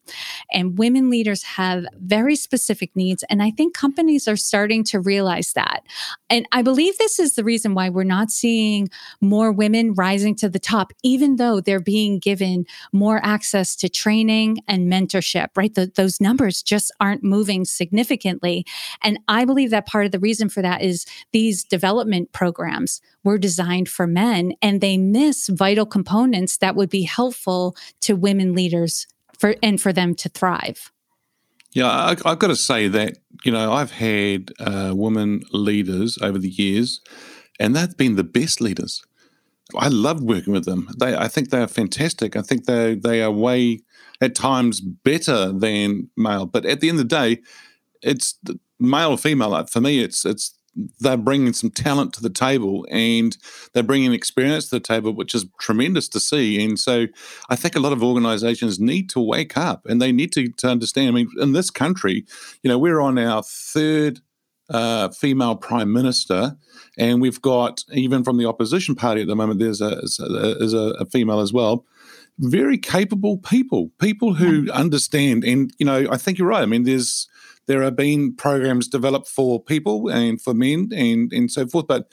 And 0.51 0.77
women 0.77 1.09
leaders 1.09 1.43
have 1.43 1.85
very 1.99 2.35
specific 2.35 2.95
needs. 2.95 3.23
And 3.29 3.43
I 3.43 3.51
think 3.51 3.75
companies 3.75 4.27
are 4.27 4.37
starting 4.37 4.83
to 4.85 4.99
realize 4.99 5.53
that. 5.53 5.83
And 6.29 6.47
I 6.51 6.61
believe 6.61 6.97
this 6.97 7.19
is 7.19 7.35
the 7.35 7.43
reason 7.43 7.73
why 7.73 7.89
we're 7.89 8.03
not 8.03 8.31
seeing 8.31 8.89
more 9.19 9.51
women 9.51 9.93
rising 9.93 10.35
to 10.35 10.49
the 10.49 10.59
top, 10.59 10.93
even 11.03 11.35
though 11.35 11.48
they're 11.57 11.79
being 11.79 12.19
given 12.19 12.65
more 12.93 13.19
access 13.23 13.75
to 13.77 13.89
training 13.89 14.59
and 14.67 14.91
mentorship, 14.91 15.47
right? 15.55 15.73
The, 15.73 15.91
those 15.95 16.21
numbers 16.21 16.61
just 16.61 16.91
aren't 16.99 17.23
moving 17.23 17.65
significantly. 17.65 18.65
And 19.01 19.19
I 19.27 19.45
believe 19.45 19.71
that 19.71 19.87
part 19.87 20.05
of 20.05 20.11
the 20.11 20.19
reason 20.19 20.49
for 20.49 20.61
that 20.61 20.81
is 20.81 21.05
these 21.33 21.63
development 21.63 22.31
programs 22.31 23.01
were 23.23 23.37
designed 23.37 23.89
for 23.89 24.07
men 24.07 24.53
and 24.61 24.79
they 24.79 24.97
miss 24.97 25.47
vital 25.47 25.85
components 25.85 26.57
that 26.57 26.75
would 26.75 26.89
be 26.89 27.03
helpful 27.03 27.75
to 28.01 28.15
women 28.15 28.53
leaders 28.53 29.07
for 29.37 29.55
and 29.63 29.81
for 29.81 29.91
them 29.91 30.13
to 30.15 30.29
thrive. 30.29 30.91
Yeah, 31.71 31.89
I, 31.89 32.29
have 32.29 32.39
got 32.39 32.47
to 32.47 32.55
say 32.55 32.87
that 32.87 33.17
you 33.43 33.51
know 33.51 33.71
I've 33.71 33.91
had 33.91 34.51
uh, 34.59 34.91
women 34.95 35.43
leaders 35.51 36.17
over 36.21 36.39
the 36.39 36.49
years, 36.49 36.99
and 37.59 37.75
they've 37.75 37.95
been 37.95 38.15
the 38.15 38.23
best 38.23 38.59
leaders. 38.59 39.03
I 39.77 39.87
love 39.89 40.21
working 40.21 40.53
with 40.53 40.65
them. 40.65 40.89
They, 40.99 41.15
I 41.15 41.27
think 41.27 41.49
they 41.49 41.61
are 41.61 41.67
fantastic. 41.67 42.35
I 42.35 42.41
think 42.41 42.65
they 42.65 42.95
they 42.95 43.21
are 43.21 43.31
way 43.31 43.81
at 44.21 44.35
times 44.35 44.81
better 44.81 45.51
than 45.51 46.09
male. 46.17 46.45
But 46.45 46.65
at 46.65 46.81
the 46.81 46.89
end 46.89 46.99
of 46.99 47.07
the 47.07 47.15
day, 47.15 47.41
it's 48.01 48.39
male 48.79 49.11
or 49.11 49.17
female. 49.17 49.49
Like 49.49 49.69
For 49.69 49.81
me, 49.81 49.99
it's 49.99 50.25
it's 50.25 50.55
they're 50.99 51.17
bringing 51.17 51.53
some 51.53 51.69
talent 51.69 52.13
to 52.13 52.21
the 52.21 52.29
table 52.29 52.85
and 52.89 53.37
they're 53.73 53.83
bringing 53.83 54.13
experience 54.13 54.69
to 54.69 54.75
the 54.75 54.79
table, 54.79 55.11
which 55.11 55.35
is 55.35 55.45
tremendous 55.59 56.07
to 56.09 56.19
see. 56.19 56.63
And 56.63 56.79
so 56.79 57.07
I 57.49 57.55
think 57.55 57.75
a 57.75 57.79
lot 57.79 57.91
of 57.91 58.03
organizations 58.03 58.79
need 58.79 59.09
to 59.11 59.19
wake 59.19 59.57
up 59.57 59.85
and 59.85 60.01
they 60.01 60.11
need 60.11 60.31
to, 60.33 60.47
to 60.49 60.67
understand. 60.67 61.09
I 61.09 61.11
mean, 61.11 61.29
in 61.39 61.53
this 61.53 61.69
country, 61.69 62.25
you 62.63 62.69
know, 62.69 62.79
we're 62.79 63.01
on 63.01 63.17
our 63.17 63.43
third 63.43 64.21
uh, 64.69 65.09
female 65.09 65.55
prime 65.55 65.91
minister, 65.91 66.55
and 66.97 67.21
we've 67.21 67.41
got 67.41 67.83
even 67.91 68.23
from 68.23 68.37
the 68.37 68.45
opposition 68.45 68.95
party 68.95 69.21
at 69.21 69.27
the 69.27 69.35
moment. 69.35 69.59
There's 69.59 69.81
a, 69.81 69.99
is 69.99 70.73
a, 70.73 70.95
a 70.99 71.05
female 71.05 71.39
as 71.39 71.53
well. 71.53 71.85
Very 72.39 72.77
capable 72.77 73.37
people, 73.37 73.91
people 73.99 74.33
who 74.33 74.71
understand, 74.71 75.43
and 75.43 75.73
you 75.77 75.85
know, 75.85 76.07
I 76.09 76.17
think 76.17 76.37
you're 76.37 76.47
right. 76.47 76.63
I 76.63 76.67
mean, 76.67 76.83
there's 76.83 77.27
there 77.65 77.83
have 77.83 77.95
been 77.95 78.35
programs 78.35 78.87
developed 78.87 79.27
for 79.27 79.61
people 79.61 80.09
and 80.09 80.41
for 80.41 80.53
men 80.53 80.89
and 80.95 81.31
and 81.33 81.51
so 81.51 81.67
forth, 81.67 81.87
but 81.87 82.07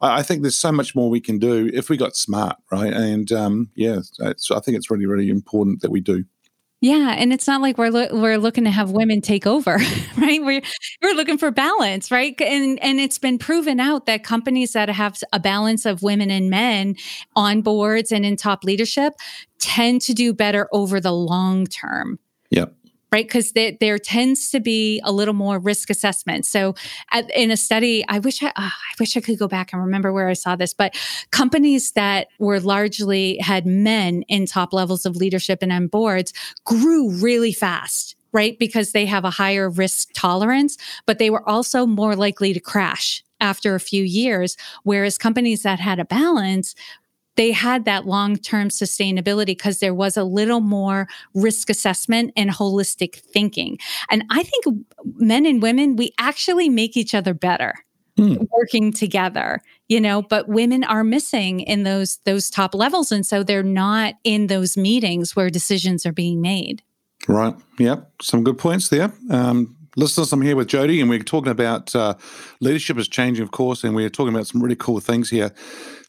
I, 0.00 0.18
I 0.18 0.22
think 0.22 0.42
there's 0.42 0.58
so 0.58 0.72
much 0.72 0.94
more 0.94 1.10
we 1.10 1.20
can 1.20 1.38
do 1.38 1.70
if 1.74 1.90
we 1.90 1.96
got 1.96 2.16
smart, 2.16 2.56
right? 2.70 2.92
And 2.92 3.30
um, 3.32 3.70
yeah, 3.74 4.00
so 4.36 4.56
I 4.56 4.60
think 4.60 4.76
it's 4.76 4.90
really 4.90 5.06
really 5.06 5.28
important 5.28 5.82
that 5.82 5.90
we 5.90 6.00
do. 6.00 6.24
Yeah, 6.82 7.14
and 7.16 7.32
it's 7.32 7.46
not 7.46 7.60
like 7.60 7.78
we're 7.78 7.90
lo- 7.90 8.08
we're 8.10 8.38
looking 8.38 8.64
to 8.64 8.70
have 8.70 8.90
women 8.90 9.20
take 9.20 9.46
over, 9.46 9.76
right? 10.18 10.42
We're 10.42 10.62
we're 11.00 11.14
looking 11.14 11.38
for 11.38 11.52
balance, 11.52 12.10
right? 12.10 12.38
And 12.40 12.82
and 12.82 12.98
it's 12.98 13.18
been 13.18 13.38
proven 13.38 13.78
out 13.78 14.06
that 14.06 14.24
companies 14.24 14.72
that 14.72 14.88
have 14.88 15.16
a 15.32 15.38
balance 15.38 15.86
of 15.86 16.02
women 16.02 16.28
and 16.28 16.50
men 16.50 16.96
on 17.36 17.62
boards 17.62 18.10
and 18.10 18.26
in 18.26 18.34
top 18.34 18.64
leadership 18.64 19.14
tend 19.60 20.00
to 20.02 20.12
do 20.12 20.34
better 20.34 20.68
over 20.72 21.00
the 21.00 21.12
long 21.12 21.66
term. 21.66 22.18
Yep 22.50 22.74
right? 23.12 23.26
Because 23.26 23.52
there 23.52 23.98
tends 23.98 24.50
to 24.50 24.58
be 24.58 25.00
a 25.04 25.12
little 25.12 25.34
more 25.34 25.58
risk 25.58 25.90
assessment. 25.90 26.46
So, 26.46 26.74
at, 27.12 27.30
in 27.36 27.50
a 27.50 27.56
study, 27.56 28.04
I 28.08 28.18
wish 28.18 28.42
I, 28.42 28.48
uh, 28.48 28.52
I 28.56 28.94
wish 28.98 29.16
I 29.16 29.20
could 29.20 29.38
go 29.38 29.46
back 29.46 29.72
and 29.72 29.82
remember 29.82 30.12
where 30.12 30.28
I 30.28 30.32
saw 30.32 30.56
this, 30.56 30.72
but 30.74 30.96
companies 31.30 31.92
that 31.92 32.28
were 32.38 32.58
largely 32.58 33.36
had 33.38 33.66
men 33.66 34.22
in 34.28 34.46
top 34.46 34.72
levels 34.72 35.04
of 35.04 35.16
leadership 35.16 35.58
and 35.62 35.70
on 35.70 35.86
boards 35.86 36.32
grew 36.64 37.10
really 37.10 37.52
fast. 37.52 38.16
Right. 38.34 38.58
Because 38.58 38.92
they 38.92 39.04
have 39.04 39.26
a 39.26 39.30
higher 39.30 39.68
risk 39.68 40.08
tolerance, 40.14 40.78
but 41.04 41.18
they 41.18 41.28
were 41.28 41.46
also 41.46 41.84
more 41.84 42.16
likely 42.16 42.54
to 42.54 42.60
crash 42.60 43.22
after 43.42 43.74
a 43.74 43.80
few 43.80 44.02
years. 44.02 44.56
Whereas 44.84 45.18
companies 45.18 45.64
that 45.64 45.80
had 45.80 45.98
a 45.98 46.06
balance 46.06 46.74
they 47.36 47.52
had 47.52 47.84
that 47.84 48.06
long 48.06 48.36
term 48.36 48.68
sustainability 48.68 49.46
because 49.46 49.78
there 49.78 49.94
was 49.94 50.16
a 50.16 50.24
little 50.24 50.60
more 50.60 51.08
risk 51.34 51.70
assessment 51.70 52.32
and 52.36 52.50
holistic 52.50 53.16
thinking. 53.16 53.78
And 54.10 54.24
I 54.30 54.42
think 54.42 54.84
men 55.14 55.46
and 55.46 55.62
women, 55.62 55.96
we 55.96 56.12
actually 56.18 56.68
make 56.68 56.96
each 56.96 57.14
other 57.14 57.34
better. 57.34 57.74
Hmm. 58.18 58.36
working 58.50 58.92
together 58.92 59.62
you 59.88 59.98
know 59.98 60.20
but 60.20 60.46
women 60.46 60.84
are 60.84 61.02
missing 61.02 61.60
in 61.60 61.84
those 61.84 62.18
those 62.26 62.50
top 62.50 62.74
levels 62.74 63.10
and 63.10 63.24
so 63.24 63.42
they're 63.42 63.62
not 63.62 64.16
in 64.22 64.48
those 64.48 64.76
meetings 64.76 65.34
where 65.34 65.48
decisions 65.48 66.04
are 66.04 66.12
being 66.12 66.42
made 66.42 66.82
right 67.26 67.54
yep 67.78 68.12
some 68.20 68.44
good 68.44 68.58
points 68.58 68.90
there 68.90 69.10
um, 69.30 69.74
listeners 69.96 70.30
i'm 70.30 70.42
here 70.42 70.54
with 70.54 70.68
jodi 70.68 71.00
and 71.00 71.08
we're 71.08 71.20
talking 71.20 71.50
about 71.50 71.96
uh, 71.96 72.12
leadership 72.60 72.98
is 72.98 73.08
changing 73.08 73.42
of 73.42 73.50
course 73.50 73.82
and 73.82 73.94
we're 73.94 74.10
talking 74.10 74.34
about 74.34 74.46
some 74.46 74.62
really 74.62 74.76
cool 74.76 75.00
things 75.00 75.30
here 75.30 75.50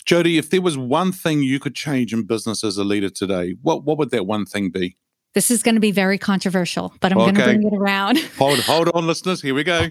Jodi, 0.05 0.37
if 0.37 0.49
there 0.49 0.61
was 0.61 0.77
one 0.77 1.11
thing 1.11 1.43
you 1.43 1.59
could 1.59 1.75
change 1.75 2.13
in 2.13 2.23
business 2.23 2.63
as 2.63 2.77
a 2.77 2.83
leader 2.83 3.09
today, 3.09 3.55
what 3.61 3.83
what 3.83 3.97
would 3.97 4.11
that 4.11 4.25
one 4.25 4.45
thing 4.45 4.69
be? 4.69 4.97
This 5.33 5.49
is 5.49 5.63
going 5.63 5.75
to 5.75 5.81
be 5.81 5.91
very 5.91 6.17
controversial, 6.17 6.93
but 6.99 7.11
I'm 7.11 7.17
okay. 7.19 7.31
going 7.31 7.35
to 7.35 7.43
bring 7.43 7.73
it 7.73 7.77
around. 7.77 8.19
hold 8.37 8.59
hold 8.59 8.89
on, 8.93 9.07
listeners. 9.07 9.41
Here 9.41 9.55
we 9.55 9.63
go. 9.63 9.89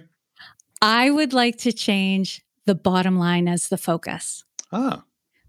I 0.80 1.10
would 1.10 1.32
like 1.32 1.58
to 1.58 1.72
change 1.72 2.42
the 2.66 2.74
bottom 2.74 3.18
line 3.18 3.48
as 3.48 3.68
the 3.68 3.78
focus. 3.78 4.44
Ah. 4.72 5.04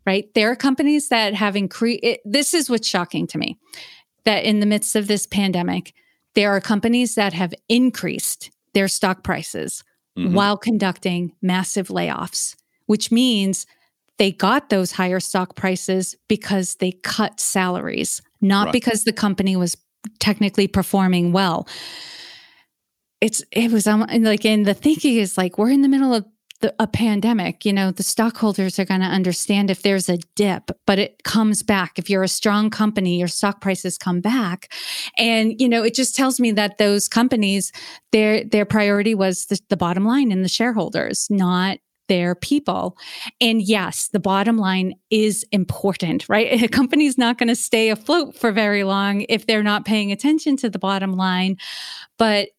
Right? 0.05 0.33
There 0.33 0.51
are 0.51 0.55
companies 0.55 1.09
that 1.09 1.33
have 1.33 1.55
increased 1.55 2.03
this 2.25 2.53
is 2.53 2.69
what's 2.69 2.87
shocking 2.87 3.27
to 3.27 3.37
me. 3.37 3.57
That 4.25 4.45
in 4.45 4.61
the 4.61 4.65
midst 4.65 4.95
of 4.95 5.07
this 5.07 5.27
pandemic, 5.27 5.93
there 6.33 6.51
are 6.51 6.61
companies 6.61 7.15
that 7.15 7.33
have 7.33 7.53
increased 7.67 8.51
their 8.73 8.87
stock 8.87 9.23
prices 9.23 9.83
mm-hmm. 10.17 10.33
while 10.33 10.57
conducting 10.57 11.33
massive 11.41 11.89
layoffs, 11.89 12.55
which 12.85 13.11
means 13.11 13.65
they 14.17 14.31
got 14.31 14.69
those 14.69 14.91
higher 14.91 15.19
stock 15.19 15.55
prices 15.55 16.15
because 16.27 16.75
they 16.75 16.91
cut 16.91 17.39
salaries, 17.39 18.21
not 18.41 18.65
right. 18.65 18.73
because 18.73 19.03
the 19.03 19.13
company 19.13 19.55
was 19.55 19.77
technically 20.19 20.67
performing 20.67 21.31
well. 21.31 21.67
It's 23.21 23.43
it 23.51 23.71
was 23.71 23.87
um, 23.87 24.05
like 24.19 24.45
in 24.45 24.63
the 24.63 24.73
thinking 24.73 25.17
is 25.17 25.37
like 25.37 25.57
we're 25.57 25.71
in 25.71 25.81
the 25.81 25.87
middle 25.87 26.13
of 26.13 26.25
the, 26.63 26.73
a 26.79 26.87
pandemic. 26.87 27.65
You 27.65 27.73
know, 27.73 27.91
the 27.91 28.03
stockholders 28.03 28.79
are 28.79 28.85
going 28.85 29.01
to 29.01 29.07
understand 29.07 29.69
if 29.69 29.81
there's 29.81 30.09
a 30.09 30.17
dip, 30.35 30.71
but 30.85 30.99
it 30.99 31.23
comes 31.23 31.63
back. 31.63 31.97
If 31.97 32.09
you're 32.09 32.23
a 32.23 32.27
strong 32.27 32.69
company, 32.69 33.19
your 33.19 33.27
stock 33.27 33.61
prices 33.61 33.97
come 33.97 34.21
back, 34.21 34.73
and 35.17 35.59
you 35.59 35.69
know 35.69 35.83
it 35.83 35.93
just 35.93 36.15
tells 36.15 36.39
me 36.39 36.51
that 36.51 36.77
those 36.77 37.07
companies 37.07 37.71
their 38.11 38.43
their 38.43 38.65
priority 38.65 39.15
was 39.15 39.45
the, 39.45 39.59
the 39.69 39.77
bottom 39.77 40.05
line 40.05 40.31
and 40.31 40.43
the 40.43 40.49
shareholders, 40.49 41.27
not 41.29 41.77
their 42.07 42.35
people. 42.35 42.97
And 43.39 43.61
yes, 43.61 44.09
the 44.09 44.19
bottom 44.19 44.57
line 44.57 44.93
is 45.09 45.45
important, 45.51 46.27
right? 46.29 46.63
A 46.63 46.67
company's 46.67 47.17
not 47.17 47.37
going 47.37 47.49
to 47.49 47.55
stay 47.55 47.89
afloat 47.89 48.35
for 48.35 48.51
very 48.51 48.83
long 48.83 49.25
if 49.29 49.45
they're 49.45 49.63
not 49.63 49.85
paying 49.85 50.11
attention 50.11 50.57
to 50.57 50.69
the 50.69 50.79
bottom 50.79 51.13
line. 51.13 51.57
But 52.17 52.49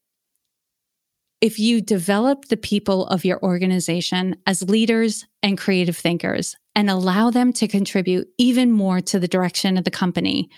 if 1.41 1.59
you 1.59 1.81
develop 1.81 2.45
the 2.45 2.57
people 2.57 3.07
of 3.07 3.25
your 3.25 3.41
organization 3.43 4.35
as 4.47 4.63
leaders 4.63 5.25
and 5.43 5.57
creative 5.57 5.97
thinkers 5.97 6.55
and 6.73 6.89
allow 6.89 7.29
them 7.29 7.53
to 7.53 7.67
contribute 7.67 8.27
even 8.37 8.71
more 8.71 9.01
to 9.01 9.19
the 9.19 9.27
direction 9.27 9.77
of 9.77 9.83
the 9.83 9.91
company, 9.91 10.49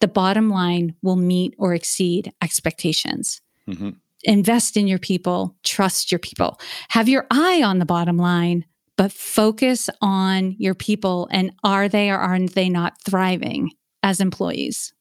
the 0.00 0.08
bottom 0.08 0.50
line 0.50 0.94
will 1.02 1.16
meet 1.16 1.54
or 1.56 1.74
exceed 1.74 2.32
expectations. 2.42 3.40
Mm-hmm 3.68 3.90
invest 4.24 4.76
in 4.76 4.86
your 4.86 4.98
people, 4.98 5.56
trust 5.62 6.10
your 6.10 6.18
people, 6.18 6.58
have 6.88 7.08
your 7.08 7.26
eye 7.30 7.62
on 7.62 7.78
the 7.78 7.84
bottom 7.84 8.16
line, 8.16 8.64
but 8.96 9.12
focus 9.12 9.90
on 10.00 10.54
your 10.58 10.74
people 10.74 11.28
and 11.30 11.52
are 11.62 11.88
they 11.88 12.10
or 12.10 12.16
aren't 12.16 12.54
they 12.54 12.68
not 12.68 12.94
thriving 13.04 13.70
as 14.02 14.20
employees? 14.20 14.92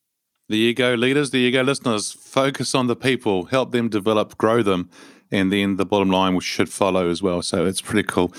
There 0.49 0.57
you 0.57 0.73
go, 0.73 0.93
leaders. 0.93 1.31
There 1.31 1.41
you 1.41 1.51
go, 1.51 1.61
listeners. 1.61 2.11
Focus 2.11 2.75
on 2.75 2.87
the 2.87 2.95
people, 2.95 3.45
help 3.45 3.71
them 3.71 3.89
develop, 3.89 4.37
grow 4.37 4.61
them, 4.61 4.89
and 5.31 5.51
then 5.51 5.77
the 5.77 5.85
bottom 5.85 6.09
line 6.09 6.39
should 6.41 6.69
follow 6.69 7.09
as 7.09 7.21
well. 7.21 7.41
So 7.41 7.65
it's 7.65 7.81
pretty 7.81 8.07
cool. 8.07 8.33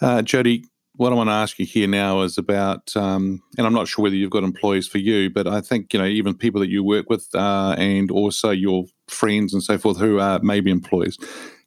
Uh, 0.00 0.22
Jodi, 0.22 0.64
what 1.00 1.14
I 1.14 1.16
want 1.16 1.30
to 1.30 1.32
ask 1.34 1.58
you 1.58 1.64
here 1.64 1.88
now 1.88 2.20
is 2.20 2.36
about, 2.36 2.94
um, 2.94 3.42
and 3.56 3.66
I'm 3.66 3.72
not 3.72 3.88
sure 3.88 4.02
whether 4.02 4.14
you've 4.14 4.30
got 4.30 4.44
employees 4.44 4.86
for 4.86 4.98
you, 4.98 5.30
but 5.30 5.46
I 5.46 5.62
think 5.62 5.94
you 5.94 5.98
know 5.98 6.04
even 6.04 6.34
people 6.34 6.60
that 6.60 6.68
you 6.68 6.84
work 6.84 7.08
with, 7.08 7.26
uh, 7.34 7.74
and 7.78 8.10
also 8.10 8.50
your 8.50 8.84
friends 9.08 9.54
and 9.54 9.62
so 9.62 9.78
forth 9.78 9.96
who 9.96 10.20
are 10.20 10.40
maybe 10.42 10.70
employees. 10.70 11.16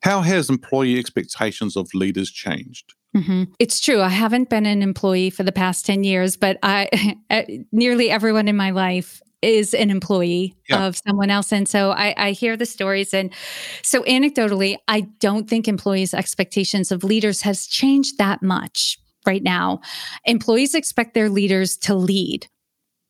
How 0.04 0.22
has 0.22 0.52
employee 0.52 1.00
expectations 1.00 1.76
of 1.76 1.90
leaders 1.96 2.30
changed? 2.30 2.94
Mm-hmm. 3.18 3.46
It's 3.58 3.80
true. 3.80 4.02
I 4.02 4.10
haven't 4.10 4.52
been 4.52 4.68
an 4.68 4.84
employee 4.84 5.32
for 5.32 5.42
the 5.42 5.52
past 5.52 5.84
10 5.88 6.04
years, 6.04 6.38
but 6.38 6.60
I 6.62 7.18
nearly 7.72 8.12
everyone 8.12 8.48
in 8.48 8.56
my 8.56 8.70
life 8.70 9.20
is 9.42 9.74
an 9.74 9.90
employee 9.90 10.56
yeah. 10.70 10.86
of 10.86 10.96
someone 11.08 11.32
else. 11.32 11.52
And 11.52 11.68
so 11.68 11.90
I, 11.92 12.14
I, 12.18 12.32
hear 12.32 12.56
the 12.56 12.66
stories. 12.66 13.14
And 13.14 13.34
so 13.82 14.04
anecdotally, 14.04 14.78
I 14.88 15.02
don't 15.20 15.50
think 15.50 15.68
employees' 15.68 16.14
expectations 16.14 16.94
of 16.94 17.04
leaders 17.04 17.42
has 17.42 17.68
changed 17.68 18.18
that 18.20 18.42
much 18.42 19.00
right 19.26 19.44
now. 19.44 19.82
Employees 20.26 20.76
expect 20.76 21.14
their 21.14 21.30
leaders 21.30 21.78
to 21.78 21.96
lead, 21.96 22.48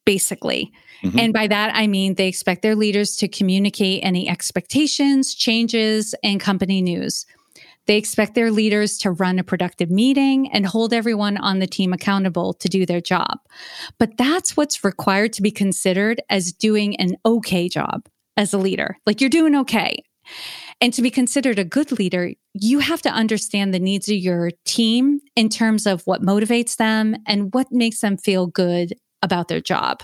basically. 0.05 0.71
Mm-hmm. 1.03 1.19
And 1.19 1.33
by 1.33 1.47
that, 1.47 1.71
I 1.75 1.87
mean 1.87 2.15
they 2.15 2.27
expect 2.27 2.61
their 2.61 2.75
leaders 2.75 3.15
to 3.17 3.27
communicate 3.27 4.03
any 4.03 4.29
expectations, 4.29 5.33
changes, 5.33 6.15
and 6.23 6.39
company 6.39 6.81
news. 6.81 7.25
They 7.85 7.97
expect 7.97 8.33
their 8.33 8.49
leaders 8.49 8.97
to 8.99 9.11
run 9.11 9.39
a 9.39 9.43
productive 9.43 9.91
meeting 9.91 10.49
and 10.53 10.65
hold 10.65 10.93
everyone 10.93 11.37
on 11.37 11.59
the 11.59 11.67
team 11.67 11.91
accountable 11.91 12.53
to 12.53 12.69
do 12.69 12.85
their 12.85 13.01
job. 13.01 13.39
But 13.99 14.17
that's 14.17 14.55
what's 14.55 14.83
required 14.83 15.33
to 15.33 15.41
be 15.41 15.51
considered 15.51 16.21
as 16.29 16.53
doing 16.53 16.95
an 16.95 17.17
okay 17.25 17.67
job 17.67 18.07
as 18.37 18.53
a 18.53 18.57
leader. 18.57 18.97
Like 19.05 19.19
you're 19.19 19.29
doing 19.29 19.55
okay. 19.57 20.03
And 20.83 20.93
to 20.95 21.01
be 21.01 21.11
considered 21.11 21.59
a 21.59 21.63
good 21.63 21.97
leader, 21.97 22.33
you 22.53 22.79
have 22.79 23.01
to 23.03 23.09
understand 23.09 23.73
the 23.73 23.79
needs 23.79 24.09
of 24.09 24.17
your 24.17 24.51
team 24.65 25.21
in 25.33 25.47
terms 25.47 25.87
of 25.87 26.01
what 26.01 26.21
motivates 26.21 26.75
them 26.75 27.15
and 27.25 27.53
what 27.53 27.71
makes 27.71 28.01
them 28.01 28.17
feel 28.17 28.47
good 28.47 28.93
about 29.21 29.47
their 29.47 29.61
job. 29.61 30.03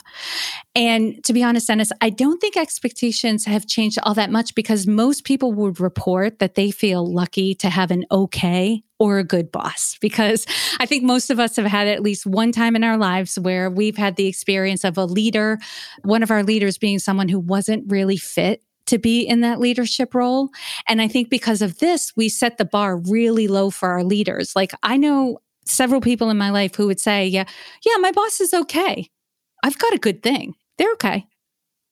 And 0.75 1.21
to 1.25 1.33
be 1.33 1.43
honest, 1.43 1.67
Dennis, 1.67 1.91
I 1.99 2.09
don't 2.09 2.39
think 2.39 2.55
expectations 2.55 3.43
have 3.43 3.67
changed 3.67 3.99
all 4.03 4.13
that 4.13 4.31
much 4.31 4.55
because 4.55 4.87
most 4.87 5.25
people 5.25 5.51
would 5.51 5.81
report 5.81 6.39
that 6.39 6.55
they 6.55 6.71
feel 6.71 7.05
lucky 7.05 7.53
to 7.55 7.69
have 7.69 7.91
an 7.91 8.05
okay 8.09 8.81
or 8.99 9.19
a 9.19 9.23
good 9.25 9.51
boss. 9.51 9.97
Because 9.99 10.45
I 10.79 10.85
think 10.85 11.03
most 11.03 11.29
of 11.29 11.41
us 11.41 11.57
have 11.57 11.65
had 11.65 11.89
at 11.89 12.01
least 12.01 12.25
one 12.25 12.53
time 12.53 12.77
in 12.77 12.85
our 12.85 12.97
lives 12.97 13.37
where 13.37 13.69
we've 13.69 13.97
had 13.97 14.15
the 14.15 14.27
experience 14.27 14.85
of 14.85 14.97
a 14.97 15.03
leader, 15.03 15.59
one 16.03 16.23
of 16.23 16.31
our 16.31 16.43
leaders 16.43 16.77
being 16.77 16.99
someone 16.99 17.27
who 17.27 17.39
wasn't 17.39 17.91
really 17.91 18.17
fit 18.17 18.63
to 18.89 18.97
be 18.97 19.21
in 19.21 19.41
that 19.41 19.59
leadership 19.59 20.13
role. 20.13 20.49
And 20.87 21.01
I 21.01 21.07
think 21.07 21.29
because 21.29 21.61
of 21.61 21.79
this, 21.79 22.11
we 22.15 22.29
set 22.29 22.57
the 22.57 22.65
bar 22.65 22.97
really 22.97 23.47
low 23.47 23.69
for 23.69 23.89
our 23.89 24.03
leaders. 24.03 24.55
Like 24.55 24.71
I 24.83 24.97
know 24.97 25.39
several 25.65 26.01
people 26.01 26.29
in 26.29 26.37
my 26.37 26.49
life 26.49 26.75
who 26.75 26.87
would 26.87 26.99
say, 26.99 27.25
yeah, 27.27 27.45
yeah, 27.85 27.97
my 27.99 28.11
boss 28.11 28.41
is 28.41 28.53
okay. 28.53 29.09
I've 29.63 29.77
got 29.77 29.93
a 29.93 29.99
good 29.99 30.23
thing. 30.23 30.55
They're 30.77 30.91
okay. 30.93 31.27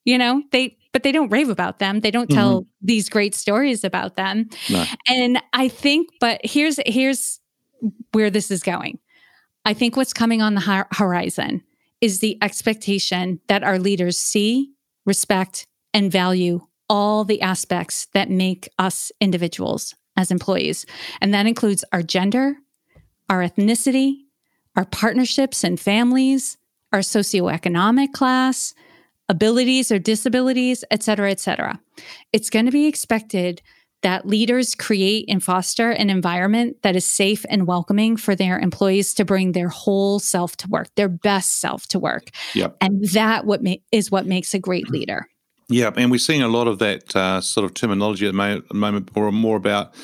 You 0.04 0.18
know, 0.18 0.42
they, 0.52 0.76
but 0.92 1.02
they 1.02 1.12
don't 1.12 1.30
rave 1.30 1.50
about 1.50 1.78
them. 1.78 2.00
They 2.00 2.10
don't 2.10 2.30
tell 2.30 2.62
mm-hmm. 2.62 2.86
these 2.86 3.08
great 3.08 3.34
stories 3.34 3.84
about 3.84 4.16
them. 4.16 4.48
No. 4.70 4.84
And 5.06 5.40
I 5.52 5.68
think, 5.68 6.08
but 6.18 6.40
here's, 6.42 6.80
here's 6.86 7.40
where 8.12 8.30
this 8.30 8.50
is 8.50 8.62
going. 8.62 8.98
I 9.64 9.74
think 9.74 9.96
what's 9.96 10.14
coming 10.14 10.40
on 10.40 10.54
the 10.54 10.86
horizon 10.92 11.62
is 12.00 12.20
the 12.20 12.38
expectation 12.42 13.38
that 13.48 13.62
our 13.62 13.78
leaders 13.78 14.18
see, 14.18 14.72
respect, 15.04 15.66
and 15.92 16.10
value 16.10 16.60
all 16.88 17.24
the 17.24 17.40
aspects 17.42 18.06
that 18.14 18.30
make 18.30 18.68
us 18.78 19.12
individuals 19.20 19.94
as 20.16 20.30
employees. 20.30 20.86
And 21.20 21.32
that 21.34 21.46
includes 21.46 21.84
our 21.92 22.02
gender, 22.02 22.56
our 23.28 23.40
ethnicity, 23.40 24.16
our 24.76 24.84
partnerships 24.84 25.64
and 25.64 25.78
families, 25.78 26.56
our 26.92 27.00
socioeconomic 27.00 28.12
class, 28.12 28.74
abilities 29.28 29.92
or 29.92 29.98
disabilities, 29.98 30.84
et 30.90 31.02
cetera, 31.02 31.30
et 31.30 31.40
cetera. 31.40 31.78
It's 32.32 32.50
going 32.50 32.64
to 32.64 32.72
be 32.72 32.86
expected 32.86 33.60
that 34.02 34.26
leaders 34.26 34.74
create 34.74 35.24
and 35.28 35.42
foster 35.42 35.90
an 35.90 36.08
environment 36.08 36.76
that 36.82 36.94
is 36.94 37.04
safe 37.04 37.44
and 37.50 37.66
welcoming 37.66 38.16
for 38.16 38.36
their 38.36 38.58
employees 38.58 39.12
to 39.14 39.24
bring 39.24 39.52
their 39.52 39.68
whole 39.68 40.20
self 40.20 40.56
to 40.58 40.68
work, 40.68 40.88
their 40.94 41.08
best 41.08 41.60
self 41.60 41.86
to 41.88 41.98
work. 41.98 42.30
Yep. 42.54 42.76
And 42.80 43.04
that 43.08 43.44
what 43.44 43.62
ma- 43.62 43.74
is 43.90 44.10
what 44.10 44.24
makes 44.24 44.54
a 44.54 44.58
great 44.58 44.88
leader. 44.88 45.28
Yeah, 45.70 45.90
and 45.96 46.10
we're 46.10 46.18
seeing 46.18 46.42
a 46.42 46.48
lot 46.48 46.66
of 46.66 46.78
that 46.78 47.14
uh, 47.14 47.40
sort 47.40 47.64
of 47.64 47.74
terminology 47.74 48.26
at 48.26 48.32
the 48.32 48.74
moment, 48.74 49.10
or 49.14 49.30
more 49.30 49.56
about 49.56 49.94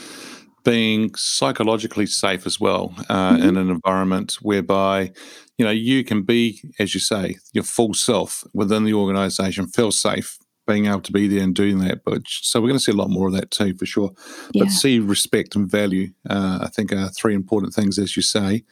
being 0.65 1.15
psychologically 1.15 2.07
safe 2.07 2.47
as 2.47 2.59
well 2.59 2.95
uh, 3.09 3.35
mm-hmm. 3.35 3.49
in 3.49 3.57
an 3.57 3.71
environment 3.71 4.39
whereby 4.43 5.13
you 5.59 5.65
know 5.65 5.71
you 5.71 6.03
can 6.03 6.23
be 6.23 6.61
as 6.79 6.95
you 6.95 7.01
say 7.01 7.37
your 7.53 7.65
full 7.65 7.95
self 7.95 8.43
within 8.55 8.85
the 8.85 8.95
organization 8.95 9.67
feel 9.69 9.93
safe 9.93 10.39
being 10.67 10.87
able 10.87 11.03
to 11.03 11.13
be 11.13 11.29
there 11.29 11.43
and 11.43 11.55
doing 11.55 11.79
that 11.79 12.03
but 12.05 12.23
so 12.27 12.61
we're 12.61 12.69
going 12.69 12.79
to 12.79 12.85
see 12.85 12.93
a 12.93 12.97
lot 12.97 13.11
more 13.11 13.29
of 13.29 13.35
that 13.35 13.51
too 13.51 13.75
for 13.75 13.85
sure 13.85 14.11
yeah. 14.53 14.65
but 14.65 14.73
see 14.73 14.99
respect 14.99 15.55
and 15.55 15.71
value 15.71 16.09
uh, 16.31 16.61
i 16.63 16.69
think 16.69 16.91
are 16.93 17.11
three 17.11 17.35
important 17.35 17.75
things 17.75 17.99
as 17.99 18.17
you 18.17 18.23
say 18.23 18.65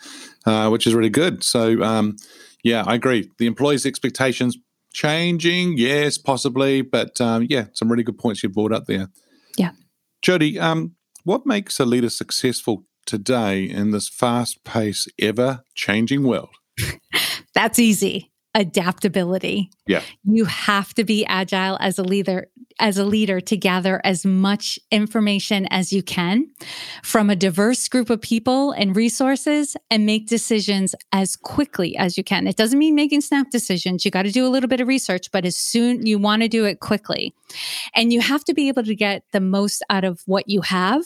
uh, 0.46 0.68
which 0.70 0.86
is 0.86 0.94
really 0.94 1.10
good 1.10 1.44
so 1.44 1.82
um, 1.82 2.16
yeah 2.64 2.82
i 2.86 2.94
agree 2.94 3.30
the 3.38 3.46
employees 3.46 3.84
expectations 3.84 4.56
changing 4.92 5.76
yes 5.76 6.18
possibly 6.18 6.82
but 6.82 7.20
um, 7.20 7.46
yeah 7.48 7.66
some 7.72 7.90
really 7.90 8.04
good 8.04 8.18
points 8.18 8.42
you 8.42 8.48
brought 8.48 8.72
up 8.72 8.86
there 8.86 9.08
yeah 9.56 9.70
jodi 10.22 10.58
um, 10.58 10.94
what 11.24 11.46
makes 11.46 11.78
a 11.78 11.84
leader 11.84 12.10
successful 12.10 12.84
today 13.06 13.64
in 13.64 13.90
this 13.90 14.08
fast 14.08 14.64
paced, 14.64 15.10
ever 15.18 15.62
changing 15.74 16.24
world? 16.24 16.50
That's 17.54 17.78
easy. 17.78 18.30
Adaptability. 18.54 19.70
Yeah. 19.86 20.02
You 20.24 20.44
have 20.44 20.94
to 20.94 21.04
be 21.04 21.24
agile 21.26 21.78
as 21.80 21.98
a 21.98 22.02
leader 22.02 22.48
as 22.78 22.98
a 22.98 23.04
leader 23.04 23.40
to 23.40 23.56
gather 23.56 24.00
as 24.04 24.24
much 24.24 24.78
information 24.90 25.66
as 25.70 25.92
you 25.92 26.02
can 26.02 26.50
from 27.02 27.30
a 27.30 27.36
diverse 27.36 27.88
group 27.88 28.10
of 28.10 28.20
people 28.20 28.72
and 28.72 28.96
resources 28.96 29.76
and 29.90 30.06
make 30.06 30.26
decisions 30.28 30.94
as 31.12 31.36
quickly 31.36 31.96
as 31.96 32.16
you 32.16 32.24
can. 32.24 32.46
It 32.46 32.56
doesn't 32.56 32.78
mean 32.78 32.94
making 32.94 33.20
snap 33.20 33.50
decisions. 33.50 34.04
You 34.04 34.10
got 34.10 34.22
to 34.22 34.30
do 34.30 34.46
a 34.46 34.50
little 34.50 34.68
bit 34.68 34.80
of 34.80 34.88
research, 34.88 35.30
but 35.32 35.44
as 35.44 35.56
soon 35.56 36.06
you 36.06 36.18
want 36.18 36.42
to 36.42 36.48
do 36.48 36.64
it 36.64 36.80
quickly. 36.80 37.34
And 37.94 38.12
you 38.12 38.20
have 38.20 38.44
to 38.44 38.54
be 38.54 38.68
able 38.68 38.84
to 38.84 38.94
get 38.94 39.24
the 39.32 39.40
most 39.40 39.82
out 39.90 40.04
of 40.04 40.22
what 40.26 40.48
you 40.48 40.62
have 40.62 41.02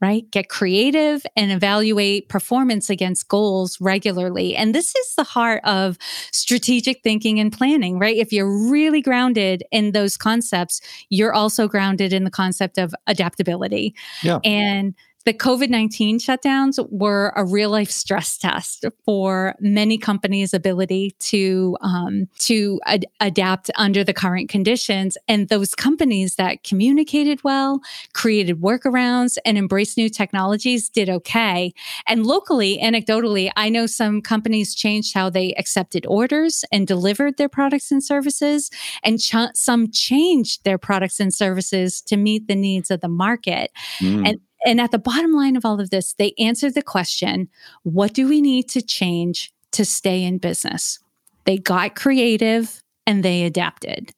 right? 0.00 0.30
Get 0.30 0.48
creative 0.48 1.26
and 1.36 1.50
evaluate 1.50 2.28
performance 2.28 2.88
against 2.88 3.28
goals 3.28 3.80
regularly. 3.80 4.54
And 4.54 4.74
this 4.74 4.94
is 4.94 5.14
the 5.16 5.24
heart 5.24 5.60
of 5.64 5.98
strategic 6.32 7.02
thinking 7.02 7.40
and 7.40 7.52
planning, 7.52 7.98
right? 7.98 8.16
If 8.16 8.32
you're 8.32 8.70
really 8.70 9.02
grounded 9.02 9.64
in 9.72 9.92
those 9.92 10.16
concepts, 10.16 10.80
you're 11.08 11.34
also 11.34 11.66
grounded 11.66 12.12
in 12.12 12.24
the 12.24 12.30
concept 12.30 12.78
of 12.78 12.94
adaptability. 13.06 13.94
Yeah. 14.22 14.38
And 14.44 14.94
the 15.24 15.34
COVID 15.34 15.68
19 15.68 16.18
shutdowns 16.18 16.78
were 16.90 17.32
a 17.36 17.44
real 17.44 17.70
life 17.70 17.90
stress 17.90 18.38
test 18.38 18.84
for 19.04 19.54
many 19.60 19.98
companies' 19.98 20.54
ability 20.54 21.14
to, 21.18 21.76
um, 21.80 22.28
to 22.38 22.80
ad- 22.86 23.06
adapt 23.20 23.70
under 23.76 24.02
the 24.02 24.14
current 24.14 24.48
conditions. 24.48 25.18
And 25.28 25.48
those 25.48 25.74
companies 25.74 26.36
that 26.36 26.62
communicated 26.64 27.42
well, 27.44 27.80
created 28.14 28.60
workarounds, 28.60 29.36
and 29.44 29.58
embraced 29.58 29.96
new 29.96 30.08
technologies 30.08 30.88
did 30.88 31.10
okay. 31.10 31.72
And 32.06 32.24
locally, 32.24 32.78
anecdotally, 32.82 33.50
I 33.56 33.68
know 33.68 33.86
some 33.86 34.22
companies 34.22 34.74
changed 34.74 35.14
how 35.14 35.30
they 35.30 35.52
accepted 35.54 36.06
orders 36.06 36.64
and 36.72 36.86
delivered 36.86 37.36
their 37.36 37.48
products 37.48 37.90
and 37.90 38.02
services, 38.02 38.70
and 39.02 39.20
ch- 39.20 39.34
some 39.54 39.90
changed 39.90 40.64
their 40.64 40.78
products 40.78 41.20
and 41.20 41.34
services 41.34 42.00
to 42.02 42.16
meet 42.16 42.48
the 42.48 42.54
needs 42.54 42.90
of 42.90 43.00
the 43.00 43.08
market. 43.08 43.70
Mm. 44.00 44.28
And 44.28 44.40
and 44.64 44.80
at 44.80 44.90
the 44.90 44.98
bottom 44.98 45.32
line 45.32 45.56
of 45.56 45.64
all 45.64 45.80
of 45.80 45.90
this, 45.90 46.14
they 46.14 46.32
answered 46.38 46.74
the 46.74 46.82
question 46.82 47.48
what 47.82 48.12
do 48.12 48.28
we 48.28 48.40
need 48.40 48.68
to 48.70 48.82
change 48.82 49.52
to 49.72 49.84
stay 49.84 50.22
in 50.22 50.38
business? 50.38 50.98
They 51.44 51.58
got 51.58 51.94
creative 51.94 52.82
and 53.06 53.22
they 53.22 53.44
adapted. 53.44 54.12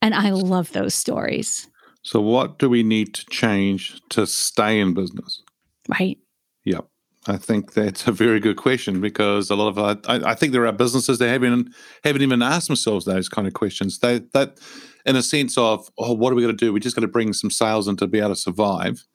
And 0.00 0.14
I 0.14 0.30
love 0.30 0.72
those 0.72 0.94
stories. 0.94 1.68
So, 2.02 2.20
what 2.20 2.58
do 2.58 2.68
we 2.68 2.82
need 2.82 3.14
to 3.14 3.26
change 3.26 4.00
to 4.10 4.26
stay 4.26 4.78
in 4.78 4.94
business? 4.94 5.42
Right. 5.88 6.18
Yep. 6.64 6.86
I 7.26 7.38
think 7.38 7.72
that's 7.72 8.06
a 8.06 8.12
very 8.12 8.38
good 8.38 8.56
question 8.56 9.00
because 9.00 9.48
a 9.48 9.56
lot 9.56 9.68
of 9.68 9.78
I, 9.78 10.30
I 10.30 10.34
think 10.34 10.52
there 10.52 10.66
are 10.66 10.72
businesses 10.72 11.18
that 11.18 11.28
haven't 11.28 11.74
haven't 12.04 12.20
even 12.20 12.42
asked 12.42 12.68
themselves 12.68 13.06
those 13.06 13.30
kind 13.30 13.48
of 13.48 13.54
questions. 13.54 13.98
They 13.98 14.20
that 14.34 14.58
in 15.06 15.16
a 15.16 15.22
sense 15.22 15.56
of 15.56 15.88
oh, 15.96 16.12
what 16.12 16.32
are 16.32 16.36
we 16.36 16.42
going 16.42 16.54
to 16.54 16.64
do? 16.64 16.72
We're 16.72 16.80
just 16.80 16.96
got 16.96 17.02
to 17.02 17.08
bring 17.08 17.32
some 17.32 17.50
sales 17.50 17.88
in 17.88 17.96
to 17.96 18.06
be 18.06 18.18
able 18.18 18.30
to 18.30 18.36
survive 18.36 19.06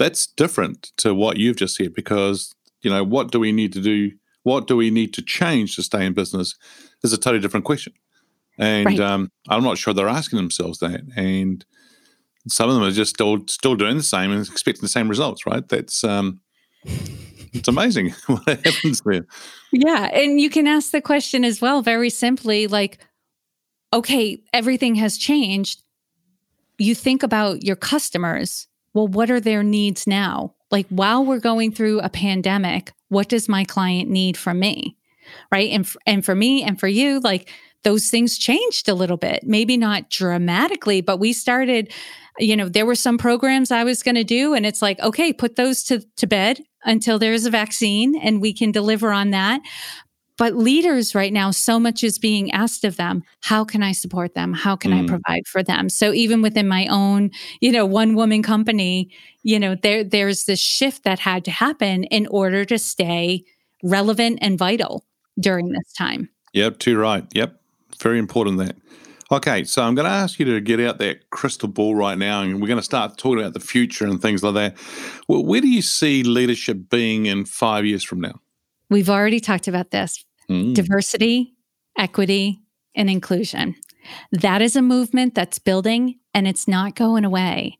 that's 0.00 0.26
different 0.26 0.92
to 0.96 1.14
what 1.14 1.36
you've 1.36 1.58
just 1.58 1.76
said 1.76 1.92
because 1.92 2.54
you 2.80 2.90
know 2.90 3.04
what 3.04 3.30
do 3.30 3.38
we 3.38 3.52
need 3.52 3.70
to 3.70 3.82
do 3.82 4.10
what 4.44 4.66
do 4.66 4.74
we 4.74 4.90
need 4.90 5.12
to 5.12 5.20
change 5.20 5.76
to 5.76 5.82
stay 5.82 6.06
in 6.06 6.14
business 6.14 6.56
is 7.02 7.12
a 7.12 7.18
totally 7.18 7.40
different 7.40 7.66
question. 7.66 7.92
And 8.56 8.86
right. 8.86 9.00
um, 9.00 9.30
i'm 9.50 9.62
not 9.62 9.76
sure 9.76 9.92
they're 9.92 10.08
asking 10.08 10.38
themselves 10.38 10.78
that. 10.78 11.02
And 11.16 11.64
some 12.48 12.70
of 12.70 12.74
them 12.74 12.84
are 12.84 12.90
just 12.90 13.10
still 13.10 13.46
still 13.46 13.74
doing 13.74 13.98
the 13.98 14.02
same 14.02 14.32
and 14.32 14.46
expecting 14.46 14.80
the 14.80 14.88
same 14.88 15.08
results 15.08 15.44
right? 15.46 15.68
That's 15.68 16.02
um, 16.02 16.40
it's 17.52 17.68
amazing 17.68 18.10
what 18.26 18.46
happens 18.64 19.02
there. 19.04 19.26
Yeah 19.70 20.08
and 20.14 20.40
you 20.40 20.48
can 20.48 20.66
ask 20.66 20.92
the 20.92 21.02
question 21.02 21.44
as 21.44 21.60
well 21.60 21.82
very 21.82 22.08
simply 22.08 22.66
like 22.66 22.98
okay 23.92 24.42
everything 24.54 24.94
has 24.94 25.18
changed. 25.18 25.82
You 26.78 26.94
think 26.94 27.22
about 27.22 27.62
your 27.62 27.76
customers 27.76 28.66
well, 28.94 29.08
what 29.08 29.30
are 29.30 29.40
their 29.40 29.62
needs 29.62 30.06
now? 30.06 30.54
Like 30.70 30.86
while 30.88 31.24
we're 31.24 31.40
going 31.40 31.72
through 31.72 32.00
a 32.00 32.08
pandemic, 32.08 32.92
what 33.08 33.28
does 33.28 33.48
my 33.48 33.64
client 33.64 34.08
need 34.08 34.36
from 34.36 34.58
me? 34.60 34.96
Right. 35.52 35.70
And, 35.70 35.88
and 36.06 36.24
for 36.24 36.34
me 36.34 36.62
and 36.62 36.78
for 36.78 36.88
you, 36.88 37.20
like 37.20 37.50
those 37.82 38.10
things 38.10 38.36
changed 38.36 38.88
a 38.88 38.94
little 38.94 39.16
bit, 39.16 39.44
maybe 39.44 39.76
not 39.76 40.10
dramatically, 40.10 41.00
but 41.00 41.18
we 41.18 41.32
started, 41.32 41.92
you 42.38 42.56
know, 42.56 42.68
there 42.68 42.86
were 42.86 42.94
some 42.94 43.16
programs 43.16 43.70
I 43.70 43.84
was 43.84 44.02
going 44.02 44.16
to 44.16 44.24
do. 44.24 44.54
And 44.54 44.66
it's 44.66 44.82
like, 44.82 44.98
okay, 45.00 45.32
put 45.32 45.56
those 45.56 45.82
to, 45.84 46.02
to 46.16 46.26
bed 46.26 46.60
until 46.84 47.18
there's 47.18 47.46
a 47.46 47.50
vaccine 47.50 48.16
and 48.16 48.40
we 48.40 48.52
can 48.52 48.72
deliver 48.72 49.12
on 49.12 49.30
that. 49.30 49.60
But 50.40 50.56
leaders 50.56 51.14
right 51.14 51.34
now, 51.34 51.50
so 51.50 51.78
much 51.78 52.02
is 52.02 52.18
being 52.18 52.50
asked 52.50 52.82
of 52.84 52.96
them. 52.96 53.24
How 53.42 53.62
can 53.62 53.82
I 53.82 53.92
support 53.92 54.32
them? 54.32 54.54
How 54.54 54.74
can 54.74 54.90
mm. 54.90 55.04
I 55.04 55.06
provide 55.06 55.46
for 55.46 55.62
them? 55.62 55.90
So 55.90 56.14
even 56.14 56.40
within 56.40 56.66
my 56.66 56.86
own, 56.86 57.30
you 57.60 57.70
know, 57.70 57.84
one 57.84 58.14
woman 58.14 58.42
company, 58.42 59.10
you 59.42 59.58
know, 59.60 59.74
there 59.74 60.02
there's 60.02 60.44
this 60.44 60.58
shift 60.58 61.04
that 61.04 61.18
had 61.18 61.44
to 61.44 61.50
happen 61.50 62.04
in 62.04 62.26
order 62.28 62.64
to 62.64 62.78
stay 62.78 63.44
relevant 63.82 64.38
and 64.40 64.56
vital 64.56 65.04
during 65.38 65.72
this 65.72 65.92
time. 65.92 66.30
Yep, 66.54 66.78
too 66.78 66.96
right. 66.96 67.26
Yep. 67.34 67.60
Very 68.00 68.18
important 68.18 68.56
that. 68.60 68.76
Okay, 69.30 69.64
so 69.64 69.82
I'm 69.82 69.94
going 69.94 70.06
to 70.06 70.10
ask 70.10 70.38
you 70.38 70.46
to 70.46 70.60
get 70.62 70.80
out 70.80 70.96
that 71.00 71.28
crystal 71.28 71.68
ball 71.68 71.94
right 71.94 72.16
now, 72.16 72.40
and 72.40 72.62
we're 72.62 72.66
going 72.66 72.78
to 72.78 72.82
start 72.82 73.18
talking 73.18 73.40
about 73.40 73.52
the 73.52 73.60
future 73.60 74.06
and 74.06 74.22
things 74.22 74.42
like 74.42 74.54
that. 74.54 74.78
Well, 75.28 75.44
where 75.44 75.60
do 75.60 75.68
you 75.68 75.82
see 75.82 76.22
leadership 76.22 76.88
being 76.88 77.26
in 77.26 77.44
five 77.44 77.84
years 77.84 78.02
from 78.02 78.22
now? 78.22 78.40
We've 78.88 79.10
already 79.10 79.38
talked 79.38 79.68
about 79.68 79.92
this 79.92 80.24
mm. 80.50 80.74
diversity, 80.74 81.54
equity, 81.96 82.60
and 82.94 83.08
inclusion. 83.08 83.76
That 84.32 84.60
is 84.62 84.76
a 84.76 84.82
movement 84.82 85.34
that's 85.34 85.58
building 85.58 86.18
and 86.34 86.48
it's 86.48 86.66
not 86.66 86.96
going 86.96 87.24
away. 87.24 87.78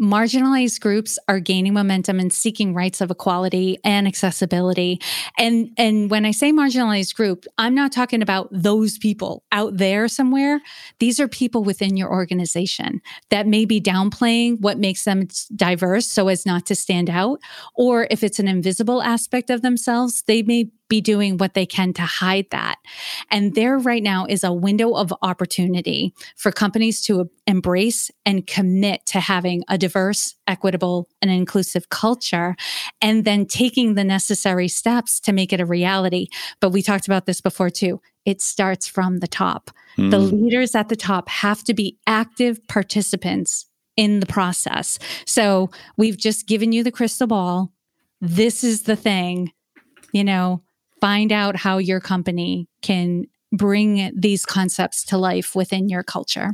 marginalized 0.00 0.80
groups 0.80 1.18
are 1.28 1.40
gaining 1.40 1.74
momentum 1.74 2.18
and 2.18 2.32
seeking 2.32 2.72
rights 2.72 3.00
of 3.02 3.10
equality 3.10 3.78
and 3.84 4.08
accessibility. 4.08 4.98
And 5.36 5.70
and 5.76 6.10
when 6.10 6.24
I 6.24 6.30
say 6.30 6.52
marginalized 6.52 7.14
group, 7.14 7.44
I'm 7.58 7.74
not 7.74 7.92
talking 7.92 8.22
about 8.22 8.48
those 8.50 8.96
people 8.96 9.44
out 9.52 9.76
there 9.76 10.08
somewhere. 10.08 10.60
These 10.98 11.20
are 11.20 11.28
people 11.28 11.62
within 11.62 11.96
your 11.96 12.10
organization 12.10 13.02
that 13.28 13.46
may 13.46 13.66
be 13.66 13.80
downplaying 13.80 14.60
what 14.60 14.78
makes 14.78 15.04
them 15.04 15.28
diverse 15.54 16.06
so 16.06 16.28
as 16.28 16.46
not 16.46 16.64
to 16.66 16.74
stand 16.74 17.10
out, 17.10 17.40
or 17.74 18.06
if 18.10 18.24
it's 18.24 18.38
an 18.38 18.48
invisible 18.48 19.02
aspect 19.02 19.50
of 19.50 19.60
themselves, 19.60 20.22
they 20.26 20.42
may 20.42 20.70
be 20.90 21.00
doing 21.00 21.38
what 21.38 21.54
they 21.54 21.64
can 21.64 21.94
to 21.94 22.02
hide 22.02 22.46
that. 22.50 22.76
And 23.30 23.54
there 23.54 23.78
right 23.78 24.02
now 24.02 24.26
is 24.28 24.44
a 24.44 24.52
window 24.52 24.92
of 24.92 25.14
opportunity 25.22 26.12
for 26.36 26.52
companies 26.52 27.00
to 27.02 27.30
embrace 27.46 28.10
and 28.26 28.46
commit 28.46 29.06
to 29.06 29.20
having 29.20 29.64
a 29.68 29.78
diverse, 29.78 30.34
equitable, 30.46 31.08
and 31.22 31.30
inclusive 31.30 31.88
culture, 31.88 32.56
and 33.00 33.24
then 33.24 33.46
taking 33.46 33.94
the 33.94 34.04
necessary 34.04 34.68
steps 34.68 35.18
to 35.20 35.32
make 35.32 35.54
it 35.54 35.60
a 35.60 35.64
reality. 35.64 36.26
But 36.60 36.70
we 36.70 36.82
talked 36.82 37.06
about 37.06 37.24
this 37.24 37.40
before 37.40 37.70
too. 37.70 38.02
It 38.26 38.42
starts 38.42 38.86
from 38.86 39.20
the 39.20 39.28
top. 39.28 39.70
Mm. 39.96 40.10
The 40.10 40.18
leaders 40.18 40.74
at 40.74 40.90
the 40.90 40.96
top 40.96 41.30
have 41.30 41.64
to 41.64 41.72
be 41.72 41.98
active 42.06 42.60
participants 42.68 43.66
in 43.96 44.20
the 44.20 44.26
process. 44.26 44.98
So 45.24 45.70
we've 45.96 46.16
just 46.16 46.46
given 46.46 46.72
you 46.72 46.82
the 46.82 46.92
crystal 46.92 47.26
ball. 47.26 47.72
This 48.20 48.62
is 48.64 48.82
the 48.82 48.96
thing, 48.96 49.52
you 50.12 50.24
know, 50.24 50.62
find 51.00 51.32
out 51.32 51.56
how 51.56 51.78
your 51.78 52.00
company 52.00 52.68
can 52.82 53.26
bring 53.52 54.12
these 54.16 54.46
concepts 54.46 55.04
to 55.04 55.18
life 55.18 55.54
within 55.54 55.88
your 55.88 56.02
culture. 56.02 56.52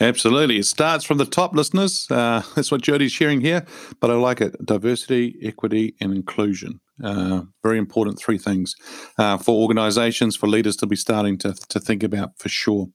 Absolutely. 0.00 0.58
It 0.58 0.64
starts 0.64 1.04
from 1.04 1.18
the 1.18 1.26
top, 1.26 1.54
listeners. 1.54 2.06
Uh, 2.10 2.42
that's 2.54 2.70
what 2.70 2.80
Jodi's 2.80 3.12
sharing 3.12 3.42
here, 3.42 3.66
but 4.00 4.10
I 4.10 4.14
like 4.14 4.40
it 4.40 4.56
diversity, 4.64 5.36
equity, 5.42 5.94
and 6.00 6.14
inclusion. 6.14 6.80
Uh, 7.02 7.42
very 7.62 7.78
important 7.78 8.18
three 8.18 8.38
things 8.38 8.74
uh, 9.18 9.36
for 9.36 9.52
organizations, 9.62 10.36
for 10.36 10.46
leaders 10.46 10.76
to 10.76 10.86
be 10.86 10.96
starting 10.96 11.38
to, 11.38 11.54
to 11.68 11.80
think 11.80 12.02
about 12.02 12.38
for 12.38 12.48
sure. 12.48 12.88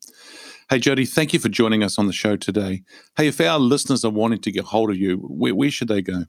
Hey, 0.70 0.80
Jodi, 0.80 1.06
thank 1.06 1.34
you 1.34 1.40
for 1.40 1.50
joining 1.50 1.84
us 1.84 2.00
on 2.00 2.08
the 2.08 2.14
show 2.14 2.36
today. 2.36 2.84
Hey, 3.18 3.28
if 3.28 3.40
our 3.40 3.60
listeners 3.60 4.04
are 4.04 4.12
wanting 4.12 4.42
to 4.42 4.52
get 4.52 4.66
hold 4.66 4.90
of 4.90 4.98
you, 4.98 5.18
where, 5.18 5.54
where 5.54 5.72
should 5.72 5.88
they 5.88 6.02
go? 6.02 6.26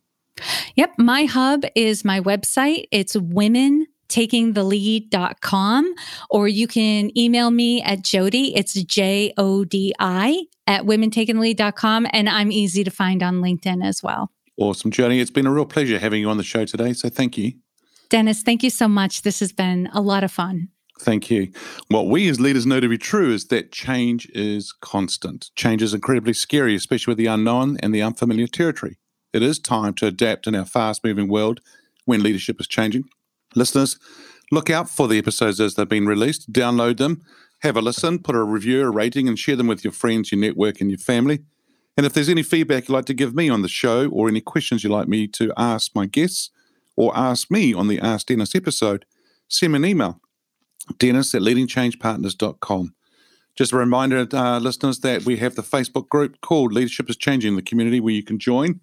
Yep. 0.74 0.94
My 0.98 1.24
hub 1.24 1.64
is 1.74 2.04
my 2.04 2.20
website. 2.20 2.84
It's 2.90 3.16
women 3.16 3.86
takingthelead.com 4.09 5.94
or 6.30 6.48
you 6.48 6.66
can 6.66 7.16
email 7.16 7.50
me 7.50 7.82
at 7.82 8.02
Jodi. 8.02 8.54
It's 8.54 8.74
J 8.74 9.32
O 9.36 9.64
D 9.64 9.94
I 9.98 10.44
at 10.66 10.84
womentakingthelead.com. 10.84 12.07
And 12.12 12.28
I'm 12.28 12.52
easy 12.52 12.84
to 12.84 12.90
find 12.90 13.22
on 13.22 13.40
LinkedIn 13.40 13.84
as 13.84 14.02
well. 14.02 14.30
Awesome, 14.57 14.90
Jodi. 14.90 15.20
It's 15.20 15.30
been 15.30 15.46
a 15.46 15.52
real 15.52 15.66
pleasure 15.66 15.98
having 15.98 16.20
you 16.20 16.30
on 16.30 16.38
the 16.38 16.44
show 16.44 16.64
today. 16.64 16.92
So 16.92 17.09
thank 17.09 17.36
you. 17.36 17.52
Dennis, 18.09 18.42
thank 18.42 18.62
you 18.62 18.70
so 18.70 18.88
much. 18.88 19.22
This 19.22 19.40
has 19.40 19.52
been 19.52 19.88
a 19.92 20.00
lot 20.00 20.24
of 20.24 20.30
fun. 20.30 20.68
Thank 20.98 21.30
you. 21.30 21.52
What 21.88 22.09
we 22.09 22.28
as 22.28 22.40
leaders 22.40 22.64
know 22.64 22.80
to 22.80 22.88
be 22.88 22.96
true 22.96 23.32
is 23.32 23.48
that 23.48 23.70
change 23.70 24.26
is 24.32 24.72
constant. 24.72 25.50
Change 25.54 25.82
is 25.82 25.92
incredibly 25.92 26.32
scary, 26.32 26.74
especially 26.74 27.11
with 27.11 27.18
the 27.18 27.26
unknown 27.26 27.76
and 27.82 27.94
the 27.94 28.02
unfamiliar 28.02 28.46
territory. 28.46 28.98
It 29.32 29.42
is 29.42 29.59
time 29.59 29.92
to 29.94 30.07
adapt 30.07 30.46
in 30.46 30.54
our 30.54 30.64
fast 30.64 31.04
moving 31.04 31.28
world 31.28 31.61
when 32.07 32.22
leadership 32.22 32.59
is 32.61 32.66
changing. 32.66 33.04
Listeners, 33.57 33.98
look 34.52 34.70
out 34.70 34.88
for 34.88 35.09
the 35.09 35.18
episodes 35.18 35.61
as 35.61 35.74
they've 35.74 35.88
been 35.88 36.07
released, 36.07 36.52
download 36.52 36.98
them, 36.98 37.22
have 37.61 37.76
a 37.76 37.80
listen, 37.80 38.18
put 38.18 38.36
a 38.36 38.44
review, 38.44 38.82
a 38.82 38.90
rating, 38.90 39.26
and 39.26 39.38
share 39.38 39.57
them 39.57 39.66
with 39.66 39.82
your 39.82 39.92
friends, 39.92 40.30
your 40.30 40.40
network, 40.40 40.80
and 40.80 40.90
your 40.90 40.98
family. 40.98 41.40
And 41.96 42.04
if 42.04 42.12
there's 42.12 42.28
any 42.28 42.42
feedback 42.42 42.86
you'd 42.88 42.94
like 42.94 43.07
to 43.07 43.14
give 43.14 43.34
me 43.34 43.48
on 43.48 43.62
the 43.62 43.68
show 43.68 44.09
or 44.11 44.28
any 44.28 44.42
questions 44.42 44.84
you'd 44.84 44.92
like 44.92 45.09
me 45.09 45.26
to 45.28 45.52
ask 45.57 45.92
my 45.94 46.04
guests 46.04 46.50
or 46.94 47.16
ask 47.16 47.50
me 47.50 47.72
on 47.72 47.88
the 47.88 47.98
Ask 47.98 48.26
Dennis 48.26 48.54
episode, 48.54 49.07
send 49.48 49.72
me 49.72 49.78
an 49.78 49.84
email, 49.86 50.20
dennis 50.98 51.34
at 51.34 51.42
leadingchangepartners.com. 51.42 52.94
Just 53.54 53.72
a 53.72 53.76
reminder, 53.76 54.28
uh, 54.34 54.59
listeners, 54.59 55.00
that 55.00 55.24
we 55.24 55.38
have 55.38 55.54
the 55.54 55.62
Facebook 55.62 56.11
group 56.11 56.42
called 56.42 56.74
Leadership 56.74 57.09
is 57.09 57.16
Changing, 57.16 57.57
the 57.57 57.62
community 57.62 58.00
where 58.00 58.12
you 58.12 58.22
can 58.22 58.38
join 58.38 58.80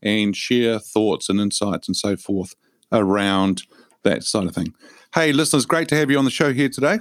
and 0.00 0.36
share 0.36 0.78
thoughts 0.78 1.28
and 1.28 1.40
insights 1.40 1.88
and 1.88 1.96
so 1.96 2.16
forth 2.16 2.54
around 2.92 3.64
that 4.04 4.24
side 4.24 4.46
of 4.46 4.54
thing. 4.54 4.74
Hey, 5.14 5.32
listeners, 5.32 5.66
great 5.66 5.88
to 5.88 5.96
have 5.96 6.10
you 6.10 6.18
on 6.18 6.24
the 6.24 6.30
show 6.30 6.52
here 6.52 6.68
today. 6.68 7.00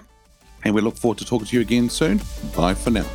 And 0.64 0.76
we 0.76 0.82
look 0.82 0.98
forward 0.98 1.18
to 1.20 1.26
talking 1.26 1.48
to 1.48 1.56
you 1.56 1.62
again 1.62 1.90
soon. 1.90 2.22
Bye 2.56 2.74
for 2.74 2.92
now. 2.92 3.06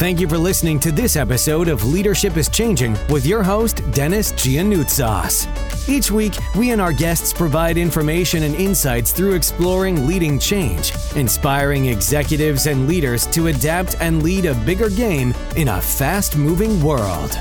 Thank 0.00 0.18
you 0.18 0.26
for 0.28 0.38
listening 0.38 0.80
to 0.80 0.90
this 0.90 1.14
episode 1.14 1.68
of 1.68 1.84
Leadership 1.84 2.38
is 2.38 2.48
Changing 2.48 2.96
with 3.10 3.26
your 3.26 3.42
host, 3.42 3.82
Dennis 3.92 4.32
Giannoutsas. 4.32 5.46
Each 5.90 6.10
week, 6.10 6.32
we 6.56 6.70
and 6.70 6.80
our 6.80 6.92
guests 6.92 7.34
provide 7.34 7.76
information 7.76 8.44
and 8.44 8.54
insights 8.54 9.12
through 9.12 9.34
exploring 9.34 10.06
leading 10.06 10.38
change, 10.38 10.92
inspiring 11.16 11.86
executives 11.86 12.66
and 12.66 12.88
leaders 12.88 13.26
to 13.26 13.48
adapt 13.48 13.96
and 14.00 14.22
lead 14.22 14.46
a 14.46 14.54
bigger 14.64 14.88
game 14.88 15.34
in 15.56 15.68
a 15.68 15.82
fast 15.82 16.34
moving 16.34 16.82
world. 16.82 17.38